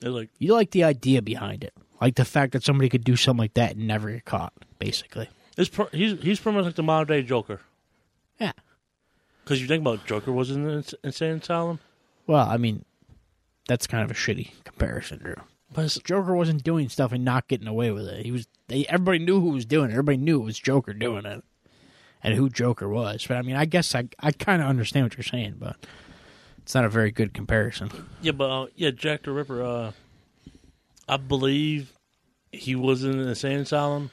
It's 0.00 0.08
like 0.10 0.30
You 0.38 0.54
like 0.54 0.70
the 0.70 0.84
idea 0.84 1.22
behind 1.22 1.64
it, 1.64 1.74
like 2.00 2.14
the 2.16 2.24
fact 2.24 2.52
that 2.52 2.62
somebody 2.62 2.88
could 2.88 3.04
do 3.04 3.16
something 3.16 3.42
like 3.42 3.54
that 3.54 3.76
and 3.76 3.86
never 3.86 4.10
get 4.10 4.24
caught. 4.24 4.52
Basically, 4.78 5.28
it's 5.56 5.68
pro- 5.68 5.86
he's 5.92 6.20
he's 6.22 6.40
pretty 6.40 6.56
much 6.56 6.64
like 6.66 6.74
the 6.74 6.82
modern 6.82 7.08
day 7.16 7.22
Joker. 7.26 7.60
yeah. 8.38 8.52
Because 9.44 9.60
you 9.60 9.66
think 9.66 9.80
about 9.80 10.06
Joker 10.06 10.30
was 10.32 10.50
in 10.50 10.62
the 10.64 10.72
ins- 10.74 10.94
insane 11.02 11.36
asylum, 11.36 11.80
Well, 12.26 12.46
I 12.48 12.56
mean, 12.56 12.84
that's 13.66 13.86
kind 13.88 14.04
of 14.04 14.10
a 14.10 14.14
shitty 14.14 14.50
comparison, 14.64 15.18
Drew. 15.18 15.34
but 15.72 15.86
it's, 15.86 15.98
Joker 15.98 16.36
wasn't 16.36 16.62
doing 16.62 16.88
stuff 16.88 17.10
and 17.12 17.24
not 17.24 17.48
getting 17.48 17.66
away 17.66 17.90
with 17.90 18.06
it. 18.06 18.24
He 18.24 18.30
was. 18.30 18.46
They, 18.68 18.86
everybody 18.86 19.18
knew 19.18 19.40
who 19.40 19.50
was 19.50 19.64
doing 19.64 19.90
it. 19.90 19.94
Everybody 19.94 20.18
knew 20.18 20.40
it 20.40 20.44
was 20.44 20.58
Joker 20.58 20.92
doing 20.92 21.24
it, 21.26 21.42
and 22.22 22.34
who 22.34 22.48
Joker 22.48 22.88
was. 22.88 23.26
But 23.26 23.38
I 23.38 23.42
mean, 23.42 23.56
I 23.56 23.64
guess 23.64 23.94
I 23.96 24.08
I 24.20 24.30
kind 24.30 24.62
of 24.62 24.68
understand 24.68 25.06
what 25.06 25.16
you're 25.16 25.24
saying, 25.24 25.56
but 25.58 25.76
it's 26.58 26.74
not 26.74 26.84
a 26.84 26.88
very 26.88 27.10
good 27.10 27.34
comparison. 27.34 27.90
yeah, 28.22 28.32
but 28.32 28.44
uh, 28.50 28.66
yeah, 28.76 28.90
Jack 28.90 29.22
the 29.24 29.32
Ripper. 29.32 29.64
Uh, 29.64 29.92
I 31.08 31.16
believe 31.16 31.92
he 32.52 32.76
was 32.76 33.02
in 33.02 33.18
an 33.18 33.26
insane 33.28 33.58
asylum, 33.60 34.12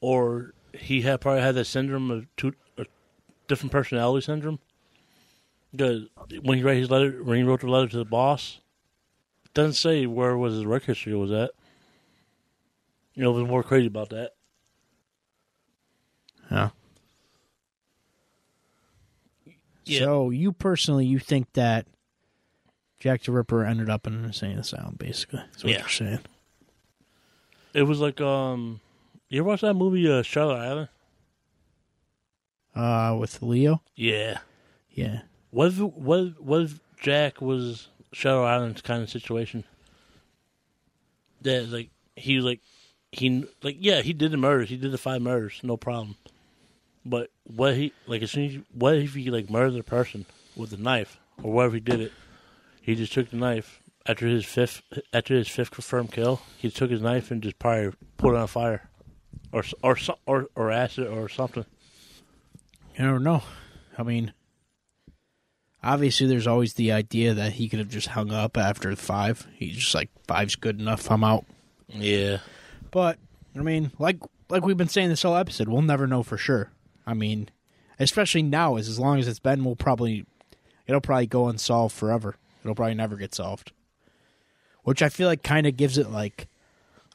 or 0.00 0.54
he 0.74 1.02
had 1.02 1.20
probably 1.20 1.42
had 1.42 1.54
that 1.56 1.64
syndrome 1.66 2.10
of 2.10 2.26
two 2.36 2.54
different 3.46 3.72
personality 3.72 4.24
syndrome. 4.24 4.58
Because 5.72 6.04
when 6.42 6.58
he 6.58 6.64
wrote 6.64 6.76
his 6.76 6.90
letter, 6.90 7.22
when 7.22 7.36
he 7.36 7.42
wrote 7.42 7.60
the 7.60 7.68
letter 7.68 7.88
to 7.88 7.98
the 7.98 8.04
boss, 8.04 8.60
it 9.44 9.52
doesn't 9.54 9.74
say 9.74 10.06
where 10.06 10.36
was 10.36 10.54
his 10.54 10.64
work 10.64 10.84
history 10.84 11.14
was 11.14 11.30
at. 11.30 11.50
You 13.14 13.22
know, 13.24 13.34
there's 13.36 13.48
more 13.48 13.62
crazy 13.62 13.86
about 13.86 14.10
that. 14.10 14.32
Yeah. 16.50 16.70
Yeah. 19.84 19.98
So 20.00 20.30
you 20.30 20.52
personally, 20.52 21.06
you 21.06 21.18
think 21.18 21.52
that 21.54 21.86
Jack 23.00 23.22
the 23.22 23.32
Ripper 23.32 23.64
ended 23.64 23.88
up 23.90 24.06
in 24.06 24.14
an 24.14 24.24
insane 24.26 24.58
asylum, 24.58 24.96
basically? 24.98 25.40
That's 25.40 25.64
what 25.64 25.72
Yeah. 25.72 25.80
you're 25.80 25.88
saying. 25.88 26.20
It 27.74 27.82
was 27.82 28.00
like 28.00 28.20
um, 28.20 28.80
you 29.28 29.40
ever 29.40 29.48
watch 29.48 29.60
that 29.62 29.74
movie 29.74 30.10
uh, 30.10 30.22
Shutter 30.22 30.54
Island? 30.54 30.88
Uh, 32.74 33.16
with 33.18 33.42
Leo. 33.42 33.82
Yeah. 33.94 34.38
Yeah. 34.90 35.22
What 35.50 35.68
if 35.68 35.78
what 35.78 36.20
if, 36.20 36.40
what 36.40 36.62
if 36.62 36.80
Jack 37.00 37.40
was 37.40 37.88
Shutter 38.12 38.42
Island's 38.42 38.82
kind 38.82 39.02
of 39.02 39.10
situation? 39.10 39.64
That 41.42 41.68
like 41.68 41.90
he 42.16 42.36
was 42.36 42.44
like 42.44 42.60
he 43.12 43.46
like 43.62 43.76
yeah 43.78 44.02
he 44.02 44.12
did 44.12 44.32
the 44.32 44.36
murders 44.36 44.68
he 44.68 44.76
did 44.76 44.92
the 44.92 44.98
five 44.98 45.22
murders 45.22 45.60
no 45.62 45.76
problem, 45.76 46.16
but 47.04 47.30
what 47.44 47.74
he 47.74 47.92
like 48.06 48.22
as 48.22 48.30
soon 48.30 48.44
as 48.44 48.56
what 48.72 48.96
if 48.96 49.14
he 49.14 49.30
like 49.30 49.48
murdered 49.48 49.78
a 49.78 49.84
person 49.84 50.26
with 50.56 50.72
a 50.72 50.76
knife 50.76 51.18
or 51.42 51.52
whatever 51.52 51.74
he 51.74 51.80
did 51.80 52.00
it, 52.00 52.12
he 52.82 52.94
just 52.94 53.12
took 53.12 53.30
the 53.30 53.36
knife 53.36 53.80
after 54.04 54.26
his 54.26 54.44
fifth 54.44 54.82
after 55.12 55.34
his 55.34 55.48
fifth 55.48 55.70
confirmed 55.70 56.12
kill 56.12 56.42
he 56.58 56.70
took 56.70 56.90
his 56.90 57.00
knife 57.00 57.30
and 57.30 57.42
just 57.42 57.58
probably 57.58 57.92
put 58.16 58.34
it 58.34 58.38
on 58.38 58.46
fire, 58.48 58.88
or 59.52 59.64
or 59.82 59.96
or 60.26 60.48
or 60.54 60.70
acid 60.70 61.06
or 61.06 61.28
something. 61.28 61.64
I 62.98 63.02
don't 63.02 63.22
know. 63.22 63.42
I 63.96 64.02
mean, 64.02 64.32
obviously, 65.82 66.26
there's 66.26 66.46
always 66.46 66.74
the 66.74 66.92
idea 66.92 67.34
that 67.34 67.52
he 67.52 67.68
could 67.68 67.78
have 67.78 67.88
just 67.88 68.08
hung 68.08 68.32
up 68.32 68.56
after 68.56 68.94
five. 68.96 69.46
He's 69.54 69.76
just 69.76 69.94
like 69.94 70.10
five's 70.26 70.56
good 70.56 70.80
enough. 70.80 71.10
I'm 71.10 71.24
out. 71.24 71.44
Yeah. 71.88 72.38
But 72.90 73.18
I 73.56 73.60
mean, 73.60 73.92
like 73.98 74.18
like 74.48 74.64
we've 74.64 74.76
been 74.76 74.88
saying 74.88 75.08
this 75.08 75.22
whole 75.22 75.36
episode, 75.36 75.68
we'll 75.68 75.82
never 75.82 76.06
know 76.06 76.22
for 76.22 76.36
sure. 76.36 76.70
I 77.06 77.14
mean, 77.14 77.48
especially 77.98 78.42
now, 78.42 78.76
as 78.76 78.88
as 78.88 78.98
long 78.98 79.18
as 79.18 79.28
it's 79.28 79.38
been, 79.38 79.64
we'll 79.64 79.76
probably 79.76 80.26
it'll 80.86 81.00
probably 81.00 81.26
go 81.26 81.48
unsolved 81.48 81.94
forever. 81.94 82.36
It'll 82.62 82.74
probably 82.74 82.94
never 82.94 83.16
get 83.16 83.34
solved. 83.34 83.72
Which 84.82 85.02
I 85.02 85.08
feel 85.08 85.28
like 85.28 85.42
kind 85.42 85.66
of 85.66 85.76
gives 85.76 85.98
it 85.98 86.10
like. 86.10 86.48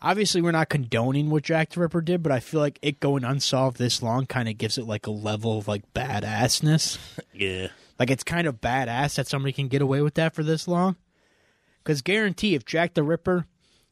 Obviously, 0.03 0.41
we're 0.41 0.51
not 0.51 0.67
condoning 0.69 1.29
what 1.29 1.43
Jack 1.43 1.69
the 1.69 1.79
Ripper 1.79 2.01
did, 2.01 2.21
but 2.21 2.31
I 2.33 2.41
feel 2.41 2.59
like 2.59 2.77
it 2.81 2.99
going 2.99 3.23
unsolved 3.23 3.77
this 3.77 4.03
long 4.03 4.25
kind 4.25 4.49
of 4.49 4.57
gives 4.57 4.77
it 4.77 4.85
like 4.85 5.07
a 5.07 5.11
level 5.11 5.57
of 5.57 5.67
like 5.67 5.91
badassness. 5.93 6.97
Yeah. 7.33 7.69
Like 7.97 8.11
it's 8.11 8.23
kind 8.23 8.45
of 8.45 8.61
badass 8.61 9.15
that 9.15 9.25
somebody 9.27 9.53
can 9.53 9.67
get 9.67 9.81
away 9.81 10.01
with 10.01 10.13
that 10.15 10.35
for 10.35 10.43
this 10.43 10.67
long. 10.67 10.97
Because 11.83 12.01
guarantee, 12.03 12.53
if 12.53 12.63
Jack 12.65 12.93
the 12.93 13.01
Ripper 13.03 13.47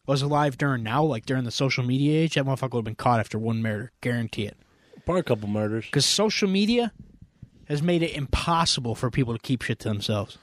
was 0.05 0.21
alive 0.21 0.57
during 0.57 0.83
now, 0.83 1.03
like 1.03 1.25
during 1.25 1.43
the 1.43 1.51
social 1.51 1.83
media 1.83 2.21
age, 2.21 2.35
that 2.35 2.45
motherfucker 2.45 2.73
would 2.73 2.79
have 2.79 2.85
been 2.85 2.95
caught 2.95 3.19
after 3.19 3.39
one 3.39 3.61
murder. 3.63 3.91
Guarantee 4.01 4.45
it. 4.45 4.57
Probably 5.05 5.21
a 5.21 5.23
couple 5.23 5.47
murders. 5.49 5.85
Because 5.85 6.05
social 6.05 6.47
media 6.49 6.91
has 7.67 7.81
made 7.81 8.03
it 8.03 8.13
impossible 8.13 8.93
for 8.95 9.09
people 9.09 9.33
to 9.33 9.39
keep 9.39 9.61
shit 9.63 9.79
to 9.79 9.89
themselves. 9.89 10.37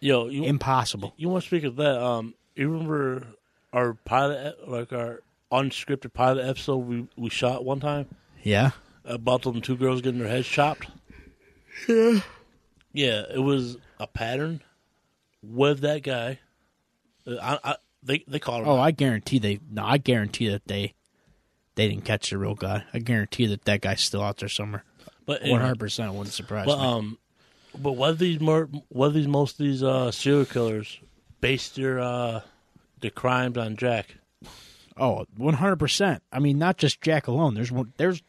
Yo, 0.00 0.28
you 0.28 0.44
Impossible. 0.44 1.12
you 1.16 1.28
want 1.28 1.42
to 1.42 1.46
speak 1.48 1.64
of 1.64 1.76
that? 1.76 2.00
Um, 2.02 2.34
you 2.54 2.70
remember 2.70 3.26
our 3.72 3.94
pilot, 3.94 4.68
like 4.68 4.92
our 4.92 5.22
unscripted 5.52 6.12
pilot 6.12 6.46
episode 6.46 6.76
we 6.78 7.06
we 7.16 7.30
shot 7.30 7.64
one 7.64 7.80
time 7.80 8.06
Yeah. 8.42 8.70
about 9.04 9.42
them 9.42 9.60
two 9.60 9.76
girls 9.76 10.00
getting 10.02 10.20
their 10.20 10.28
heads 10.28 10.46
chopped. 10.46 10.86
Yeah, 11.88 12.20
yeah, 12.92 13.22
it 13.32 13.38
was 13.42 13.76
a 14.00 14.06
pattern 14.06 14.62
with 15.42 15.80
that 15.80 16.02
guy. 16.02 16.38
Uh, 17.26 17.36
I, 17.64 17.70
I 17.72 17.76
they 18.02 18.24
they 18.26 18.38
called 18.38 18.62
him. 18.62 18.68
Oh, 18.68 18.78
I 18.78 18.90
guarantee 18.90 19.38
they. 19.38 19.60
No, 19.70 19.84
I 19.84 19.98
guarantee 19.98 20.48
that 20.48 20.66
they. 20.66 20.94
They 21.76 21.88
didn't 21.88 22.04
catch 22.04 22.30
the 22.30 22.38
real 22.38 22.56
guy. 22.56 22.82
I 22.92 22.98
guarantee 22.98 23.46
that 23.46 23.64
that 23.66 23.82
guy's 23.82 24.00
still 24.00 24.20
out 24.22 24.38
there 24.38 24.48
somewhere. 24.48 24.82
but 25.26 25.42
One 25.44 25.60
hundred 25.60 25.78
percent 25.78 26.12
wouldn't 26.12 26.34
surprise 26.34 26.66
But 26.66 26.78
me. 26.80 26.84
um, 26.84 27.18
but 27.78 27.92
what 27.92 28.10
if 28.14 28.18
these 28.18 28.40
more 28.40 28.68
what 28.88 29.14
these 29.14 29.28
most 29.28 29.52
of 29.60 29.66
these 29.66 29.84
uh 29.84 30.10
serial 30.10 30.44
killers 30.44 30.98
base 31.40 31.68
their 31.68 32.00
uh 32.00 32.40
their 33.00 33.10
crimes 33.10 33.56
on 33.58 33.76
Jack? 33.76 34.16
Oh, 34.44 34.48
Oh, 35.00 35.26
one 35.36 35.54
hundred 35.54 35.76
percent. 35.76 36.22
I 36.32 36.40
mean, 36.40 36.58
not 36.58 36.76
just 36.76 37.00
Jack 37.00 37.28
alone. 37.28 37.54
There's 37.54 37.70
one. 37.70 37.92
There's 37.98 38.20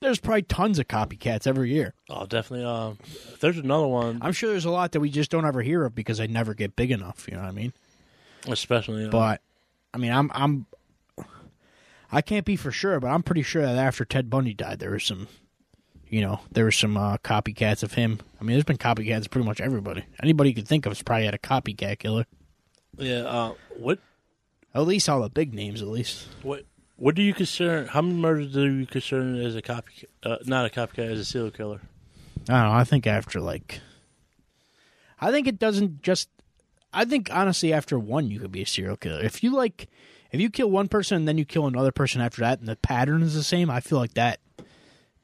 there's 0.00 0.18
probably 0.18 0.42
tons 0.42 0.78
of 0.78 0.88
copycats 0.88 1.46
every 1.46 1.70
year. 1.72 1.94
Oh, 2.10 2.26
definitely. 2.26 2.66
Um, 2.66 2.98
there's 3.40 3.56
another 3.58 3.86
one, 3.86 4.18
I'm 4.22 4.32
sure 4.32 4.50
there's 4.50 4.64
a 4.66 4.70
lot 4.70 4.92
that 4.92 5.00
we 5.00 5.08
just 5.08 5.30
don't 5.30 5.46
ever 5.46 5.62
hear 5.62 5.84
of 5.84 5.94
because 5.94 6.18
they 6.18 6.26
never 6.26 6.52
get 6.52 6.76
big 6.76 6.90
enough. 6.90 7.26
You 7.28 7.36
know 7.36 7.42
what 7.42 7.48
I 7.48 7.52
mean? 7.52 7.72
especially. 8.48 9.06
Uh, 9.06 9.10
But 9.10 9.40
I 9.94 9.98
mean, 9.98 10.12
I'm 10.12 10.30
I'm 10.34 10.66
I 12.12 12.20
can't 12.20 12.44
be 12.44 12.56
for 12.56 12.70
sure, 12.70 13.00
but 13.00 13.08
I'm 13.08 13.22
pretty 13.22 13.42
sure 13.42 13.62
that 13.62 13.76
after 13.76 14.04
Ted 14.04 14.28
Bundy 14.28 14.52
died, 14.52 14.78
there 14.78 14.90
was 14.90 15.04
some, 15.04 15.26
you 16.08 16.20
know, 16.20 16.40
there 16.52 16.64
were 16.64 16.70
some 16.72 16.96
uh, 16.96 17.16
copycats 17.18 17.82
of 17.82 17.94
him. 17.94 18.18
I 18.40 18.44
mean, 18.44 18.54
there's 18.56 18.64
been 18.64 18.76
copycats 18.78 19.22
of 19.26 19.30
pretty 19.30 19.46
much 19.46 19.60
everybody. 19.60 20.04
Anybody 20.22 20.50
you 20.50 20.54
could 20.56 20.68
think 20.68 20.86
of 20.86 20.90
has 20.90 21.02
probably 21.02 21.24
had 21.24 21.34
a 21.34 21.38
copycat 21.38 21.98
killer. 22.00 22.26
Yeah. 22.98 23.22
Uh, 23.22 23.54
what 23.76 23.98
At 24.74 24.86
least 24.86 25.08
all 25.08 25.22
the 25.22 25.28
big 25.28 25.54
names, 25.54 25.82
at 25.82 25.88
least. 25.88 26.28
what 26.42 26.64
What 26.96 27.14
do 27.14 27.22
you 27.22 27.34
consider? 27.34 27.86
How 27.86 28.02
many 28.02 28.14
murders 28.20 28.52
do 28.52 28.62
you 28.62 28.86
consider 28.86 29.40
as 29.42 29.56
a 29.56 29.62
copy? 29.62 30.06
Uh, 30.22 30.36
not 30.44 30.66
a 30.66 30.70
copycat, 30.70 31.10
as 31.10 31.18
a 31.18 31.24
serial 31.24 31.50
killer? 31.50 31.80
I 32.48 32.52
don't 32.52 32.72
know. 32.72 32.72
I 32.72 32.84
think 32.84 33.06
after 33.06 33.40
like, 33.40 33.80
I 35.20 35.30
think 35.30 35.46
it 35.46 35.58
doesn't 35.58 36.02
just. 36.02 36.28
I 36.92 37.04
think 37.04 37.28
honestly, 37.32 37.72
after 37.72 37.98
one, 37.98 38.30
you 38.30 38.38
could 38.38 38.52
be 38.52 38.62
a 38.62 38.66
serial 38.66 38.96
killer. 38.96 39.20
If 39.20 39.42
you 39.42 39.54
like, 39.54 39.88
if 40.30 40.40
you 40.40 40.48
kill 40.50 40.70
one 40.70 40.88
person 40.88 41.16
and 41.16 41.28
then 41.28 41.38
you 41.38 41.44
kill 41.44 41.66
another 41.66 41.90
person 41.90 42.20
after 42.20 42.40
that, 42.42 42.60
and 42.60 42.68
the 42.68 42.76
pattern 42.76 43.22
is 43.22 43.34
the 43.34 43.42
same, 43.42 43.68
I 43.70 43.80
feel 43.80 43.98
like 43.98 44.14
that 44.14 44.40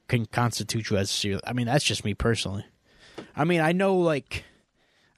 can 0.08 0.26
constitute 0.26 0.90
you 0.90 0.96
as 0.96 1.10
a 1.10 1.12
serial. 1.12 1.40
I 1.46 1.52
mean, 1.52 1.66
that's 1.66 1.84
just 1.84 2.04
me 2.04 2.14
personally. 2.14 2.64
I 3.36 3.44
mean, 3.44 3.60
I 3.60 3.70
know 3.70 3.96
like, 3.98 4.44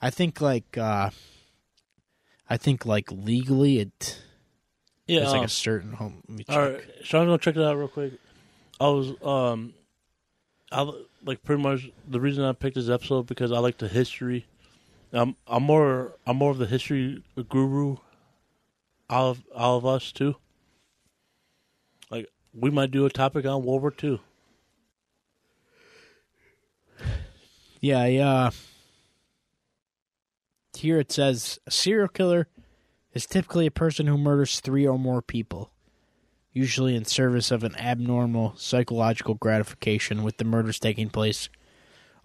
I 0.02 0.10
think 0.10 0.40
like, 0.42 0.76
uh 0.76 1.10
I 2.52 2.58
think 2.58 2.84
like 2.84 3.10
legally 3.10 3.78
it. 3.78 4.20
Yeah. 5.06 5.26
Like 5.30 5.38
um, 5.38 5.44
a 5.46 5.48
certain 5.48 5.94
home. 5.94 6.22
Let 6.28 6.36
me 6.36 6.44
check. 6.44 6.54
all 6.54 6.62
right, 6.62 6.82
so 7.02 7.18
I'm 7.18 7.24
gonna 7.24 7.38
check 7.38 7.56
it 7.56 7.62
out 7.62 7.78
real 7.78 7.88
quick. 7.88 8.12
I 8.78 8.88
was 8.88 9.14
um, 9.22 9.72
I 10.70 10.92
like 11.24 11.42
pretty 11.44 11.62
much 11.62 11.90
the 12.06 12.20
reason 12.20 12.44
I 12.44 12.52
picked 12.52 12.74
this 12.74 12.90
episode 12.90 13.26
because 13.26 13.52
I 13.52 13.58
like 13.58 13.78
the 13.78 13.88
history. 13.88 14.44
I'm 15.14 15.34
I'm 15.46 15.62
more 15.62 16.12
I'm 16.26 16.36
more 16.36 16.50
of 16.50 16.58
the 16.58 16.66
history 16.66 17.24
guru. 17.48 17.96
All 19.08 19.30
of 19.30 19.42
all 19.56 19.78
of 19.78 19.86
us 19.86 20.12
too. 20.12 20.36
Like 22.10 22.28
we 22.52 22.68
might 22.68 22.90
do 22.90 23.06
a 23.06 23.10
topic 23.10 23.46
on 23.46 23.64
World 23.64 23.80
War 23.80 23.90
Two. 23.90 24.20
Yeah, 27.80 28.04
yeah. 28.04 28.50
Here 30.82 30.98
it 30.98 31.12
says 31.12 31.60
a 31.64 31.70
serial 31.70 32.08
killer 32.08 32.48
is 33.14 33.24
typically 33.24 33.66
a 33.66 33.70
person 33.70 34.08
who 34.08 34.18
murders 34.18 34.58
three 34.58 34.84
or 34.84 34.98
more 34.98 35.22
people, 35.22 35.70
usually 36.52 36.96
in 36.96 37.04
service 37.04 37.52
of 37.52 37.62
an 37.62 37.76
abnormal 37.76 38.54
psychological 38.56 39.34
gratification, 39.34 40.24
with 40.24 40.38
the 40.38 40.44
murders 40.44 40.80
taking 40.80 41.08
place 41.08 41.48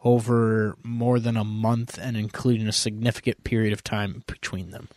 over 0.04 0.76
more 0.82 1.20
than 1.20 1.38
a 1.38 1.44
month 1.44 2.00
and 2.02 2.18
including 2.18 2.68
a 2.68 2.72
significant 2.72 3.44
period 3.44 3.74
of 3.74 3.84
time 3.84 4.24
between 4.26 4.72
them. 4.72 4.88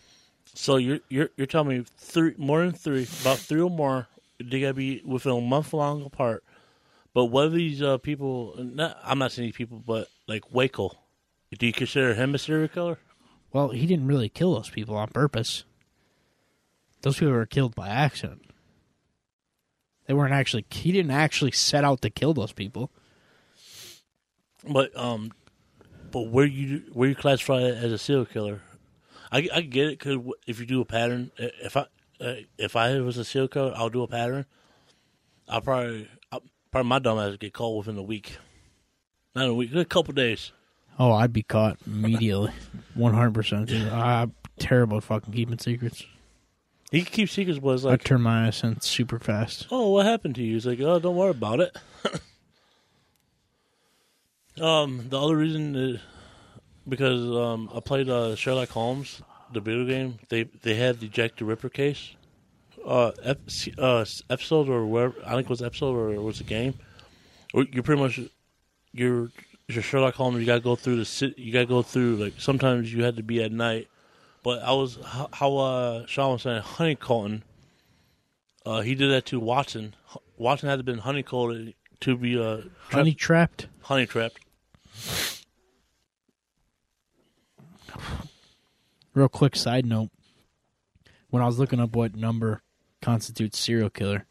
So 0.55 0.77
you're 0.77 1.01
you're 1.11 1.29
you're 1.37 1.47
telling 1.47 1.69
me 1.69 1.85
three 1.99 2.33
more 2.39 2.65
than 2.65 2.73
three, 2.73 3.07
about 3.21 3.41
three 3.41 3.61
or 3.61 3.69
more. 3.69 4.09
They 4.43 4.63
gotta 4.63 4.73
be 4.73 5.03
within 5.05 5.33
a 5.33 5.41
month 5.43 5.75
long 5.75 6.03
apart. 6.07 6.45
But 7.13 7.27
what 7.27 7.49
are 7.49 7.51
these 7.51 7.83
uh, 7.83 7.99
people? 7.99 8.55
Not, 8.57 8.99
I'm 9.05 9.19
not 9.19 9.33
saying 9.33 9.49
these 9.49 9.57
people, 9.57 9.83
but 9.87 10.09
like 10.27 10.51
Waco. 10.51 10.93
Do 11.59 11.67
you 11.67 11.75
consider 11.75 12.15
him 12.15 12.35
a 12.35 12.39
serial 12.39 12.69
killer? 12.69 12.99
Well, 13.53 13.71
he 13.71 13.87
didn't 13.87 14.07
really 14.07 14.29
kill 14.29 14.55
those 14.55 14.71
people 14.71 14.97
on 14.97 15.09
purpose. 15.09 15.65
Those 17.03 17.19
people 17.19 17.33
were 17.33 17.47
killed 17.47 17.75
by 17.75 17.89
accident. 17.89 18.43
They 20.07 20.15
weren't 20.15 20.33
actually. 20.33 20.67
He 20.71 20.93
didn't 20.93 21.13
actually 21.13 21.53
set 21.53 21.85
out 21.85 22.03
to 22.03 22.11
kill 22.11 22.35
those 22.35 22.53
people. 22.53 22.91
But 24.69 24.97
um, 24.97 25.33
but 26.11 26.29
where 26.29 26.47
you 26.47 26.83
where 26.93 27.09
you 27.09 27.15
classify 27.15 27.61
it 27.61 27.77
as 27.77 27.93
a 27.93 27.99
serial 27.99 28.27
killer? 28.27 28.63
I, 29.33 29.49
I 29.55 29.61
get 29.61 29.87
it 29.87 29.99
because 29.99 30.19
if 30.47 30.59
you 30.59 30.67
do 30.67 30.81
a 30.81 30.85
pattern, 30.85 31.31
if 31.37 31.77
I 31.77 31.87
uh, 32.21 32.35
if 32.59 32.77
I 32.77 33.01
was 33.01 33.17
a 33.17 33.25
serial 33.25 33.49
killer, 33.49 33.73
I'll 33.75 33.89
do 33.89 34.03
a 34.03 34.09
pattern. 34.09 34.47
I'll 35.49 35.61
probably 35.61 36.09
I'll, 36.31 36.43
probably 36.71 36.89
my 36.89 36.99
dumb 36.99 37.19
ass 37.19 37.31
would 37.31 37.41
get 37.41 37.53
called 37.53 37.79
within 37.79 37.99
a 37.99 38.03
week, 38.03 38.37
not 39.35 39.49
a 39.49 39.55
week, 39.55 39.75
a 39.75 39.85
couple 39.85 40.13
days. 40.13 40.53
Oh, 41.01 41.13
I'd 41.13 41.33
be 41.33 41.43
caught 41.43 41.79
immediately, 41.87 42.53
one 42.93 43.15
hundred 43.15 43.33
percent. 43.33 43.73
I'm 43.73 44.35
terrible 44.59 44.99
at 44.99 45.05
fucking 45.05 45.33
keeping 45.33 45.59
secrets. 45.59 46.05
He 46.91 47.01
can 47.01 47.11
keep 47.11 47.31
secrets, 47.31 47.59
but 47.59 47.71
it's 47.71 47.87
I 47.87 47.93
like, 47.93 48.05
turn 48.05 48.21
my 48.21 48.49
ass 48.49 48.63
in 48.63 48.83
super 48.83 49.19
fast. 49.19 49.67
oh, 49.71 49.89
what 49.89 50.05
happened 50.05 50.35
to 50.35 50.43
you? 50.43 50.55
He's 50.55 50.67
like, 50.67 50.79
oh, 50.81 50.99
don't 50.99 51.17
worry 51.17 51.31
about 51.31 51.61
it. 51.61 51.75
um, 54.61 55.07
the 55.09 55.19
other 55.19 55.37
reason 55.37 55.75
is 55.75 56.01
because 56.87 57.23
um, 57.35 57.71
I 57.75 57.81
played 57.81 58.11
uh, 58.11 58.37
Sherlock 58.37 58.69
Holmes, 58.69 59.23
the 59.55 59.61
video 59.61 59.87
game. 59.87 60.19
They 60.29 60.43
they 60.43 60.75
had 60.75 61.01
the 61.01 61.09
Jack 61.09 61.37
the 61.37 61.47
Ripper 61.47 61.71
case, 61.71 62.11
uh, 62.85 63.13
ep- 63.23 63.49
uh, 63.79 64.05
episode 64.29 64.69
or 64.69 64.85
wherever. 64.85 65.15
I 65.25 65.31
think 65.31 65.45
it 65.45 65.51
was 65.51 65.63
episode 65.63 65.97
or 65.97 66.13
it 66.13 66.23
was 66.23 66.41
a 66.41 66.45
game. 66.45 66.75
You're 67.55 67.83
pretty 67.83 68.03
much 68.03 68.21
you're 68.93 69.31
you're 69.75 69.83
Sherlock 69.83 70.15
Holmes. 70.15 70.41
You 70.41 70.47
got 70.47 70.55
to 70.57 70.61
go 70.61 70.77
through 70.77 70.97
the 70.97 71.05
ci- 71.05 71.35
you 71.37 71.53
got 71.53 71.61
to 71.61 71.67
go 71.67 71.83
through 71.83 72.17
like 72.17 72.35
sometimes 72.39 72.93
you 72.93 73.05
had 73.05 73.17
to 73.17 73.23
be 73.23 73.43
at 73.43 73.53
night. 73.53 73.89
But 74.43 74.63
I 74.63 74.73
was 74.73 74.99
how, 75.05 75.29
how 75.33 75.57
uh, 75.59 76.07
Sean 76.07 76.33
was 76.33 76.43
saying 76.43 76.63
honeycomb. 76.63 77.43
Uh, 78.65 78.81
he 78.83 78.95
did 78.95 79.11
that 79.11 79.27
to 79.27 79.41
Watson. 79.41 79.95
Watson 80.37 80.69
had 80.69 80.77
to 80.77 80.83
been 80.83 80.99
honeycombed 80.99 81.75
to 82.01 82.17
be 82.17 82.39
uh, 82.39 82.57
trapped, 82.57 82.93
Honey 82.93 83.15
trapped. 83.15 83.67
honey 83.83 84.07
trapped. 84.07 84.39
Real 89.15 89.29
quick 89.29 89.57
side 89.57 89.85
note: 89.85 90.11
when 91.31 91.43
I 91.43 91.47
was 91.47 91.59
looking 91.59 91.81
up 91.81 91.95
what 91.97 92.15
number 92.15 92.63
constitutes 93.03 93.59
serial 93.59 93.91
killer, 93.91 94.27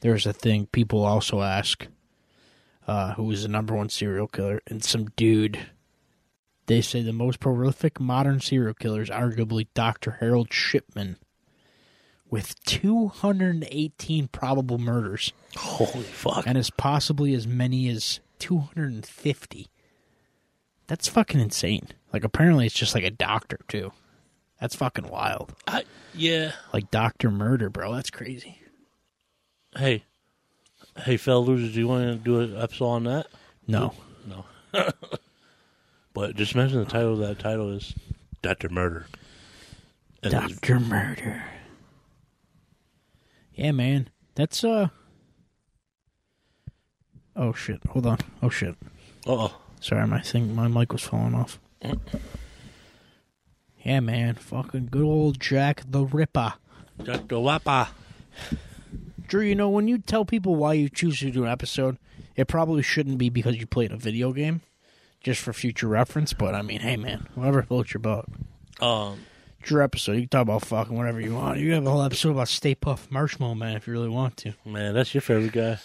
there's 0.00 0.26
a 0.26 0.32
thing 0.32 0.66
people 0.66 1.04
also 1.04 1.42
ask, 1.42 1.86
uh, 2.90 3.14
who 3.14 3.30
is 3.30 3.44
the 3.44 3.48
number 3.48 3.72
one 3.72 3.88
serial 3.88 4.26
killer, 4.26 4.60
and 4.66 4.82
some 4.82 5.04
dude. 5.14 5.60
They 6.66 6.80
say 6.80 7.02
the 7.02 7.12
most 7.12 7.38
prolific 7.38 8.00
modern 8.00 8.40
serial 8.40 8.74
killer 8.74 9.00
is 9.00 9.10
arguably 9.10 9.68
Dr. 9.74 10.18
Harold 10.18 10.52
Shipman, 10.52 11.16
with 12.28 12.60
218 12.64 14.26
probable 14.28 14.78
murders, 14.78 15.32
Holy 15.56 16.02
fuck! 16.02 16.44
and 16.48 16.58
as 16.58 16.70
possibly 16.70 17.32
as 17.32 17.46
many 17.46 17.88
as 17.88 18.18
250. 18.40 19.68
That's 20.88 21.06
fucking 21.06 21.40
insane. 21.40 21.88
Like 22.12 22.24
apparently 22.24 22.66
it's 22.66 22.74
just 22.74 22.96
like 22.96 23.04
a 23.04 23.10
doctor 23.10 23.60
too. 23.68 23.92
That's 24.60 24.74
fucking 24.74 25.08
wild. 25.08 25.54
I, 25.68 25.84
yeah. 26.12 26.52
Like 26.72 26.90
Doctor 26.90 27.30
Murder, 27.30 27.70
bro. 27.70 27.94
That's 27.94 28.10
crazy. 28.10 28.60
Hey, 29.76 30.04
hey, 31.02 31.18
losers, 31.32 31.72
do 31.74 31.80
you 31.80 31.88
want 31.88 32.04
to 32.04 32.14
do 32.16 32.40
an 32.40 32.56
episode 32.60 32.86
on 32.86 33.04
that? 33.04 33.26
No. 33.66 33.94
No. 34.26 34.44
but 36.14 36.36
just 36.36 36.54
mention 36.54 36.78
the 36.78 36.84
title. 36.84 37.12
of 37.12 37.18
That 37.20 37.38
title 37.38 37.70
is 37.70 37.94
Doctor 38.42 38.68
Murder. 38.68 39.06
And 40.22 40.32
it's- 40.34 40.50
Doctor 40.52 40.80
Murder. 40.80 41.44
Yeah, 43.54 43.72
man. 43.72 44.08
That's 44.34 44.64
uh 44.64 44.88
Oh 47.36 47.52
shit. 47.52 47.80
Hold 47.90 48.06
on. 48.06 48.18
Oh 48.42 48.48
shit. 48.48 48.74
Uh-oh. 49.26 49.54
Sorry, 49.80 50.06
my 50.06 50.20
thing 50.20 50.54
my 50.54 50.68
mic 50.68 50.92
was 50.92 51.02
falling 51.02 51.34
off. 51.34 51.58
Yeah, 53.82 54.00
man. 54.00 54.34
Fucking 54.34 54.88
good 54.90 55.02
old 55.02 55.40
Jack 55.40 55.82
the 55.88 56.04
Ripper. 56.04 56.54
Doctor 57.02 57.36
Wappa. 57.36 57.88
Drew, 59.30 59.42
you 59.42 59.54
know, 59.54 59.68
when 59.68 59.86
you 59.86 59.98
tell 59.98 60.24
people 60.24 60.56
why 60.56 60.72
you 60.72 60.88
choose 60.88 61.20
to 61.20 61.30
do 61.30 61.44
an 61.44 61.50
episode, 61.50 61.98
it 62.34 62.48
probably 62.48 62.82
shouldn't 62.82 63.16
be 63.16 63.28
because 63.28 63.54
you 63.56 63.64
played 63.64 63.92
a 63.92 63.96
video 63.96 64.32
game, 64.32 64.62
just 65.22 65.40
for 65.40 65.52
future 65.52 65.86
reference. 65.86 66.32
But 66.32 66.52
I 66.56 66.62
mean, 66.62 66.80
hey, 66.80 66.96
man, 66.96 67.28
whatever 67.36 67.62
floats 67.62 67.94
your 67.94 68.00
boat. 68.00 68.26
Um, 68.80 69.20
It's 69.60 69.70
your 69.70 69.82
episode. 69.82 70.14
You 70.14 70.22
can 70.22 70.30
talk 70.30 70.42
about 70.42 70.64
fucking 70.64 70.96
whatever 70.96 71.20
you 71.20 71.32
want. 71.36 71.60
You 71.60 71.74
have 71.74 71.86
a 71.86 71.90
whole 71.90 72.02
episode 72.02 72.30
about 72.32 72.48
Stay 72.48 72.74
Puft 72.74 73.12
Marshmallow 73.12 73.54
Man 73.54 73.76
if 73.76 73.86
you 73.86 73.92
really 73.92 74.08
want 74.08 74.36
to. 74.38 74.54
man, 74.64 74.94
that's 74.94 75.14
your 75.14 75.20
favorite 75.20 75.52
guy. 75.52 75.78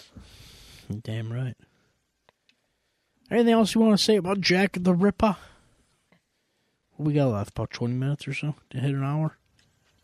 You're 0.88 1.00
damn 1.02 1.32
right. 1.32 1.54
Anything 3.30 3.52
else 3.52 3.76
you 3.76 3.80
want 3.80 3.96
to 3.96 4.02
say 4.04 4.16
about 4.16 4.40
Jack 4.40 4.76
the 4.80 4.92
Ripper? 4.92 5.36
What 6.96 7.06
we 7.06 7.12
got 7.12 7.26
left? 7.28 7.50
About 7.50 7.70
20 7.70 7.94
minutes 7.94 8.26
or 8.26 8.34
so 8.34 8.56
to 8.70 8.78
hit 8.78 8.90
an 8.90 9.04
hour? 9.04 9.36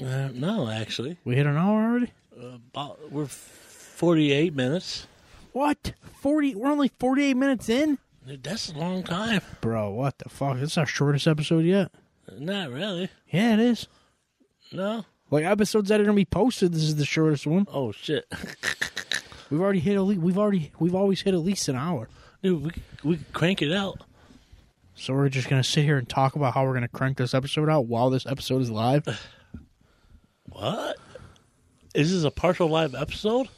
Uh, 0.00 0.28
no, 0.32 0.68
actually, 0.68 1.16
We 1.24 1.34
hit 1.34 1.46
an 1.46 1.56
hour 1.56 1.82
already? 1.90 2.12
Uh, 2.40 2.46
about 2.72 3.10
we're 3.12 3.26
forty-eight 3.26 4.54
minutes. 4.54 5.06
What? 5.52 5.92
40? 6.22 6.54
We're 6.54 6.70
only 6.70 6.88
48 6.98 7.34
minutes 7.34 7.68
in? 7.68 7.98
Dude, 8.26 8.42
That's 8.42 8.70
a 8.72 8.78
long 8.78 9.02
time. 9.02 9.42
Bro, 9.60 9.90
what 9.90 10.16
the 10.18 10.30
fuck? 10.30 10.56
This 10.58 10.70
is 10.72 10.78
our 10.78 10.86
shortest 10.86 11.26
episode 11.26 11.64
yet. 11.66 11.90
Not 12.38 12.70
really. 12.70 13.10
Yeah, 13.30 13.54
it 13.54 13.60
is. 13.60 13.86
No. 14.72 15.04
Like 15.30 15.44
episodes 15.44 15.90
that 15.90 16.00
are 16.00 16.04
gonna 16.04 16.14
be 16.16 16.24
posted, 16.24 16.72
this 16.72 16.84
is 16.84 16.96
the 16.96 17.04
shortest 17.04 17.46
one. 17.46 17.66
Oh 17.70 17.92
shit, 17.92 18.24
We've 19.50 19.60
already 19.60 19.80
hit 19.80 19.96
a 19.98 20.02
le- 20.02 20.14
we've 20.18 20.38
already 20.38 20.72
we've 20.78 20.94
always 20.94 21.20
hit 21.20 21.34
at 21.34 21.40
least 21.40 21.68
an 21.68 21.76
hour. 21.76 22.08
dude. 22.42 22.62
We 22.62 22.70
we 23.04 23.18
crank 23.34 23.60
it 23.60 23.72
out. 23.72 24.00
So 24.94 25.12
we're 25.12 25.28
just 25.28 25.48
gonna 25.50 25.64
sit 25.64 25.84
here 25.84 25.98
and 25.98 26.08
talk 26.08 26.36
about 26.36 26.54
how 26.54 26.64
we're 26.64 26.74
gonna 26.74 26.88
crank 26.88 27.18
this 27.18 27.34
episode 27.34 27.68
out 27.68 27.86
while 27.86 28.08
this 28.08 28.24
episode 28.26 28.62
is 28.62 28.70
live. 28.70 29.04
What? 30.48 30.96
Is 31.94 32.12
this 32.12 32.24
a 32.24 32.30
partial 32.30 32.68
live 32.68 32.94
episode? 32.94 33.48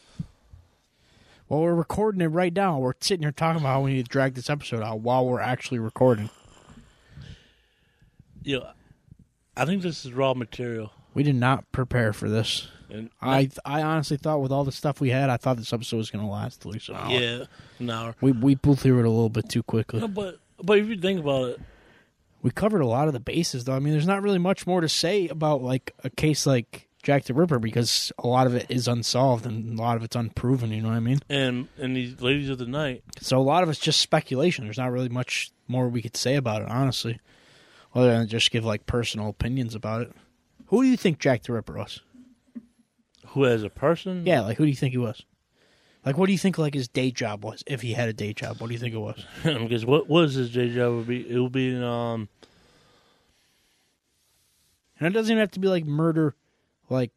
Well, 1.48 1.60
we're 1.60 1.74
recording 1.74 2.20
it 2.20 2.26
right 2.28 2.52
now. 2.52 2.78
We're 2.78 2.94
sitting 3.00 3.22
here 3.22 3.32
talking 3.32 3.60
about 3.60 3.68
how 3.68 3.82
we 3.82 3.92
need 3.94 4.06
to 4.06 4.10
drag 4.10 4.34
this 4.34 4.50
episode 4.50 4.82
out 4.82 5.00
while 5.00 5.24
we're 5.26 5.40
actually 5.40 5.78
recording. 5.78 6.30
Yeah, 8.42 8.72
I 9.56 9.64
think 9.64 9.82
this 9.82 10.04
is 10.04 10.12
raw 10.12 10.34
material. 10.34 10.92
We 11.14 11.22
did 11.22 11.36
not 11.36 11.70
prepare 11.70 12.12
for 12.12 12.28
this. 12.28 12.68
And 12.90 13.10
I 13.22 13.50
I 13.64 13.82
honestly 13.82 14.16
thought 14.16 14.40
with 14.42 14.52
all 14.52 14.64
the 14.64 14.72
stuff 14.72 15.00
we 15.00 15.10
had, 15.10 15.30
I 15.30 15.36
thought 15.36 15.56
this 15.56 15.72
episode 15.72 15.98
was 15.98 16.10
going 16.10 16.24
to 16.24 16.30
last 16.30 16.66
at 16.66 16.72
least 16.72 16.88
an 16.88 16.96
hour. 16.96 17.10
yeah, 17.10 17.44
an 17.78 17.90
hour. 17.90 18.16
We 18.20 18.32
we 18.32 18.54
blew 18.56 18.74
through 18.74 18.98
it 18.98 19.04
a 19.04 19.10
little 19.10 19.30
bit 19.30 19.48
too 19.48 19.62
quickly. 19.62 20.00
No, 20.00 20.08
but 20.08 20.38
but 20.62 20.78
if 20.78 20.88
you 20.88 20.98
think 20.98 21.20
about 21.20 21.50
it, 21.50 21.60
We 22.42 22.50
covered 22.50 22.80
a 22.82 22.86
lot 22.86 23.06
of 23.06 23.14
the 23.14 23.20
bases, 23.20 23.64
though. 23.64 23.74
I 23.74 23.78
mean, 23.78 23.92
there's 23.92 24.06
not 24.06 24.22
really 24.22 24.38
much 24.38 24.66
more 24.66 24.80
to 24.80 24.88
say 24.88 25.28
about 25.28 25.62
like 25.62 25.94
a 26.04 26.10
case 26.10 26.46
like 26.46 26.83
Jack 27.04 27.24
the 27.24 27.34
Ripper 27.34 27.58
because 27.60 28.10
a 28.18 28.26
lot 28.26 28.46
of 28.48 28.54
it 28.56 28.66
is 28.68 28.88
unsolved 28.88 29.46
and 29.46 29.78
a 29.78 29.82
lot 29.82 29.96
of 29.96 30.02
it's 30.02 30.16
unproven. 30.16 30.72
You 30.72 30.82
know 30.82 30.88
what 30.88 30.96
I 30.96 31.00
mean? 31.00 31.20
and 31.28 31.68
and 31.78 31.94
these 31.94 32.20
ladies 32.20 32.48
of 32.48 32.58
the 32.58 32.66
night, 32.66 33.04
So 33.20 33.38
a 33.38 33.42
lot 33.42 33.62
of 33.62 33.68
it's 33.68 33.78
just 33.78 34.00
speculation. 34.00 34.64
There's 34.64 34.78
not 34.78 34.90
really 34.90 35.08
much 35.08 35.52
more 35.68 35.88
we 35.88 36.02
could 36.02 36.16
say 36.16 36.34
about 36.34 36.62
it, 36.62 36.68
honestly, 36.68 37.20
other 37.94 38.10
than 38.10 38.26
just 38.26 38.50
give 38.50 38.64
like 38.64 38.86
personal 38.86 39.28
opinions 39.28 39.74
about 39.76 40.02
it. 40.02 40.12
Who 40.68 40.82
do 40.82 40.88
you 40.88 40.96
think 40.96 41.18
Jack 41.20 41.42
the 41.44 41.52
Ripper 41.52 41.74
was? 41.78 42.00
who 43.28 43.44
as 43.46 43.62
a 43.64 43.70
person, 43.70 44.24
Yeah, 44.26 44.40
like 44.42 44.56
who 44.56 44.64
do 44.64 44.70
you 44.70 44.76
think 44.76 44.92
he 44.92 44.98
was? 44.98 45.22
Like, 46.06 46.16
what 46.18 46.26
do 46.26 46.32
you 46.32 46.38
think 46.38 46.56
like 46.58 46.74
his 46.74 46.86
day 46.88 47.10
job 47.10 47.42
was? 47.44 47.64
If 47.66 47.80
he 47.82 47.92
had 47.94 48.08
a 48.08 48.12
day 48.12 48.32
job, 48.32 48.60
what 48.60 48.68
do 48.68 48.72
you 48.74 48.78
think 48.78 48.94
it 48.94 48.98
was? 48.98 49.24
because 49.42 49.84
what 49.84 50.08
was 50.08 50.34
his 50.34 50.50
day 50.52 50.72
job 50.72 50.94
would 50.94 51.06
be? 51.08 51.28
It 51.28 51.38
would 51.40 51.50
be 51.52 51.74
um 51.76 52.28
And 54.98 55.08
it 55.08 55.10
doesn't 55.10 55.30
even 55.32 55.40
have 55.40 55.50
to 55.52 55.60
be 55.60 55.68
like 55.68 55.84
murder, 55.84 56.34
like 56.90 57.12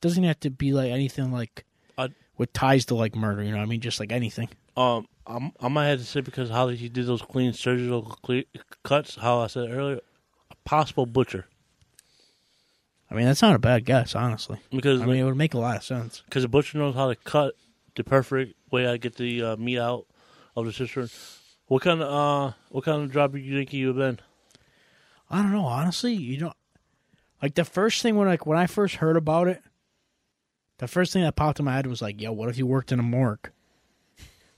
doesn't 0.00 0.24
have 0.24 0.40
to 0.40 0.50
be 0.50 0.72
like 0.72 0.90
anything 0.90 1.32
like 1.32 1.64
I- 1.98 2.08
with 2.36 2.52
ties 2.52 2.84
to 2.86 2.94
like 2.94 3.14
murder. 3.14 3.42
You 3.42 3.50
know 3.52 3.58
what 3.58 3.62
I 3.64 3.66
mean? 3.66 3.80
Just 3.80 4.00
like 4.00 4.12
anything. 4.12 4.48
um 4.76 5.06
I'm, 5.26 5.52
I 5.58 5.68
might 5.68 5.86
have 5.86 6.00
to 6.00 6.04
say 6.04 6.20
because 6.20 6.50
how 6.50 6.68
he 6.68 6.88
did 6.90 7.06
those 7.06 7.22
clean 7.22 7.54
surgical 7.54 8.02
cle- 8.22 8.42
cuts, 8.82 9.14
how 9.16 9.38
I 9.40 9.46
said 9.46 9.70
earlier, 9.70 10.00
a 10.50 10.54
possible 10.66 11.06
butcher 11.06 11.46
I 13.10 13.14
mean, 13.14 13.26
that's 13.26 13.42
not 13.42 13.54
a 13.54 13.58
bad 13.60 13.84
guess, 13.84 14.14
honestly. 14.14 14.58
because 14.70 15.00
I 15.00 15.06
mean, 15.06 15.16
it 15.16 15.24
would 15.24 15.36
make 15.36 15.54
a 15.54 15.58
lot 15.58 15.76
of 15.76 15.84
sense. 15.84 16.22
because 16.24 16.42
the 16.42 16.48
butcher 16.48 16.78
knows 16.78 16.94
how 16.94 17.08
to 17.08 17.14
cut 17.14 17.54
the 17.96 18.02
perfect 18.04 18.54
way 18.72 18.86
I 18.86 18.96
get 18.96 19.16
the 19.16 19.42
uh, 19.42 19.56
meat 19.56 19.78
out 19.78 20.06
of 20.56 20.66
the 20.66 20.72
cistern. 20.72 21.08
What 21.66 21.82
kind 21.82 22.02
of 22.02 22.08
uh 22.10 22.52
what 22.70 22.84
kind 22.84 23.02
of 23.02 23.12
job 23.12 23.32
do 23.32 23.38
you 23.38 23.56
think 23.56 23.72
you 23.72 23.88
have 23.88 23.96
been? 23.96 24.20
I 25.30 25.42
don't 25.42 25.52
know, 25.52 25.64
honestly. 25.64 26.12
You 26.12 26.38
know, 26.38 26.52
like 27.42 27.54
the 27.54 27.64
first 27.64 28.02
thing 28.02 28.16
when 28.16 28.28
like 28.28 28.46
when 28.46 28.58
I 28.58 28.66
first 28.66 28.96
heard 28.96 29.16
about 29.16 29.48
it, 29.48 29.62
the 30.78 30.88
first 30.88 31.12
thing 31.12 31.22
that 31.22 31.36
popped 31.36 31.58
in 31.58 31.64
my 31.64 31.74
head 31.74 31.86
was 31.86 32.02
like, 32.02 32.20
"Yo, 32.20 32.32
what 32.32 32.48
if 32.48 32.58
you 32.58 32.66
worked 32.66 32.92
in 32.92 32.98
a 32.98 33.02
morgue?" 33.02 33.50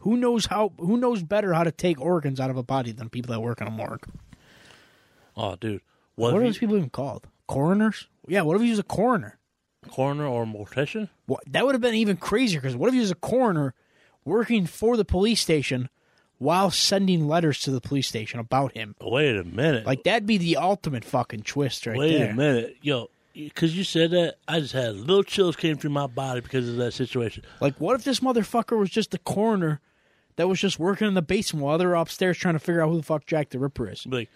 Who 0.01 0.16
knows 0.16 0.47
how? 0.47 0.72
Who 0.79 0.97
knows 0.97 1.22
better 1.22 1.53
how 1.53 1.64
to 1.64 1.72
take 1.72 2.01
organs 2.01 2.39
out 2.39 2.51
of 2.51 2.57
a 2.57 2.62
body 2.62 2.93
than 2.93 3.09
people 3.11 3.33
that 3.33 3.41
work 3.41 3.61
in 3.61 3.66
a 3.66 3.70
morgue? 3.70 4.07
Oh, 5.37 5.57
dude, 5.57 5.83
What, 6.14 6.33
what, 6.33 6.41
are 6.41 6.45
if 6.45 6.49
those 6.49 6.59
people 6.59 6.77
even 6.77 6.91
called? 6.91 7.27
Coroners? 7.47 8.09
Yeah. 8.27 8.43
What 8.43 8.57
if 8.57 8.62
he 8.62 8.70
was 8.70 8.79
a 8.79 8.85
coroner? 8.85 9.39
coroner 9.89 10.27
or 10.27 10.45
mortician? 10.45 11.09
What, 11.27 11.43
that 11.49 11.64
would 11.64 11.74
have 11.74 11.83
been 11.83 11.95
even 11.95 12.16
crazier 12.16 12.61
because 12.61 12.77
what 12.77 12.89
if 12.89 12.95
he 12.95 13.01
was 13.01 13.11
a 13.11 13.16
coroner 13.16 13.74
working 14.24 14.66
for 14.66 14.97
the 14.97 15.05
police 15.05 15.41
station 15.41 15.89
while 16.39 16.70
sending 16.70 17.26
letters 17.26 17.61
to 17.61 17.70
the 17.70 17.80
police 17.80 18.07
station 18.09 18.39
about 18.41 18.72
him? 18.72 18.95
Wait 19.01 19.37
a 19.37 19.45
minute, 19.45 19.87
Like 19.87 20.03
that'd 20.05 20.26
be 20.26 20.39
the 20.39 20.57
ultimate 20.57 21.05
fucking 21.05 21.43
twist 21.43 21.87
right 21.87 21.93
there. 21.99 22.01
wait 22.09 22.18
there. 22.18 22.30
a 22.30 22.34
minute, 22.34 22.76
yo, 22.82 23.09
because 23.34 23.76
you 23.76 23.84
said 23.84 24.11
that, 24.12 24.37
I 24.49 24.61
just 24.61 24.72
had 24.72 24.95
little 24.97 25.22
chills 25.22 25.57
came 25.57 25.76
through 25.76 25.91
my 25.91 26.07
body 26.07 26.41
because 26.41 26.68
of 26.68 26.76
that 26.76 26.93
situation. 26.93 27.45
Like 27.61 27.76
what 27.80 27.95
if 27.95 28.05
this 28.05 28.20
motherfucker 28.20 28.78
was 28.78 28.91
just 28.91 29.11
the 29.11 29.18
coroner 29.18 29.80
that 30.37 30.49
was 30.49 30.61
just 30.61 30.78
working 30.78 31.09
in 31.09 31.14
the 31.14 31.22
basement 31.22 31.64
while 31.64 31.78
they're 31.78 31.95
upstairs 31.95 32.37
trying 32.39 32.55
to 32.55 32.59
figure 32.61 32.82
out 32.82 32.89
who 32.91 32.97
the 32.99 33.03
fuck 33.03 33.26
Jack 33.26 33.51
the 33.51 33.59
Ripper 33.59 33.91
is? 33.91 34.07
Like, 34.07 34.28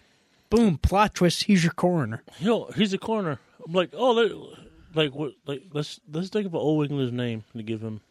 Boom, 0.49 0.77
plot 0.79 1.13
twist, 1.15 1.43
he's 1.43 1.63
your 1.63 1.71
coroner. 1.73 2.23
yo, 2.39 2.65
he's 2.75 2.93
a 2.93 2.97
coroner. 2.97 3.39
I'm 3.65 3.71
like, 3.73 3.91
oh, 3.93 4.49
like 4.93 5.13
what? 5.15 5.31
Like 5.45 5.63
let's 5.71 5.99
let's 6.11 6.27
think 6.29 6.45
of 6.47 6.53
an 6.53 6.59
old 6.59 6.89
English 6.91 7.11
name 7.13 7.43
to 7.55 7.63
give 7.63 7.81
him. 7.81 8.01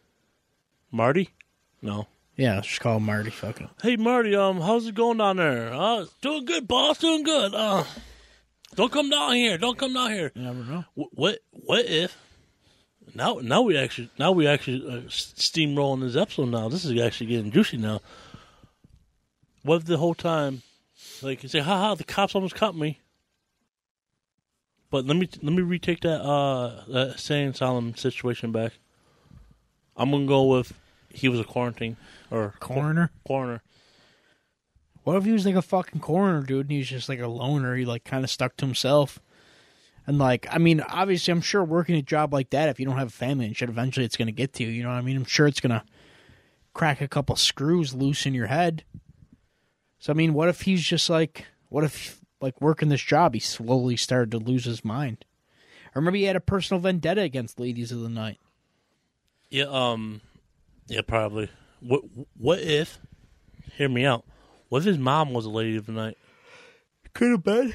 Marty? 0.91 1.29
No. 1.81 2.07
Yeah, 2.37 2.55
let's 2.55 2.67
just 2.67 2.79
call 2.81 2.99
Marty. 2.99 3.29
Fucking. 3.29 3.69
Hey 3.81 3.95
Marty, 3.97 4.35
um, 4.35 4.61
how's 4.61 4.87
it 4.87 4.95
going 4.95 5.17
down 5.17 5.37
there? 5.37 5.73
Uh, 5.73 6.05
doing 6.21 6.45
good, 6.45 6.67
boss. 6.67 6.97
Doing 6.99 7.23
good. 7.23 7.53
Uh, 7.53 7.83
don't 8.75 8.91
come 8.91 9.09
down 9.09 9.35
here. 9.35 9.57
Don't 9.57 9.77
come 9.77 9.93
down 9.93 10.11
here. 10.11 10.31
You 10.35 10.41
never 10.43 10.63
know. 10.63 10.85
Wh- 10.95 11.13
What? 11.17 11.39
What 11.51 11.85
if? 11.85 12.17
Now, 13.13 13.39
now 13.43 13.61
we 13.61 13.77
actually, 13.77 14.09
now 14.17 14.31
we 14.31 14.47
actually 14.47 14.87
uh, 14.87 15.01
steamrolling 15.09 16.01
this 16.01 16.15
episode. 16.15 16.49
Now 16.49 16.69
this 16.69 16.85
is 16.85 16.99
actually 17.01 17.27
getting 17.27 17.51
juicy. 17.51 17.77
Now, 17.77 17.99
what 19.63 19.77
if 19.77 19.85
the 19.85 19.97
whole 19.97 20.15
time, 20.15 20.61
like 21.21 21.43
you 21.43 21.49
say, 21.49 21.59
"Ha 21.59 21.77
ha," 21.77 21.95
the 21.95 22.05
cops 22.05 22.33
almost 22.35 22.55
caught 22.55 22.75
me. 22.75 22.99
But 24.89 25.05
let 25.05 25.17
me 25.17 25.27
let 25.41 25.53
me 25.53 25.61
retake 25.61 26.01
that 26.01 26.21
uh 26.21 26.83
that 26.87 27.19
saying 27.19 27.53
solemn 27.53 27.95
situation 27.95 28.51
back. 28.51 28.73
I'm 29.97 30.11
gonna 30.11 30.25
go 30.25 30.43
with 30.45 30.73
he 31.13 31.29
was 31.29 31.39
a 31.39 31.43
quarantine 31.43 31.97
or 32.29 32.55
Coroner? 32.59 33.11
coroner. 33.27 33.61
What 35.03 35.17
if 35.17 35.25
he 35.25 35.31
was 35.31 35.45
like 35.45 35.55
a 35.55 35.61
fucking 35.61 36.01
coroner, 36.01 36.43
dude, 36.43 36.67
and 36.67 36.71
he 36.71 36.77
was 36.77 36.89
just 36.89 37.09
like 37.09 37.19
a 37.19 37.27
loner? 37.27 37.75
He 37.75 37.85
like 37.85 38.03
kind 38.03 38.23
of 38.23 38.29
stuck 38.29 38.55
to 38.57 38.65
himself. 38.65 39.19
And 40.05 40.17
like, 40.17 40.47
I 40.51 40.57
mean, 40.57 40.81
obviously, 40.81 41.31
I'm 41.31 41.41
sure 41.41 41.63
working 41.63 41.95
a 41.95 42.01
job 42.01 42.33
like 42.33 42.51
that, 42.51 42.69
if 42.69 42.79
you 42.79 42.85
don't 42.85 42.97
have 42.97 43.07
a 43.07 43.11
family 43.11 43.45
and 43.45 43.55
shit, 43.55 43.69
eventually 43.69 44.05
it's 44.05 44.17
gonna 44.17 44.31
get 44.31 44.53
to 44.53 44.63
you. 44.63 44.69
You 44.69 44.83
know 44.83 44.89
what 44.89 44.95
I 44.95 45.01
mean? 45.01 45.17
I'm 45.17 45.25
sure 45.25 45.47
it's 45.47 45.59
gonna 45.59 45.83
crack 46.73 47.01
a 47.01 47.07
couple 47.07 47.35
screws 47.35 47.93
loose 47.93 48.25
in 48.25 48.33
your 48.33 48.47
head. 48.47 48.83
So 49.99 50.11
I 50.11 50.15
mean, 50.15 50.33
what 50.33 50.49
if 50.49 50.61
he's 50.61 50.83
just 50.83 51.09
like, 51.09 51.45
what 51.69 51.83
if 51.83 52.19
like 52.39 52.59
working 52.59 52.89
this 52.89 53.01
job, 53.03 53.33
he 53.33 53.39
slowly 53.39 53.95
started 53.95 54.31
to 54.31 54.37
lose 54.37 54.65
his 54.65 54.83
mind, 54.83 55.25
or 55.95 56.01
maybe 56.01 56.19
he 56.19 56.25
had 56.25 56.35
a 56.35 56.41
personal 56.41 56.81
vendetta 56.81 57.21
against 57.21 57.59
ladies 57.59 57.91
of 57.91 58.01
the 58.01 58.09
night. 58.09 58.39
Yeah, 59.49 59.65
um, 59.65 60.21
yeah, 60.87 61.01
probably. 61.07 61.49
What 61.79 62.01
What 62.37 62.59
if? 62.59 62.99
Hear 63.73 63.89
me 63.89 64.05
out. 64.05 64.25
What 64.69 64.79
if 64.79 64.85
his 64.85 64.97
mom 64.97 65.33
was 65.33 65.45
a 65.45 65.49
lady 65.49 65.75
of 65.77 65.85
the 65.85 65.91
night? 65.91 66.17
Could 67.13 67.31
have 67.31 67.43
been. 67.43 67.73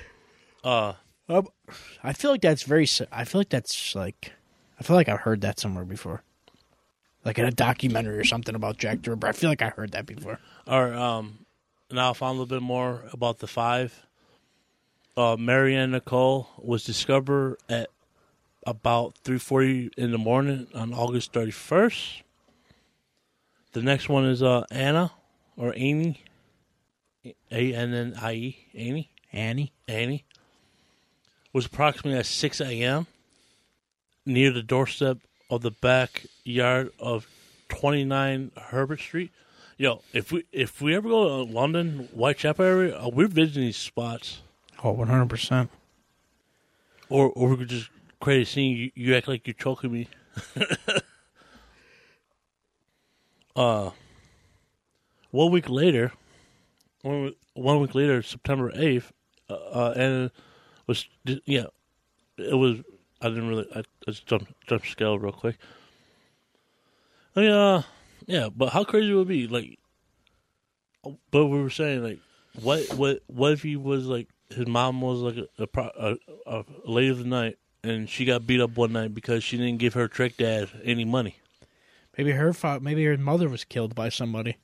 Uh, 0.65 0.95
Um, 1.29 1.49
I 2.03 2.13
feel 2.13 2.31
like 2.31 2.41
that's 2.43 2.63
very. 2.63 2.87
I 3.13 3.25
feel 3.25 3.41
like 3.41 3.49
that's 3.51 3.95
like. 3.95 4.33
I 4.79 4.83
feel 4.83 4.97
like 4.97 5.09
I've 5.09 5.21
heard 5.21 5.41
that 5.41 5.59
somewhere 5.59 5.85
before, 5.85 6.23
like 7.25 7.39
in 7.39 7.45
a 7.47 7.51
documentary 7.51 8.19
or 8.19 8.25
something 8.25 8.55
about 8.55 8.77
Jack 8.79 8.99
Ripper. 9.07 9.27
I 9.27 9.33
feel 9.33 9.49
like 9.51 9.63
I 9.63 9.71
heard 9.71 9.93
that 9.93 10.07
before. 10.07 10.39
or 10.67 10.93
um, 10.95 11.47
now 11.91 12.11
I 12.11 12.13
found 12.13 12.37
a 12.37 12.41
little 12.43 12.59
bit 12.59 12.63
more 12.63 13.05
about 13.13 13.39
the 13.39 13.47
five. 13.47 14.07
Uh, 15.17 15.37
Marianne 15.39 15.93
Nicole 15.93 16.49
was 16.59 16.85
discovered 16.85 17.57
at 17.71 17.89
about 18.67 19.17
three 19.25 19.39
forty 19.39 19.91
in 19.97 20.13
the 20.13 20.19
morning 20.19 20.67
on 20.75 20.93
August 20.93 21.33
thirty 21.33 21.51
first. 21.53 22.23
The 23.77 23.83
next 23.83 24.09
one 24.09 24.24
is 24.24 24.43
uh 24.43 24.64
Anna 24.70 25.12
or 25.55 25.74
Annie, 25.77 26.22
A 27.53 27.74
N 27.74 27.93
N 27.93 28.14
I 28.18 28.33
E 28.33 28.59
Amy. 28.74 29.11
Annie. 29.35 29.70
Annie, 29.87 30.24
was 31.53 31.66
approximately 31.66 32.18
at 32.18 32.24
6 32.24 32.62
a.m. 32.62 33.07
near 34.24 34.51
the 34.51 34.62
doorstep 34.62 35.18
of 35.51 35.61
the 35.61 35.72
backyard 35.72 36.91
of 36.99 37.27
29 37.68 38.51
Herbert 38.57 39.01
Street. 39.01 39.31
Yo, 39.77 40.01
if 40.14 40.33
we 40.33 40.45
if 40.53 40.81
we 40.81 40.95
ever 40.95 41.11
go 41.11 41.45
to 41.45 41.53
London, 41.53 42.09
Whitechapel 42.14 42.64
area, 42.64 42.99
uh, 42.99 43.11
we're 43.11 43.29
visiting 43.29 43.64
these 43.64 43.77
spots, 43.77 44.41
Oh, 44.83 44.93
one 44.93 45.09
hundred 45.09 45.29
percent. 45.29 45.68
or 47.11 47.29
or 47.29 47.51
we 47.51 47.57
could 47.59 47.68
just 47.68 47.91
create 48.20 48.41
a 48.41 48.47
scene. 48.47 48.74
You, 48.74 48.91
you 48.95 49.14
act 49.14 49.29
like 49.29 49.47
you're 49.47 49.53
choking 49.53 49.93
me. 49.93 50.09
uh, 53.57 53.91
one 55.31 55.51
week 55.51 55.69
later, 55.69 56.13
one, 57.03 57.35
one 57.55 57.81
week 57.81 57.95
later, 57.95 58.23
September 58.23 58.71
eighth, 58.75 59.13
uh, 59.51 59.55
uh, 59.55 59.95
and 59.97 60.31
was 60.87 61.07
yeah, 61.25 61.67
it 62.39 62.55
was. 62.55 62.79
I 63.21 63.29
didn't 63.31 63.49
really. 63.49 63.67
I, 63.75 63.81
I 63.81 64.11
just 64.11 64.27
jumped 64.27 64.53
jumped 64.67 64.87
scale 64.89 65.19
real 65.19 65.33
quick. 65.33 65.57
Oh, 67.35 67.41
yeah, 67.41 67.83
yeah, 68.27 68.49
but 68.55 68.71
how 68.71 68.85
crazy 68.85 69.13
would 69.13 69.23
it 69.23 69.29
be? 69.29 69.47
Like, 69.47 69.79
but 71.31 71.47
we 71.47 71.61
were 71.61 71.71
saying 71.71 72.03
like, 72.03 72.19
what 72.63 72.93
what 72.95 73.23
what 73.27 73.53
if 73.53 73.63
he 73.63 73.77
was 73.77 74.07
like 74.07 74.29
his 74.51 74.67
mom 74.67 75.01
was 75.01 75.21
like 75.21 75.37
a 75.37 75.69
a, 75.81 76.17
a, 76.47 76.59
a 76.59 76.65
lady 76.85 77.09
of 77.09 77.19
the 77.19 77.25
night 77.25 77.59
and 77.83 78.09
she 78.09 78.25
got 78.25 78.47
beat 78.47 78.61
up 78.61 78.77
one 78.77 78.93
night 78.93 79.15
because 79.15 79.45
she 79.45 79.57
didn't 79.57 79.79
give 79.79 79.95
her 79.95 80.09
trick 80.09 80.37
dad 80.37 80.69
any 80.85 81.05
money. 81.05 81.37
Maybe 82.17 82.33
her 82.33 82.53
fa- 82.53 82.81
maybe 82.81 83.05
her 83.05 83.17
mother 83.17 83.49
was 83.49 83.64
killed 83.64 83.95
by 83.95 84.09
somebody. 84.09 84.57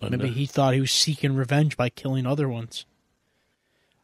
Maybe 0.00 0.28
he 0.28 0.46
thought 0.46 0.74
he 0.74 0.80
was 0.80 0.92
seeking 0.92 1.34
revenge 1.34 1.76
by 1.76 1.88
killing 1.88 2.24
other 2.26 2.48
ones. 2.48 2.86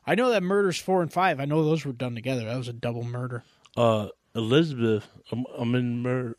I 0.07 0.15
know 0.17 0.31
that 0.31 0.43
murders 0.43 0.79
four 0.79 1.03
and 1.03 1.13
five. 1.13 1.39
I 1.39 1.45
know 1.45 1.65
those 1.65 1.85
were 1.85 1.93
done 1.93 2.15
together. 2.17 2.45
That 2.45 2.59
was 2.59 2.69
a 2.69 2.73
double 2.73 3.05
murder. 3.05 3.45
uh 3.77 4.09
Elizabeth, 4.37 5.09
I'm, 5.31 5.45
I'm 5.57 5.77
in 5.77 6.01
mur- 6.03 6.37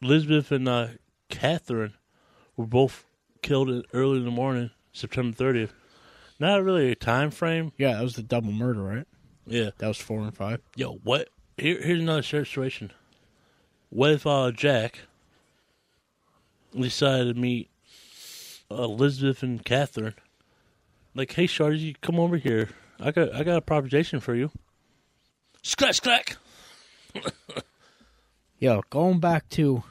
Elizabeth 0.00 0.52
and 0.52 0.68
uh, 0.68 0.88
Catherine 1.28 1.94
were 2.56 2.66
both 2.68 3.04
killed 3.42 3.68
in, 3.68 3.82
early 3.92 4.18
in 4.18 4.24
the 4.24 4.30
morning, 4.30 4.70
September 4.92 5.36
30th. 5.36 5.70
Not 6.38 6.62
really 6.62 6.92
a 6.92 6.94
time 6.94 7.32
frame. 7.32 7.72
Yeah, 7.76 7.94
that 7.94 8.02
was 8.04 8.14
the 8.14 8.22
double 8.22 8.52
murder, 8.52 8.80
right? 8.84 9.06
Yeah. 9.44 9.70
That 9.78 9.88
was 9.88 9.98
four 9.98 10.20
and 10.20 10.32
five. 10.36 10.60
Yo, 10.76 10.92
what 11.02 11.30
here, 11.56 11.82
here's 11.82 12.00
another 12.00 12.22
situation. 12.22 12.92
If 13.94 14.26
uh, 14.26 14.50
Jack 14.52 15.00
decided 16.78 17.34
to 17.34 17.40
meet 17.40 17.68
Elizabeth 18.70 19.42
and 19.42 19.64
Catherine? 19.64 20.14
Like, 21.14 21.32
hey, 21.32 21.46
Shorty, 21.46 21.96
come 22.00 22.18
over 22.18 22.36
here. 22.36 22.70
I 22.98 23.10
got 23.10 23.34
I 23.34 23.42
got 23.44 23.58
a 23.58 23.62
proposition 23.62 24.20
for 24.20 24.34
you. 24.34 24.50
Scratch, 25.62 26.02
crack. 26.02 26.36
Yo, 28.58 28.82
going 28.90 29.20
back 29.20 29.48
to 29.50 29.82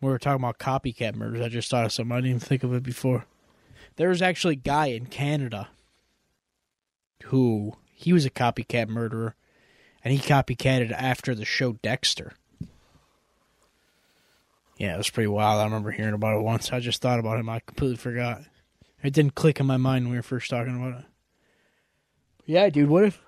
we 0.00 0.10
were 0.10 0.18
talking 0.18 0.44
about 0.44 0.58
copycat 0.58 1.14
murders. 1.14 1.40
I 1.40 1.48
just 1.48 1.70
thought 1.70 1.86
of 1.86 1.92
something. 1.92 2.12
I 2.12 2.16
didn't 2.16 2.28
even 2.28 2.40
think 2.40 2.62
of 2.62 2.74
it 2.74 2.82
before. 2.82 3.24
There 3.96 4.10
was 4.10 4.22
actually 4.22 4.54
a 4.54 4.56
guy 4.56 4.86
in 4.86 5.06
Canada 5.06 5.68
who 7.24 7.76
he 7.92 8.12
was 8.12 8.26
a 8.26 8.30
copycat 8.30 8.88
murderer, 8.88 9.34
and 10.04 10.12
he 10.12 10.20
copycatted 10.20 10.92
after 10.92 11.34
the 11.34 11.44
show 11.46 11.72
Dexter. 11.82 12.34
Yeah, 14.76 14.94
it 14.94 14.98
was 14.98 15.10
pretty 15.10 15.28
wild. 15.28 15.60
I 15.60 15.64
remember 15.64 15.90
hearing 15.90 16.14
about 16.14 16.38
it 16.38 16.42
once. 16.42 16.72
I 16.72 16.80
just 16.80 17.00
thought 17.00 17.20
about 17.20 17.38
him. 17.38 17.48
I 17.48 17.60
completely 17.60 17.96
forgot. 17.96 18.42
It 19.02 19.12
didn't 19.12 19.34
click 19.34 19.60
in 19.60 19.66
my 19.66 19.76
mind 19.76 20.04
when 20.04 20.12
we 20.12 20.18
were 20.18 20.22
first 20.22 20.50
talking 20.50 20.76
about 20.76 21.00
it. 21.00 21.06
Yeah, 22.46 22.68
dude. 22.70 22.88
What 22.88 23.04
if? 23.04 23.20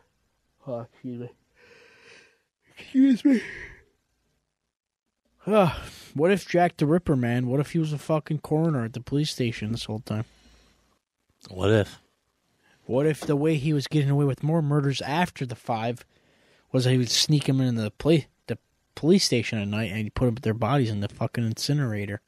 Oh, 0.66 0.80
excuse 0.80 1.20
me. 1.20 1.30
Excuse 2.78 3.24
me. 3.24 3.42
Uh, 5.46 5.72
what 6.14 6.32
if 6.32 6.48
Jack 6.48 6.76
the 6.76 6.86
Ripper, 6.86 7.14
man? 7.14 7.46
What 7.46 7.60
if 7.60 7.70
he 7.70 7.78
was 7.78 7.92
a 7.92 7.98
fucking 7.98 8.40
coroner 8.40 8.84
at 8.84 8.94
the 8.94 9.00
police 9.00 9.30
station 9.30 9.70
this 9.70 9.84
whole 9.84 10.00
time? 10.00 10.24
What 11.48 11.70
if? 11.70 12.00
What 12.84 13.06
if 13.06 13.20
the 13.20 13.36
way 13.36 13.56
he 13.56 13.72
was 13.72 13.86
getting 13.86 14.10
away 14.10 14.24
with 14.24 14.42
more 14.42 14.60
murders 14.60 15.00
after 15.02 15.46
the 15.46 15.54
five 15.54 16.04
was 16.72 16.84
that 16.84 16.90
he 16.90 16.98
would 16.98 17.10
sneak 17.10 17.48
him 17.48 17.60
in 17.60 17.76
the 17.76 17.90
play 17.92 18.16
the 18.18 18.26
police 18.96 19.24
station 19.24 19.58
at 19.60 19.68
night 19.68 19.90
and 19.90 19.98
he'd 19.98 20.14
put 20.14 20.42
their 20.42 20.54
bodies 20.54 20.90
in 20.90 20.98
the 21.00 21.08
fucking 21.08 21.44
incinerator? 21.46 22.20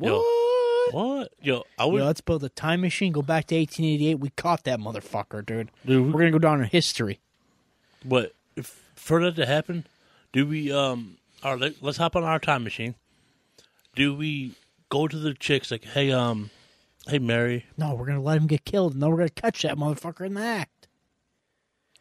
Yo, 0.00 0.18
What? 0.18 0.94
What? 0.94 1.32
Yo, 1.42 1.64
I 1.78 1.84
would. 1.84 1.98
Yo, 1.98 2.06
let's 2.06 2.20
build 2.20 2.44
a 2.44 2.48
time 2.48 2.80
machine. 2.80 3.12
Go 3.12 3.20
back 3.22 3.46
to 3.48 3.56
1888. 3.56 4.14
We 4.20 4.30
caught 4.30 4.64
that 4.64 4.78
motherfucker, 4.78 5.44
dude. 5.44 5.70
dude, 5.84 6.06
We're 6.12 6.20
gonna 6.20 6.30
go 6.30 6.38
down 6.38 6.60
in 6.62 6.68
history. 6.68 7.18
But 8.04 8.34
if 8.56 8.82
for 8.94 9.22
that 9.24 9.36
to 9.36 9.44
happen, 9.46 9.86
do 10.32 10.46
we 10.46 10.72
um 10.72 11.16
all 11.42 11.52
right, 11.52 11.60
let, 11.60 11.82
let's 11.82 11.98
hop 11.98 12.16
on 12.16 12.24
our 12.24 12.38
time 12.38 12.64
machine. 12.64 12.94
Do 13.94 14.14
we 14.14 14.52
go 14.88 15.08
to 15.08 15.18
the 15.18 15.34
chicks 15.34 15.70
like, 15.70 15.84
hey 15.84 16.10
um 16.12 16.50
hey 17.08 17.18
Mary, 17.18 17.66
No, 17.76 17.94
we're 17.94 18.06
gonna 18.06 18.22
let 18.22 18.38
him 18.38 18.46
get 18.46 18.64
killed. 18.64 18.96
No, 18.96 19.08
we're 19.10 19.16
gonna 19.18 19.30
catch 19.30 19.62
that 19.62 19.76
motherfucker 19.76 20.24
in 20.26 20.34
the 20.34 20.40
act. 20.42 20.77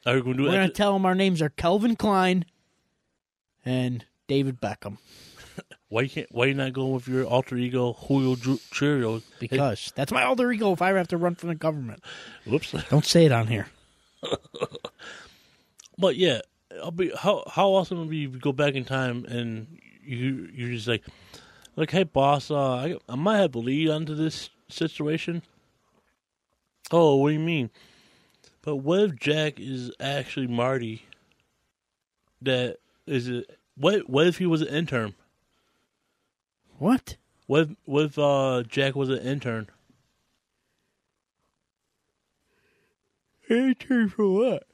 Are 0.08 0.16
we 0.16 0.22
gonna 0.22 0.38
do 0.38 0.44
We're 0.44 0.52
gonna 0.52 0.70
tell 0.70 0.94
them 0.94 1.06
our 1.06 1.16
names 1.16 1.42
are 1.42 1.50
Kelvin 1.50 1.96
Klein 1.96 2.46
and 3.66 4.06
David 4.28 4.60
Beckham 4.60 4.98
why 5.90 6.08
can't 6.08 6.28
why 6.32 6.46
you 6.46 6.54
not 6.54 6.74
going 6.74 6.94
with 6.94 7.08
your 7.08 7.26
alter 7.26 7.56
ego 7.56 7.94
Julio 7.94 8.36
Ju- 8.36 8.60
Churio? 8.72 9.22
because 9.40 9.92
that's 9.96 10.12
my 10.12 10.24
alter 10.24 10.52
ego. 10.52 10.72
If 10.72 10.82
I 10.82 10.90
ever 10.90 10.98
have 10.98 11.08
to 11.10 11.18
run 11.18 11.36
from 11.36 11.50
the 11.50 11.56
government, 11.56 12.04
Whoops. 12.46 12.74
don't 12.90 13.06
say 13.06 13.26
it 13.26 13.32
on 13.32 13.48
here. 13.48 13.68
But 15.98 16.16
yeah, 16.16 16.42
I'll 16.84 16.92
be 16.92 17.12
how 17.18 17.44
how 17.50 17.70
awesome 17.70 18.00
would 18.00 18.10
be 18.10 18.26
if 18.26 18.34
you 18.34 18.40
go 18.40 18.52
back 18.52 18.76
in 18.76 18.86
time 18.86 19.26
and 19.26 19.80
you 20.04 20.48
you're 20.54 20.70
just 20.70 20.88
like 20.88 21.04
like 21.76 21.90
hey 21.90 22.04
boss, 22.04 22.52
uh, 22.52 22.76
I 22.76 22.98
I 23.10 23.16
might 23.16 23.38
have 23.38 23.54
to 23.54 23.60
lead 23.60 23.90
onto 23.90 24.14
this 24.14 24.50
situation. 24.70 25.42
Oh, 26.92 27.16
what 27.16 27.30
do 27.30 27.34
you 27.34 27.40
mean? 27.40 27.72
But 28.68 28.76
what 28.84 29.00
if 29.00 29.16
Jack 29.16 29.62
is 29.62 29.94
actually 29.98 30.48
Marty? 30.48 31.04
That 32.42 32.80
is 33.06 33.30
it. 33.30 33.58
What 33.78 34.10
what 34.10 34.28
if 34.28 34.40
he 34.40 34.46
was 34.46 34.62
an 34.62 34.68
intern? 34.68 35.14
What? 36.78 37.16
What 37.46 37.62
if, 37.62 37.70
what 37.86 38.04
if 38.04 38.20
uh, 38.20 38.64
Jack 38.68 38.94
was 38.94 39.08
an 39.08 39.20
intern? 39.20 39.70
Intern 43.50 44.10
for 44.10 44.28
what? 44.28 44.68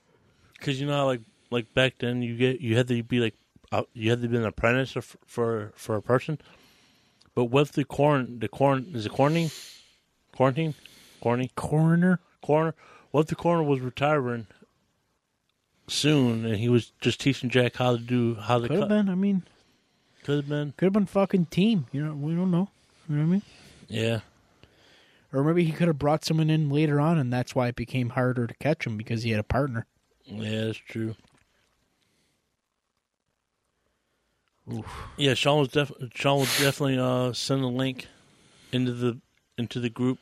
Because 0.57 0.81
you 0.81 0.87
know, 0.87 0.93
how, 0.93 1.05
like 1.05 1.21
like 1.51 1.71
back 1.75 1.99
then, 1.99 2.23
you 2.23 2.35
get 2.35 2.61
you 2.61 2.75
had 2.75 2.87
to 2.87 3.03
be 3.03 3.19
like 3.19 3.35
uh, 3.71 3.83
you 3.93 4.09
had 4.09 4.23
to 4.23 4.27
be 4.27 4.37
an 4.37 4.45
apprentice 4.45 4.91
for 4.93 5.03
for, 5.27 5.71
for 5.75 5.95
a 5.97 6.01
person. 6.01 6.39
But 7.35 7.43
what 7.45 7.61
if 7.61 7.73
the 7.73 7.85
quarant 7.85 8.39
the 8.39 8.47
quarant 8.47 8.95
is 8.95 9.05
it 9.05 9.11
quarantine, 9.11 9.51
quarantine, 10.31 10.73
quarantine, 11.21 11.51
Coroner? 11.55 12.19
coroner? 12.41 12.73
What 13.13 13.21
if 13.21 13.27
the 13.27 13.35
coroner 13.35 13.61
was 13.61 13.79
retiring 13.79 14.47
soon 15.87 16.45
and 16.47 16.55
he 16.57 16.67
was 16.67 16.93
just 16.99 17.19
teaching 17.19 17.47
Jack 17.51 17.75
how 17.75 17.95
to 17.95 18.01
do 18.01 18.33
how 18.33 18.57
to 18.57 18.67
Could 18.67 18.71
have 18.79 18.89
cut? 18.89 18.89
been. 18.89 19.07
I 19.09 19.13
mean, 19.13 19.43
Could 20.23 20.37
have 20.37 20.49
been, 20.49 20.73
could 20.77 20.87
have 20.87 20.93
been 20.93 21.05
fucking 21.05 21.45
team. 21.45 21.85
You 21.91 22.03
know, 22.07 22.13
we 22.15 22.33
don't 22.33 22.49
know. 22.49 22.69
You 23.07 23.15
know 23.17 23.21
what 23.21 23.27
I 23.27 23.31
mean? 23.33 23.41
yeah. 23.87 24.19
Or 25.31 25.43
maybe 25.43 25.63
he 25.63 25.71
could 25.73 25.87
have 25.87 25.99
brought 25.99 26.25
someone 26.25 26.49
in 26.49 26.71
later 26.71 26.99
on, 26.99 27.19
and 27.19 27.31
that's 27.31 27.53
why 27.53 27.67
it 27.67 27.75
became 27.75 28.09
harder 28.09 28.47
to 28.47 28.53
catch 28.55 28.87
him 28.87 28.97
because 28.97 29.21
he 29.21 29.29
had 29.29 29.39
a 29.39 29.43
partner. 29.43 29.85
Yeah, 30.25 30.65
that's 30.65 30.77
true. 30.79 31.15
Yeah, 35.17 35.35
Sean 35.35 35.59
was 35.59 35.67
def- 35.69 35.91
Sean 36.15 36.39
will 36.39 36.45
definitely 36.45 36.97
uh, 36.97 37.33
send 37.33 37.63
a 37.63 37.67
link 37.67 38.07
into 38.71 38.91
the 38.93 39.19
into 39.57 39.79
the 39.79 39.89
group 39.89 40.17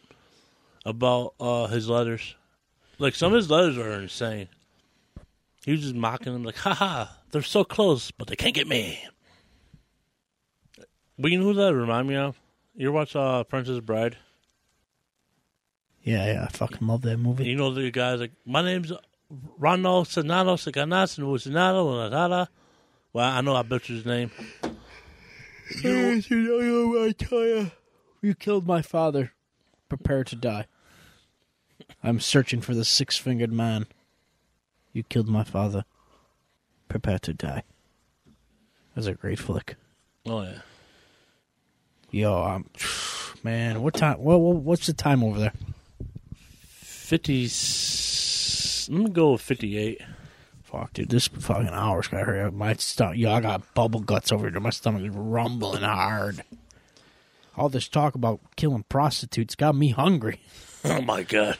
about 0.85 1.35
uh, 1.39 1.67
his 1.67 1.87
letters. 1.87 2.35
Like 3.01 3.15
some 3.15 3.33
of 3.33 3.37
his 3.37 3.49
letters 3.49 3.79
are 3.79 3.99
insane. 3.99 4.47
He 5.65 5.71
was 5.71 5.81
just 5.81 5.95
mocking 5.95 6.33
them, 6.33 6.43
like, 6.43 6.57
"Haha, 6.57 7.07
they're 7.31 7.41
so 7.41 7.63
close, 7.63 8.11
but 8.11 8.27
they 8.27 8.35
can't 8.35 8.53
get 8.53 8.67
me." 8.67 9.03
But 11.17 11.31
you 11.31 11.39
know 11.39 11.45
who 11.45 11.53
that 11.55 11.73
remind 11.73 12.07
me 12.07 12.15
of? 12.15 12.39
You 12.75 12.89
ever 12.89 12.95
watch 12.95 13.15
uh, 13.15 13.43
Princess 13.43 13.79
Bride? 13.79 14.17
Yeah, 16.03 16.31
yeah, 16.31 16.45
I 16.45 16.47
fucking 16.49 16.87
love 16.87 17.01
that 17.01 17.17
movie. 17.17 17.45
You 17.45 17.55
know 17.55 17.73
the 17.73 17.89
guy's 17.89 18.19
like, 18.19 18.33
my 18.45 18.61
name's 18.61 18.93
Ronald 19.57 20.07
Senado 20.07 20.55
Saganas 20.55 21.17
and 21.17 21.41
Senado 21.41 21.87
Nadada. 21.87 22.49
Well, 23.13 23.27
I 23.27 23.41
know 23.41 23.55
I 23.55 23.63
butchered 23.63 23.95
his 23.95 24.05
name. 24.05 24.29
I 25.69 27.13
tell 27.17 27.45
you, 27.45 27.71
you 28.21 28.35
killed 28.35 28.67
my 28.67 28.83
father. 28.83 29.31
Prepare 29.89 30.23
to 30.25 30.35
die. 30.35 30.67
I'm 32.03 32.19
searching 32.19 32.61
for 32.61 32.73
the 32.73 32.85
six-fingered 32.85 33.51
man. 33.51 33.85
You 34.93 35.03
killed 35.03 35.27
my 35.29 35.43
father. 35.43 35.85
Prepare 36.87 37.19
to 37.19 37.33
die. 37.33 37.63
That's 38.95 39.07
a 39.07 39.13
great 39.13 39.39
flick. 39.39 39.75
Oh 40.25 40.43
yeah, 40.43 40.59
Yo, 42.11 42.43
um, 42.43 42.65
man, 43.43 43.81
what 43.81 43.93
time? 43.93 44.19
What, 44.19 44.39
what 44.41 44.57
what's 44.57 44.85
the 44.87 44.93
time 44.93 45.23
over 45.23 45.39
there? 45.39 45.53
fifty. 46.81 47.43
Let 48.93 49.03
me 49.03 49.09
go 49.09 49.31
with 49.33 49.41
fifty-eight. 49.41 50.01
Fuck, 50.63 50.93
dude, 50.93 51.09
this 51.09 51.27
fucking 51.27 51.69
hour's 51.69 52.07
got 52.07 52.19
to 52.19 52.25
hurry 52.25 52.41
up. 52.41 52.53
My 52.53 52.73
stomach, 52.75 53.17
yo, 53.17 53.31
I 53.33 53.41
got 53.41 53.73
bubble 53.73 53.99
guts 54.01 54.31
over 54.31 54.49
here. 54.49 54.59
My 54.59 54.69
stomach 54.69 55.03
is 55.03 55.09
rumbling 55.09 55.83
hard. 55.83 56.43
All 57.57 57.67
this 57.69 57.87
talk 57.89 58.15
about 58.15 58.39
killing 58.55 58.83
prostitutes 58.89 59.55
got 59.55 59.75
me 59.75 59.89
hungry. 59.89 60.39
Oh 60.83 60.99
my 60.99 61.21
god, 61.21 61.59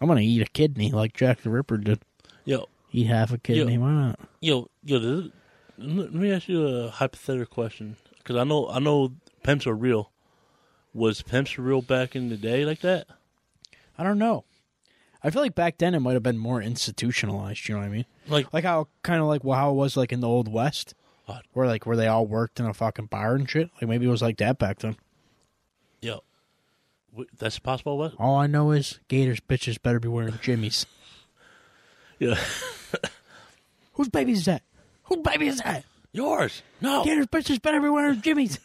I'm 0.00 0.08
gonna 0.08 0.20
eat 0.20 0.42
a 0.42 0.46
kidney 0.46 0.90
like 0.92 1.12
Jack 1.14 1.42
the 1.42 1.50
Ripper 1.50 1.76
did. 1.78 2.00
yo, 2.44 2.66
Eat 2.92 3.06
half 3.08 3.32
a 3.32 3.38
kidney. 3.38 3.74
Yo. 3.74 3.80
Why 3.80 3.90
not? 3.92 4.20
yo, 4.40 4.68
yo. 4.84 4.98
This, 4.98 5.32
let 5.76 6.12
me 6.12 6.32
ask 6.32 6.48
you 6.48 6.66
a 6.66 6.90
hypothetical 6.90 7.46
question, 7.52 7.96
because 8.18 8.36
I 8.36 8.44
know, 8.44 8.68
I 8.68 8.78
know, 8.78 9.12
pimps 9.42 9.66
are 9.66 9.74
real. 9.74 10.10
Was 10.94 11.22
pimps 11.22 11.58
real 11.58 11.82
back 11.82 12.16
in 12.16 12.28
the 12.30 12.36
day 12.36 12.64
like 12.64 12.80
that? 12.80 13.06
I 13.96 14.02
don't 14.04 14.18
know. 14.18 14.44
I 15.22 15.30
feel 15.30 15.42
like 15.42 15.54
back 15.54 15.78
then 15.78 15.94
it 15.94 16.00
might 16.00 16.14
have 16.14 16.22
been 16.22 16.38
more 16.38 16.62
institutionalized. 16.62 17.68
You 17.68 17.74
know 17.74 17.80
what 17.80 17.86
I 17.86 17.90
mean? 17.90 18.04
Like, 18.28 18.52
Like 18.52 18.64
how 18.64 18.88
kind 19.02 19.20
of 19.20 19.26
like 19.26 19.42
well, 19.44 19.58
how 19.58 19.70
it 19.70 19.74
was 19.74 19.96
like 19.96 20.12
in 20.12 20.20
the 20.20 20.28
old 20.28 20.50
west, 20.52 20.94
What? 21.26 21.42
where 21.52 21.66
like 21.66 21.86
where 21.86 21.96
they 21.96 22.06
all 22.06 22.24
worked 22.26 22.58
in 22.60 22.66
a 22.66 22.72
fucking 22.74 23.06
bar 23.06 23.34
and 23.34 23.48
shit. 23.50 23.68
Like 23.80 23.88
maybe 23.88 24.06
it 24.06 24.10
was 24.10 24.22
like 24.22 24.38
that 24.38 24.58
back 24.58 24.78
then. 24.78 24.96
That's 27.38 27.58
possible. 27.58 27.98
What? 27.98 28.14
All 28.18 28.36
I 28.36 28.46
know 28.46 28.70
is 28.72 28.98
Gators 29.08 29.40
bitches 29.40 29.80
better 29.80 30.00
be 30.00 30.08
wearing 30.08 30.38
jimmies. 30.42 30.86
Yeah, 32.20 32.34
Whose 33.92 34.08
baby 34.08 34.32
is 34.32 34.44
that? 34.46 34.62
Whose 35.04 35.18
baby 35.18 35.46
is 35.46 35.58
that? 35.58 35.84
yours. 36.10 36.62
No, 36.80 37.04
Gators 37.04 37.28
bitches 37.28 37.62
better 37.62 37.80
be 37.80 37.88
wearing 37.88 38.20
jimmies. 38.20 38.58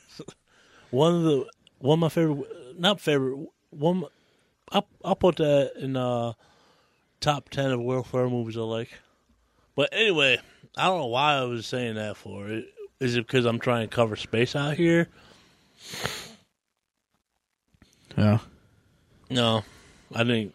one 0.90 1.14
of 1.18 1.24
the 1.24 1.46
one 1.78 1.98
of 1.98 2.00
my 2.00 2.10
favorite 2.10 2.48
not 2.80 3.00
favorite 3.00 3.48
one 3.70 4.06
I'll, 4.72 4.88
I'll 5.06 5.16
put 5.16 5.36
that 5.36 5.74
in 5.80 5.96
uh 5.96 6.34
top 7.20 7.50
10 7.50 7.72
of 7.74 7.82
welfare 7.82 8.28
movies 8.28 8.58
I 8.58 8.62
like 8.62 8.90
but 9.76 9.90
anyway 9.92 10.40
I 10.76 10.86
don't 10.88 11.00
know 11.02 11.08
why 11.08 11.34
I 11.36 11.44
was 11.44 11.68
saying 11.68 11.94
that 11.96 12.18
for 12.18 12.48
Is 13.00 13.16
it 13.16 13.28
because 13.28 13.46
I'm 13.46 13.60
trying 13.60 13.88
to 13.88 13.96
cover 13.96 14.16
space 14.16 14.56
out 14.56 14.78
here 14.78 15.10
Yeah. 18.18 18.40
no 19.30 19.64
I 20.14 20.24
think 20.24 20.54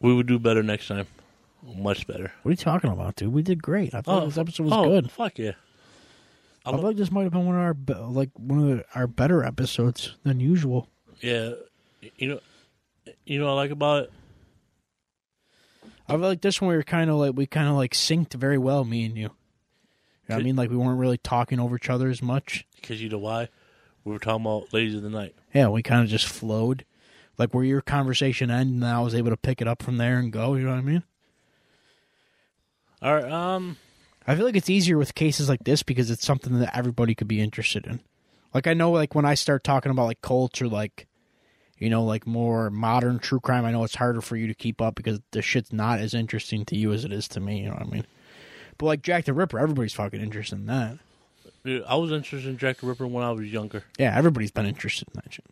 We 0.00 0.14
would 0.14 0.26
do 0.26 0.38
better 0.38 0.62
next 0.62 0.88
time. 0.88 1.06
Much 1.62 2.06
better. 2.06 2.32
What 2.42 2.50
are 2.50 2.52
you 2.52 2.56
talking 2.56 2.90
about, 2.90 3.16
dude? 3.16 3.32
We 3.32 3.42
did 3.42 3.62
great. 3.62 3.94
I 3.94 4.00
thought 4.00 4.22
oh, 4.22 4.26
this 4.26 4.38
episode 4.38 4.64
was 4.64 4.72
oh, 4.72 4.84
good. 4.84 5.10
Fuck 5.10 5.38
yeah. 5.38 5.52
I 6.64 6.70
I 6.70 6.72
feel 6.72 6.82
like 6.82 6.96
this 6.96 7.10
might 7.10 7.24
have 7.24 7.32
been 7.32 7.46
one 7.46 7.54
of 7.54 7.60
our 7.60 7.74
be- 7.74 7.94
like 7.94 8.30
one 8.34 8.58
of 8.58 8.78
the, 8.78 8.84
our 8.94 9.06
better 9.06 9.44
episodes 9.44 10.14
than 10.24 10.40
usual. 10.40 10.88
Yeah. 11.20 11.52
You 12.16 12.28
know, 12.28 12.40
you 13.24 13.38
know 13.38 13.46
what 13.46 13.52
I 13.52 13.54
like 13.54 13.70
about 13.70 14.04
it? 14.04 14.12
I 16.08 16.12
feel 16.12 16.20
like 16.20 16.40
this 16.40 16.60
one 16.60 16.68
we 16.68 16.76
were 16.76 16.82
kind 16.82 17.10
of 17.10 17.16
like 17.16 17.36
we 17.36 17.46
kind 17.46 17.68
of 17.68 17.74
like 17.74 17.94
synced 17.94 18.34
very 18.34 18.58
well, 18.58 18.84
me 18.84 19.04
and 19.04 19.16
you. 19.16 19.22
You 19.22 19.30
know 20.28 20.36
I 20.36 20.42
mean? 20.42 20.56
Like 20.56 20.70
we 20.70 20.76
weren't 20.76 20.98
really 20.98 21.18
talking 21.18 21.58
over 21.58 21.76
each 21.76 21.90
other 21.90 22.08
as 22.08 22.22
much. 22.22 22.64
Because 22.76 23.02
you 23.02 23.08
know 23.08 23.18
why? 23.18 23.48
We 24.06 24.12
were 24.12 24.20
talking 24.20 24.46
about 24.46 24.72
Ladies 24.72 24.94
of 24.94 25.02
the 25.02 25.10
Night. 25.10 25.34
Yeah, 25.52 25.66
we 25.66 25.82
kind 25.82 26.00
of 26.00 26.08
just 26.08 26.28
flowed. 26.28 26.84
Like 27.38 27.52
where 27.52 27.64
your 27.64 27.80
conversation 27.80 28.52
ended, 28.52 28.76
and 28.76 28.84
I 28.84 29.00
was 29.00 29.16
able 29.16 29.30
to 29.30 29.36
pick 29.36 29.60
it 29.60 29.66
up 29.66 29.82
from 29.82 29.96
there 29.96 30.18
and 30.18 30.32
go. 30.32 30.54
You 30.54 30.64
know 30.64 30.70
what 30.70 30.78
I 30.78 30.82
mean? 30.82 31.02
All 33.02 33.14
right. 33.14 33.30
Um. 33.30 33.76
I 34.24 34.36
feel 34.36 34.44
like 34.44 34.54
it's 34.54 34.70
easier 34.70 34.96
with 34.96 35.16
cases 35.16 35.48
like 35.48 35.64
this 35.64 35.82
because 35.82 36.10
it's 36.10 36.24
something 36.24 36.58
that 36.60 36.76
everybody 36.76 37.16
could 37.16 37.26
be 37.26 37.40
interested 37.40 37.84
in. 37.86 38.00
Like 38.54 38.68
I 38.68 38.74
know, 38.74 38.92
like 38.92 39.14
when 39.16 39.24
I 39.24 39.34
start 39.34 39.64
talking 39.64 39.90
about 39.90 40.06
like 40.06 40.20
cults 40.20 40.62
or 40.62 40.68
like, 40.68 41.08
you 41.78 41.90
know, 41.90 42.04
like 42.04 42.28
more 42.28 42.70
modern 42.70 43.18
true 43.18 43.40
crime, 43.40 43.64
I 43.64 43.72
know 43.72 43.82
it's 43.82 43.96
harder 43.96 44.20
for 44.20 44.36
you 44.36 44.46
to 44.46 44.54
keep 44.54 44.80
up 44.80 44.94
because 44.94 45.18
the 45.32 45.42
shit's 45.42 45.72
not 45.72 45.98
as 45.98 46.14
interesting 46.14 46.64
to 46.66 46.76
you 46.76 46.92
as 46.92 47.04
it 47.04 47.12
is 47.12 47.26
to 47.28 47.40
me. 47.40 47.58
You 47.58 47.66
know 47.66 47.72
what 47.72 47.86
I 47.86 47.90
mean? 47.90 48.06
But 48.78 48.86
like 48.86 49.02
Jack 49.02 49.24
the 49.24 49.32
Ripper, 49.32 49.58
everybody's 49.58 49.94
fucking 49.94 50.20
interested 50.20 50.56
in 50.56 50.66
that. 50.66 50.98
Dude, 51.66 51.84
I 51.86 51.96
was 51.96 52.12
interested 52.12 52.48
in 52.48 52.56
Jack 52.56 52.78
the 52.78 52.86
Ripper 52.86 53.06
when 53.06 53.24
I 53.24 53.32
was 53.32 53.52
younger. 53.52 53.84
Yeah, 53.98 54.16
everybody's 54.16 54.50
been 54.50 54.66
interested 54.66 55.08
in 55.08 55.20
that 55.22 55.32
shit. 55.34 55.44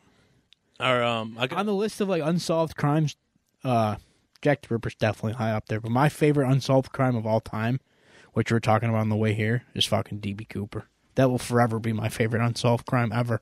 Or 0.80 1.02
um, 1.02 1.36
I 1.38 1.46
got 1.46 1.58
On 1.58 1.66
the 1.66 1.74
list 1.74 2.00
of 2.00 2.08
like 2.08 2.22
unsolved 2.22 2.76
crimes, 2.76 3.16
uh, 3.62 3.96
Jack 4.42 4.62
the 4.62 4.74
Ripper's 4.74 4.94
definitely 4.94 5.34
high 5.34 5.52
up 5.52 5.66
there. 5.66 5.80
But 5.80 5.90
my 5.90 6.08
favorite 6.08 6.50
unsolved 6.50 6.92
crime 6.92 7.16
of 7.16 7.26
all 7.26 7.40
time, 7.40 7.80
which 8.32 8.50
we're 8.50 8.60
talking 8.60 8.88
about 8.88 9.00
on 9.00 9.08
the 9.08 9.16
way 9.16 9.34
here, 9.34 9.64
is 9.74 9.84
fucking 9.84 10.20
DB 10.20 10.48
Cooper. 10.48 10.86
That 11.16 11.30
will 11.30 11.38
forever 11.38 11.78
be 11.78 11.92
my 11.92 12.08
favorite 12.08 12.44
unsolved 12.44 12.86
crime 12.86 13.12
ever. 13.12 13.40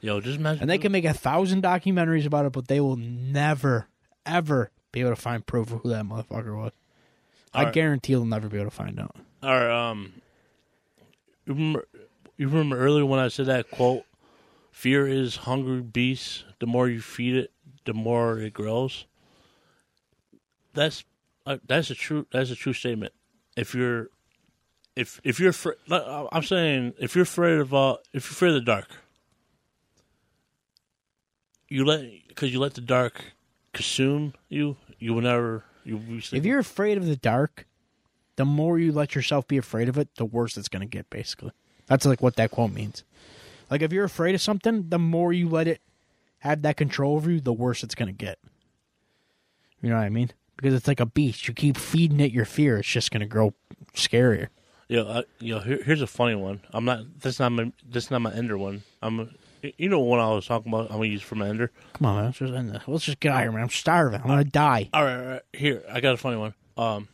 yo, 0.00 0.20
just 0.20 0.38
imagine. 0.38 0.62
And 0.62 0.70
they 0.70 0.78
can 0.78 0.92
make 0.92 1.04
a 1.04 1.14
thousand 1.14 1.62
documentaries 1.62 2.26
about 2.26 2.46
it, 2.46 2.52
but 2.52 2.68
they 2.68 2.80
will 2.80 2.96
never, 2.96 3.88
ever 4.24 4.70
be 4.92 5.00
able 5.00 5.10
to 5.10 5.16
find 5.16 5.44
proof 5.44 5.72
of 5.72 5.80
who 5.82 5.88
that 5.90 6.04
motherfucker 6.04 6.56
was. 6.56 6.72
I 7.52 7.60
Alright. 7.60 7.74
guarantee 7.74 8.12
they'll 8.12 8.24
never 8.24 8.48
be 8.48 8.58
able 8.58 8.70
to 8.70 8.76
find 8.76 9.00
out. 9.00 9.16
Or 9.42 9.70
um, 9.70 10.12
you 11.46 11.54
remember, 11.54 11.88
you 12.36 12.48
remember 12.48 12.78
earlier 12.78 13.06
when 13.06 13.20
I 13.20 13.28
said 13.28 13.46
that 13.46 13.70
quote? 13.70 14.04
Fear 14.72 15.06
is 15.08 15.36
hungry 15.36 15.80
beast. 15.80 16.44
The 16.58 16.66
more 16.66 16.88
you 16.88 17.00
feed 17.00 17.34
it, 17.34 17.50
the 17.86 17.94
more 17.94 18.38
it 18.38 18.52
grows. 18.52 19.06
That's 20.74 21.04
uh, 21.46 21.58
that's 21.66 21.90
a 21.90 21.94
true 21.94 22.26
that's 22.30 22.50
a 22.50 22.56
true 22.56 22.74
statement. 22.74 23.14
If 23.56 23.74
you're 23.74 24.08
if 24.94 25.20
if 25.24 25.40
you're 25.40 25.50
afraid, 25.50 25.76
I'm 25.90 26.42
saying 26.42 26.94
if 26.98 27.14
you're 27.14 27.22
afraid 27.22 27.58
of 27.58 27.72
uh 27.72 27.96
if 28.12 28.26
you're 28.26 28.32
afraid 28.32 28.48
of 28.48 28.54
the 28.54 28.60
dark, 28.60 28.88
you 31.68 31.84
let 31.84 32.04
because 32.28 32.52
you 32.52 32.60
let 32.60 32.74
the 32.74 32.80
dark 32.80 33.24
consume 33.72 34.34
you. 34.48 34.76
You 34.98 35.14
will 35.14 35.22
never. 35.22 35.64
You 35.84 36.00
If 36.32 36.44
you're 36.44 36.58
afraid 36.58 36.98
of 36.98 37.06
the 37.06 37.16
dark, 37.16 37.65
the 38.36 38.44
more 38.44 38.78
you 38.78 38.92
let 38.92 39.14
yourself 39.14 39.46
be 39.48 39.56
afraid 39.56 39.88
of 39.88 39.98
it, 39.98 40.14
the 40.16 40.24
worse 40.24 40.56
it's 40.56 40.68
going 40.68 40.80
to 40.80 40.86
get, 40.86 41.10
basically. 41.10 41.52
That's 41.86 42.06
like 42.06 42.22
what 42.22 42.36
that 42.36 42.50
quote 42.50 42.72
means. 42.72 43.04
Like, 43.70 43.82
if 43.82 43.92
you're 43.92 44.04
afraid 44.04 44.34
of 44.34 44.40
something, 44.40 44.88
the 44.88 44.98
more 44.98 45.32
you 45.32 45.48
let 45.48 45.66
it 45.66 45.80
have 46.38 46.62
that 46.62 46.76
control 46.76 47.16
over 47.16 47.30
you, 47.30 47.40
the 47.40 47.52
worse 47.52 47.82
it's 47.82 47.94
going 47.94 48.08
to 48.08 48.12
get. 48.12 48.38
You 49.82 49.90
know 49.90 49.96
what 49.96 50.04
I 50.04 50.08
mean? 50.08 50.30
Because 50.56 50.74
it's 50.74 50.88
like 50.88 51.00
a 51.00 51.06
beast. 51.06 51.48
You 51.48 51.54
keep 51.54 51.76
feeding 51.76 52.20
it 52.20 52.32
your 52.32 52.44
fear, 52.44 52.78
it's 52.78 52.88
just 52.88 53.10
going 53.10 53.20
to 53.20 53.26
grow 53.26 53.54
scarier. 53.94 54.48
Yo, 54.88 55.04
uh, 55.04 55.22
yo, 55.40 55.58
here, 55.58 55.82
here's 55.84 56.00
a 56.00 56.06
funny 56.06 56.36
one. 56.36 56.60
I'm 56.72 56.84
not. 56.84 57.00
That's 57.20 57.40
not 57.40 57.50
my. 57.50 57.72
That's 57.88 58.08
not 58.08 58.22
my 58.22 58.32
ender 58.32 58.56
one. 58.56 58.84
I'm. 59.02 59.34
You 59.78 59.88
know 59.88 59.98
what 59.98 60.20
I 60.20 60.32
was 60.32 60.46
talking 60.46 60.72
about. 60.72 60.90
I'm 60.90 60.98
gonna 60.98 61.06
use 61.06 61.22
for 61.22 61.34
my 61.34 61.48
ender. 61.48 61.72
Come 61.94 62.06
on, 62.06 62.16
man. 62.16 62.24
Let's 62.26 62.38
just, 62.38 62.52
end 62.52 62.70
this. 62.70 62.82
Let's 62.86 63.04
just 63.04 63.18
get 63.18 63.32
out 63.32 63.38
of 63.38 63.42
here, 63.42 63.52
man. 63.52 63.62
I'm 63.62 63.68
starving. 63.70 64.20
I'm 64.20 64.28
going 64.28 64.44
to 64.44 64.48
die. 64.48 64.88
All 64.92 65.04
right, 65.04 65.16
all 65.16 65.24
right. 65.24 65.42
Here, 65.52 65.82
I 65.90 66.00
got 66.00 66.14
a 66.14 66.16
funny 66.16 66.36
one. 66.36 66.54
Um, 66.76 67.08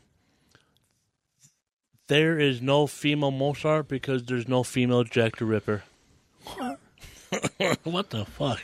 there 2.12 2.38
is 2.38 2.60
no 2.60 2.86
female 2.86 3.30
Mozart 3.30 3.88
because 3.88 4.24
there's 4.24 4.46
no 4.46 4.62
female 4.62 5.02
Jack 5.02 5.36
the 5.36 5.46
Ripper. 5.46 5.82
what 7.84 8.10
the 8.10 8.26
fuck? 8.26 8.60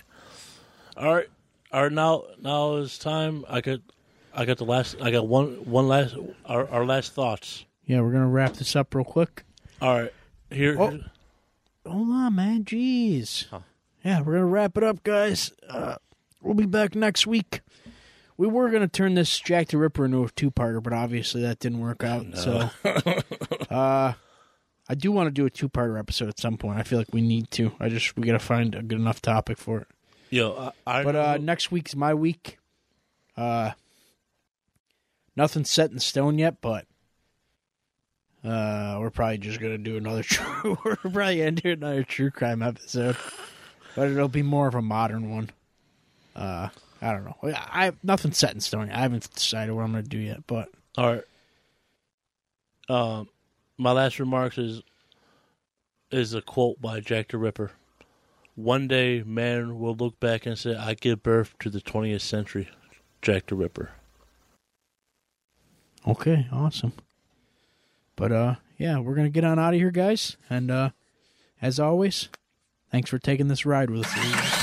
All 0.98 1.14
right, 1.14 1.28
all 1.72 1.84
right. 1.84 1.92
Now, 1.92 2.24
now 2.42 2.76
it's 2.76 2.98
time. 2.98 3.46
I 3.48 3.62
got, 3.62 3.80
I 4.34 4.44
got 4.44 4.58
the 4.58 4.66
last. 4.66 4.96
I 5.00 5.10
got 5.10 5.26
one, 5.26 5.64
one 5.64 5.88
last. 5.88 6.14
Our, 6.44 6.68
our 6.68 6.84
last 6.84 7.14
thoughts. 7.14 7.64
Yeah, 7.86 8.02
we're 8.02 8.10
going 8.10 8.24
to 8.24 8.28
wrap 8.28 8.52
this 8.52 8.76
up 8.76 8.94
real 8.94 9.04
quick. 9.04 9.44
All 9.80 10.02
right, 10.02 10.12
here. 10.50 10.76
Oh. 10.78 11.00
Hold 11.86 12.10
on, 12.10 12.34
man. 12.34 12.64
Jeez. 12.64 13.46
Huh. 13.48 13.60
Yeah, 14.04 14.20
we're 14.20 14.34
gonna 14.34 14.46
wrap 14.46 14.76
it 14.76 14.82
up, 14.84 15.02
guys. 15.02 15.52
Uh, 15.66 15.96
we'll 16.42 16.52
be 16.54 16.66
back 16.66 16.94
next 16.94 17.26
week. 17.26 17.62
We 18.38 18.46
were 18.46 18.70
gonna 18.70 18.88
turn 18.88 19.14
this 19.14 19.38
Jack 19.38 19.68
the 19.68 19.78
Ripper 19.78 20.04
into 20.04 20.24
a 20.24 20.30
two-parter, 20.30 20.80
but 20.80 20.92
obviously 20.92 21.42
that 21.42 21.58
didn't 21.58 21.80
work 21.80 22.04
out. 22.04 22.24
So, 22.36 22.70
uh, 23.70 24.12
I 24.88 24.94
do 24.94 25.10
want 25.10 25.26
to 25.26 25.32
do 25.32 25.44
a 25.44 25.50
two-parter 25.50 25.98
episode 25.98 26.28
at 26.28 26.38
some 26.38 26.56
point. 26.56 26.78
I 26.78 26.84
feel 26.84 26.98
like 26.98 27.12
we 27.12 27.20
need 27.20 27.50
to. 27.52 27.72
I 27.80 27.88
just 27.88 28.16
we 28.16 28.24
gotta 28.24 28.38
find 28.38 28.76
a 28.76 28.82
good 28.82 28.98
enough 28.98 29.20
topic 29.20 29.58
for 29.58 29.80
it. 29.80 29.88
Yo, 30.30 30.72
I, 30.86 31.00
I 31.00 31.04
But 31.04 31.16
uh, 31.16 31.38
next 31.38 31.72
week's 31.72 31.96
my 31.96 32.14
week. 32.14 32.58
Uh, 33.36 33.72
nothing's 35.36 35.70
set 35.70 35.90
in 35.90 35.98
stone 35.98 36.38
yet, 36.38 36.60
but 36.60 36.86
uh, 38.44 38.98
we're 39.00 39.10
probably 39.10 39.38
just 39.38 39.60
gonna 39.60 39.78
do 39.78 39.96
another 39.96 40.22
true. 40.24 40.78
we're 40.84 40.94
probably 40.96 41.38
gonna 41.38 41.50
do 41.52 41.72
another 41.72 42.04
true 42.04 42.30
crime 42.30 42.62
episode, 42.62 43.16
but 43.96 44.08
it'll 44.08 44.28
be 44.28 44.42
more 44.42 44.68
of 44.68 44.76
a 44.76 44.82
modern 44.82 45.28
one. 45.28 45.50
Uh, 46.36 46.68
I 47.00 47.12
don't 47.12 47.24
know. 47.24 47.36
I, 47.44 47.86
I 47.86 47.92
nothing's 48.02 48.38
set 48.38 48.54
in 48.54 48.60
stone. 48.60 48.90
I 48.90 49.00
haven't 49.00 49.32
decided 49.34 49.72
what 49.72 49.82
I'm 49.82 49.92
gonna 49.92 50.02
do 50.02 50.18
yet, 50.18 50.46
but 50.46 50.68
All 50.96 51.14
right. 51.14 51.24
Um, 52.88 53.28
my 53.76 53.92
last 53.92 54.18
remarks 54.18 54.58
is 54.58 54.82
is 56.10 56.34
a 56.34 56.42
quote 56.42 56.80
by 56.80 57.00
Jack 57.00 57.28
the 57.28 57.38
Ripper. 57.38 57.72
One 58.54 58.88
day, 58.88 59.22
man 59.24 59.78
will 59.78 59.94
look 59.94 60.18
back 60.18 60.46
and 60.46 60.58
say, 60.58 60.74
"I 60.74 60.94
give 60.94 61.22
birth 61.22 61.54
to 61.60 61.70
the 61.70 61.80
20th 61.80 62.22
century." 62.22 62.68
Jack 63.22 63.46
the 63.46 63.54
Ripper. 63.54 63.90
okay, 66.06 66.46
awesome. 66.52 66.92
But 68.16 68.32
uh, 68.32 68.54
yeah, 68.78 68.98
we're 68.98 69.14
gonna 69.14 69.28
get 69.28 69.44
on 69.44 69.58
out 69.58 69.74
of 69.74 69.80
here, 69.80 69.90
guys, 69.90 70.36
and 70.50 70.70
uh, 70.70 70.90
as 71.62 71.78
always, 71.78 72.28
thanks 72.90 73.10
for 73.10 73.18
taking 73.18 73.48
this 73.48 73.66
ride 73.66 73.90
with 73.90 74.06
us. 74.06 74.57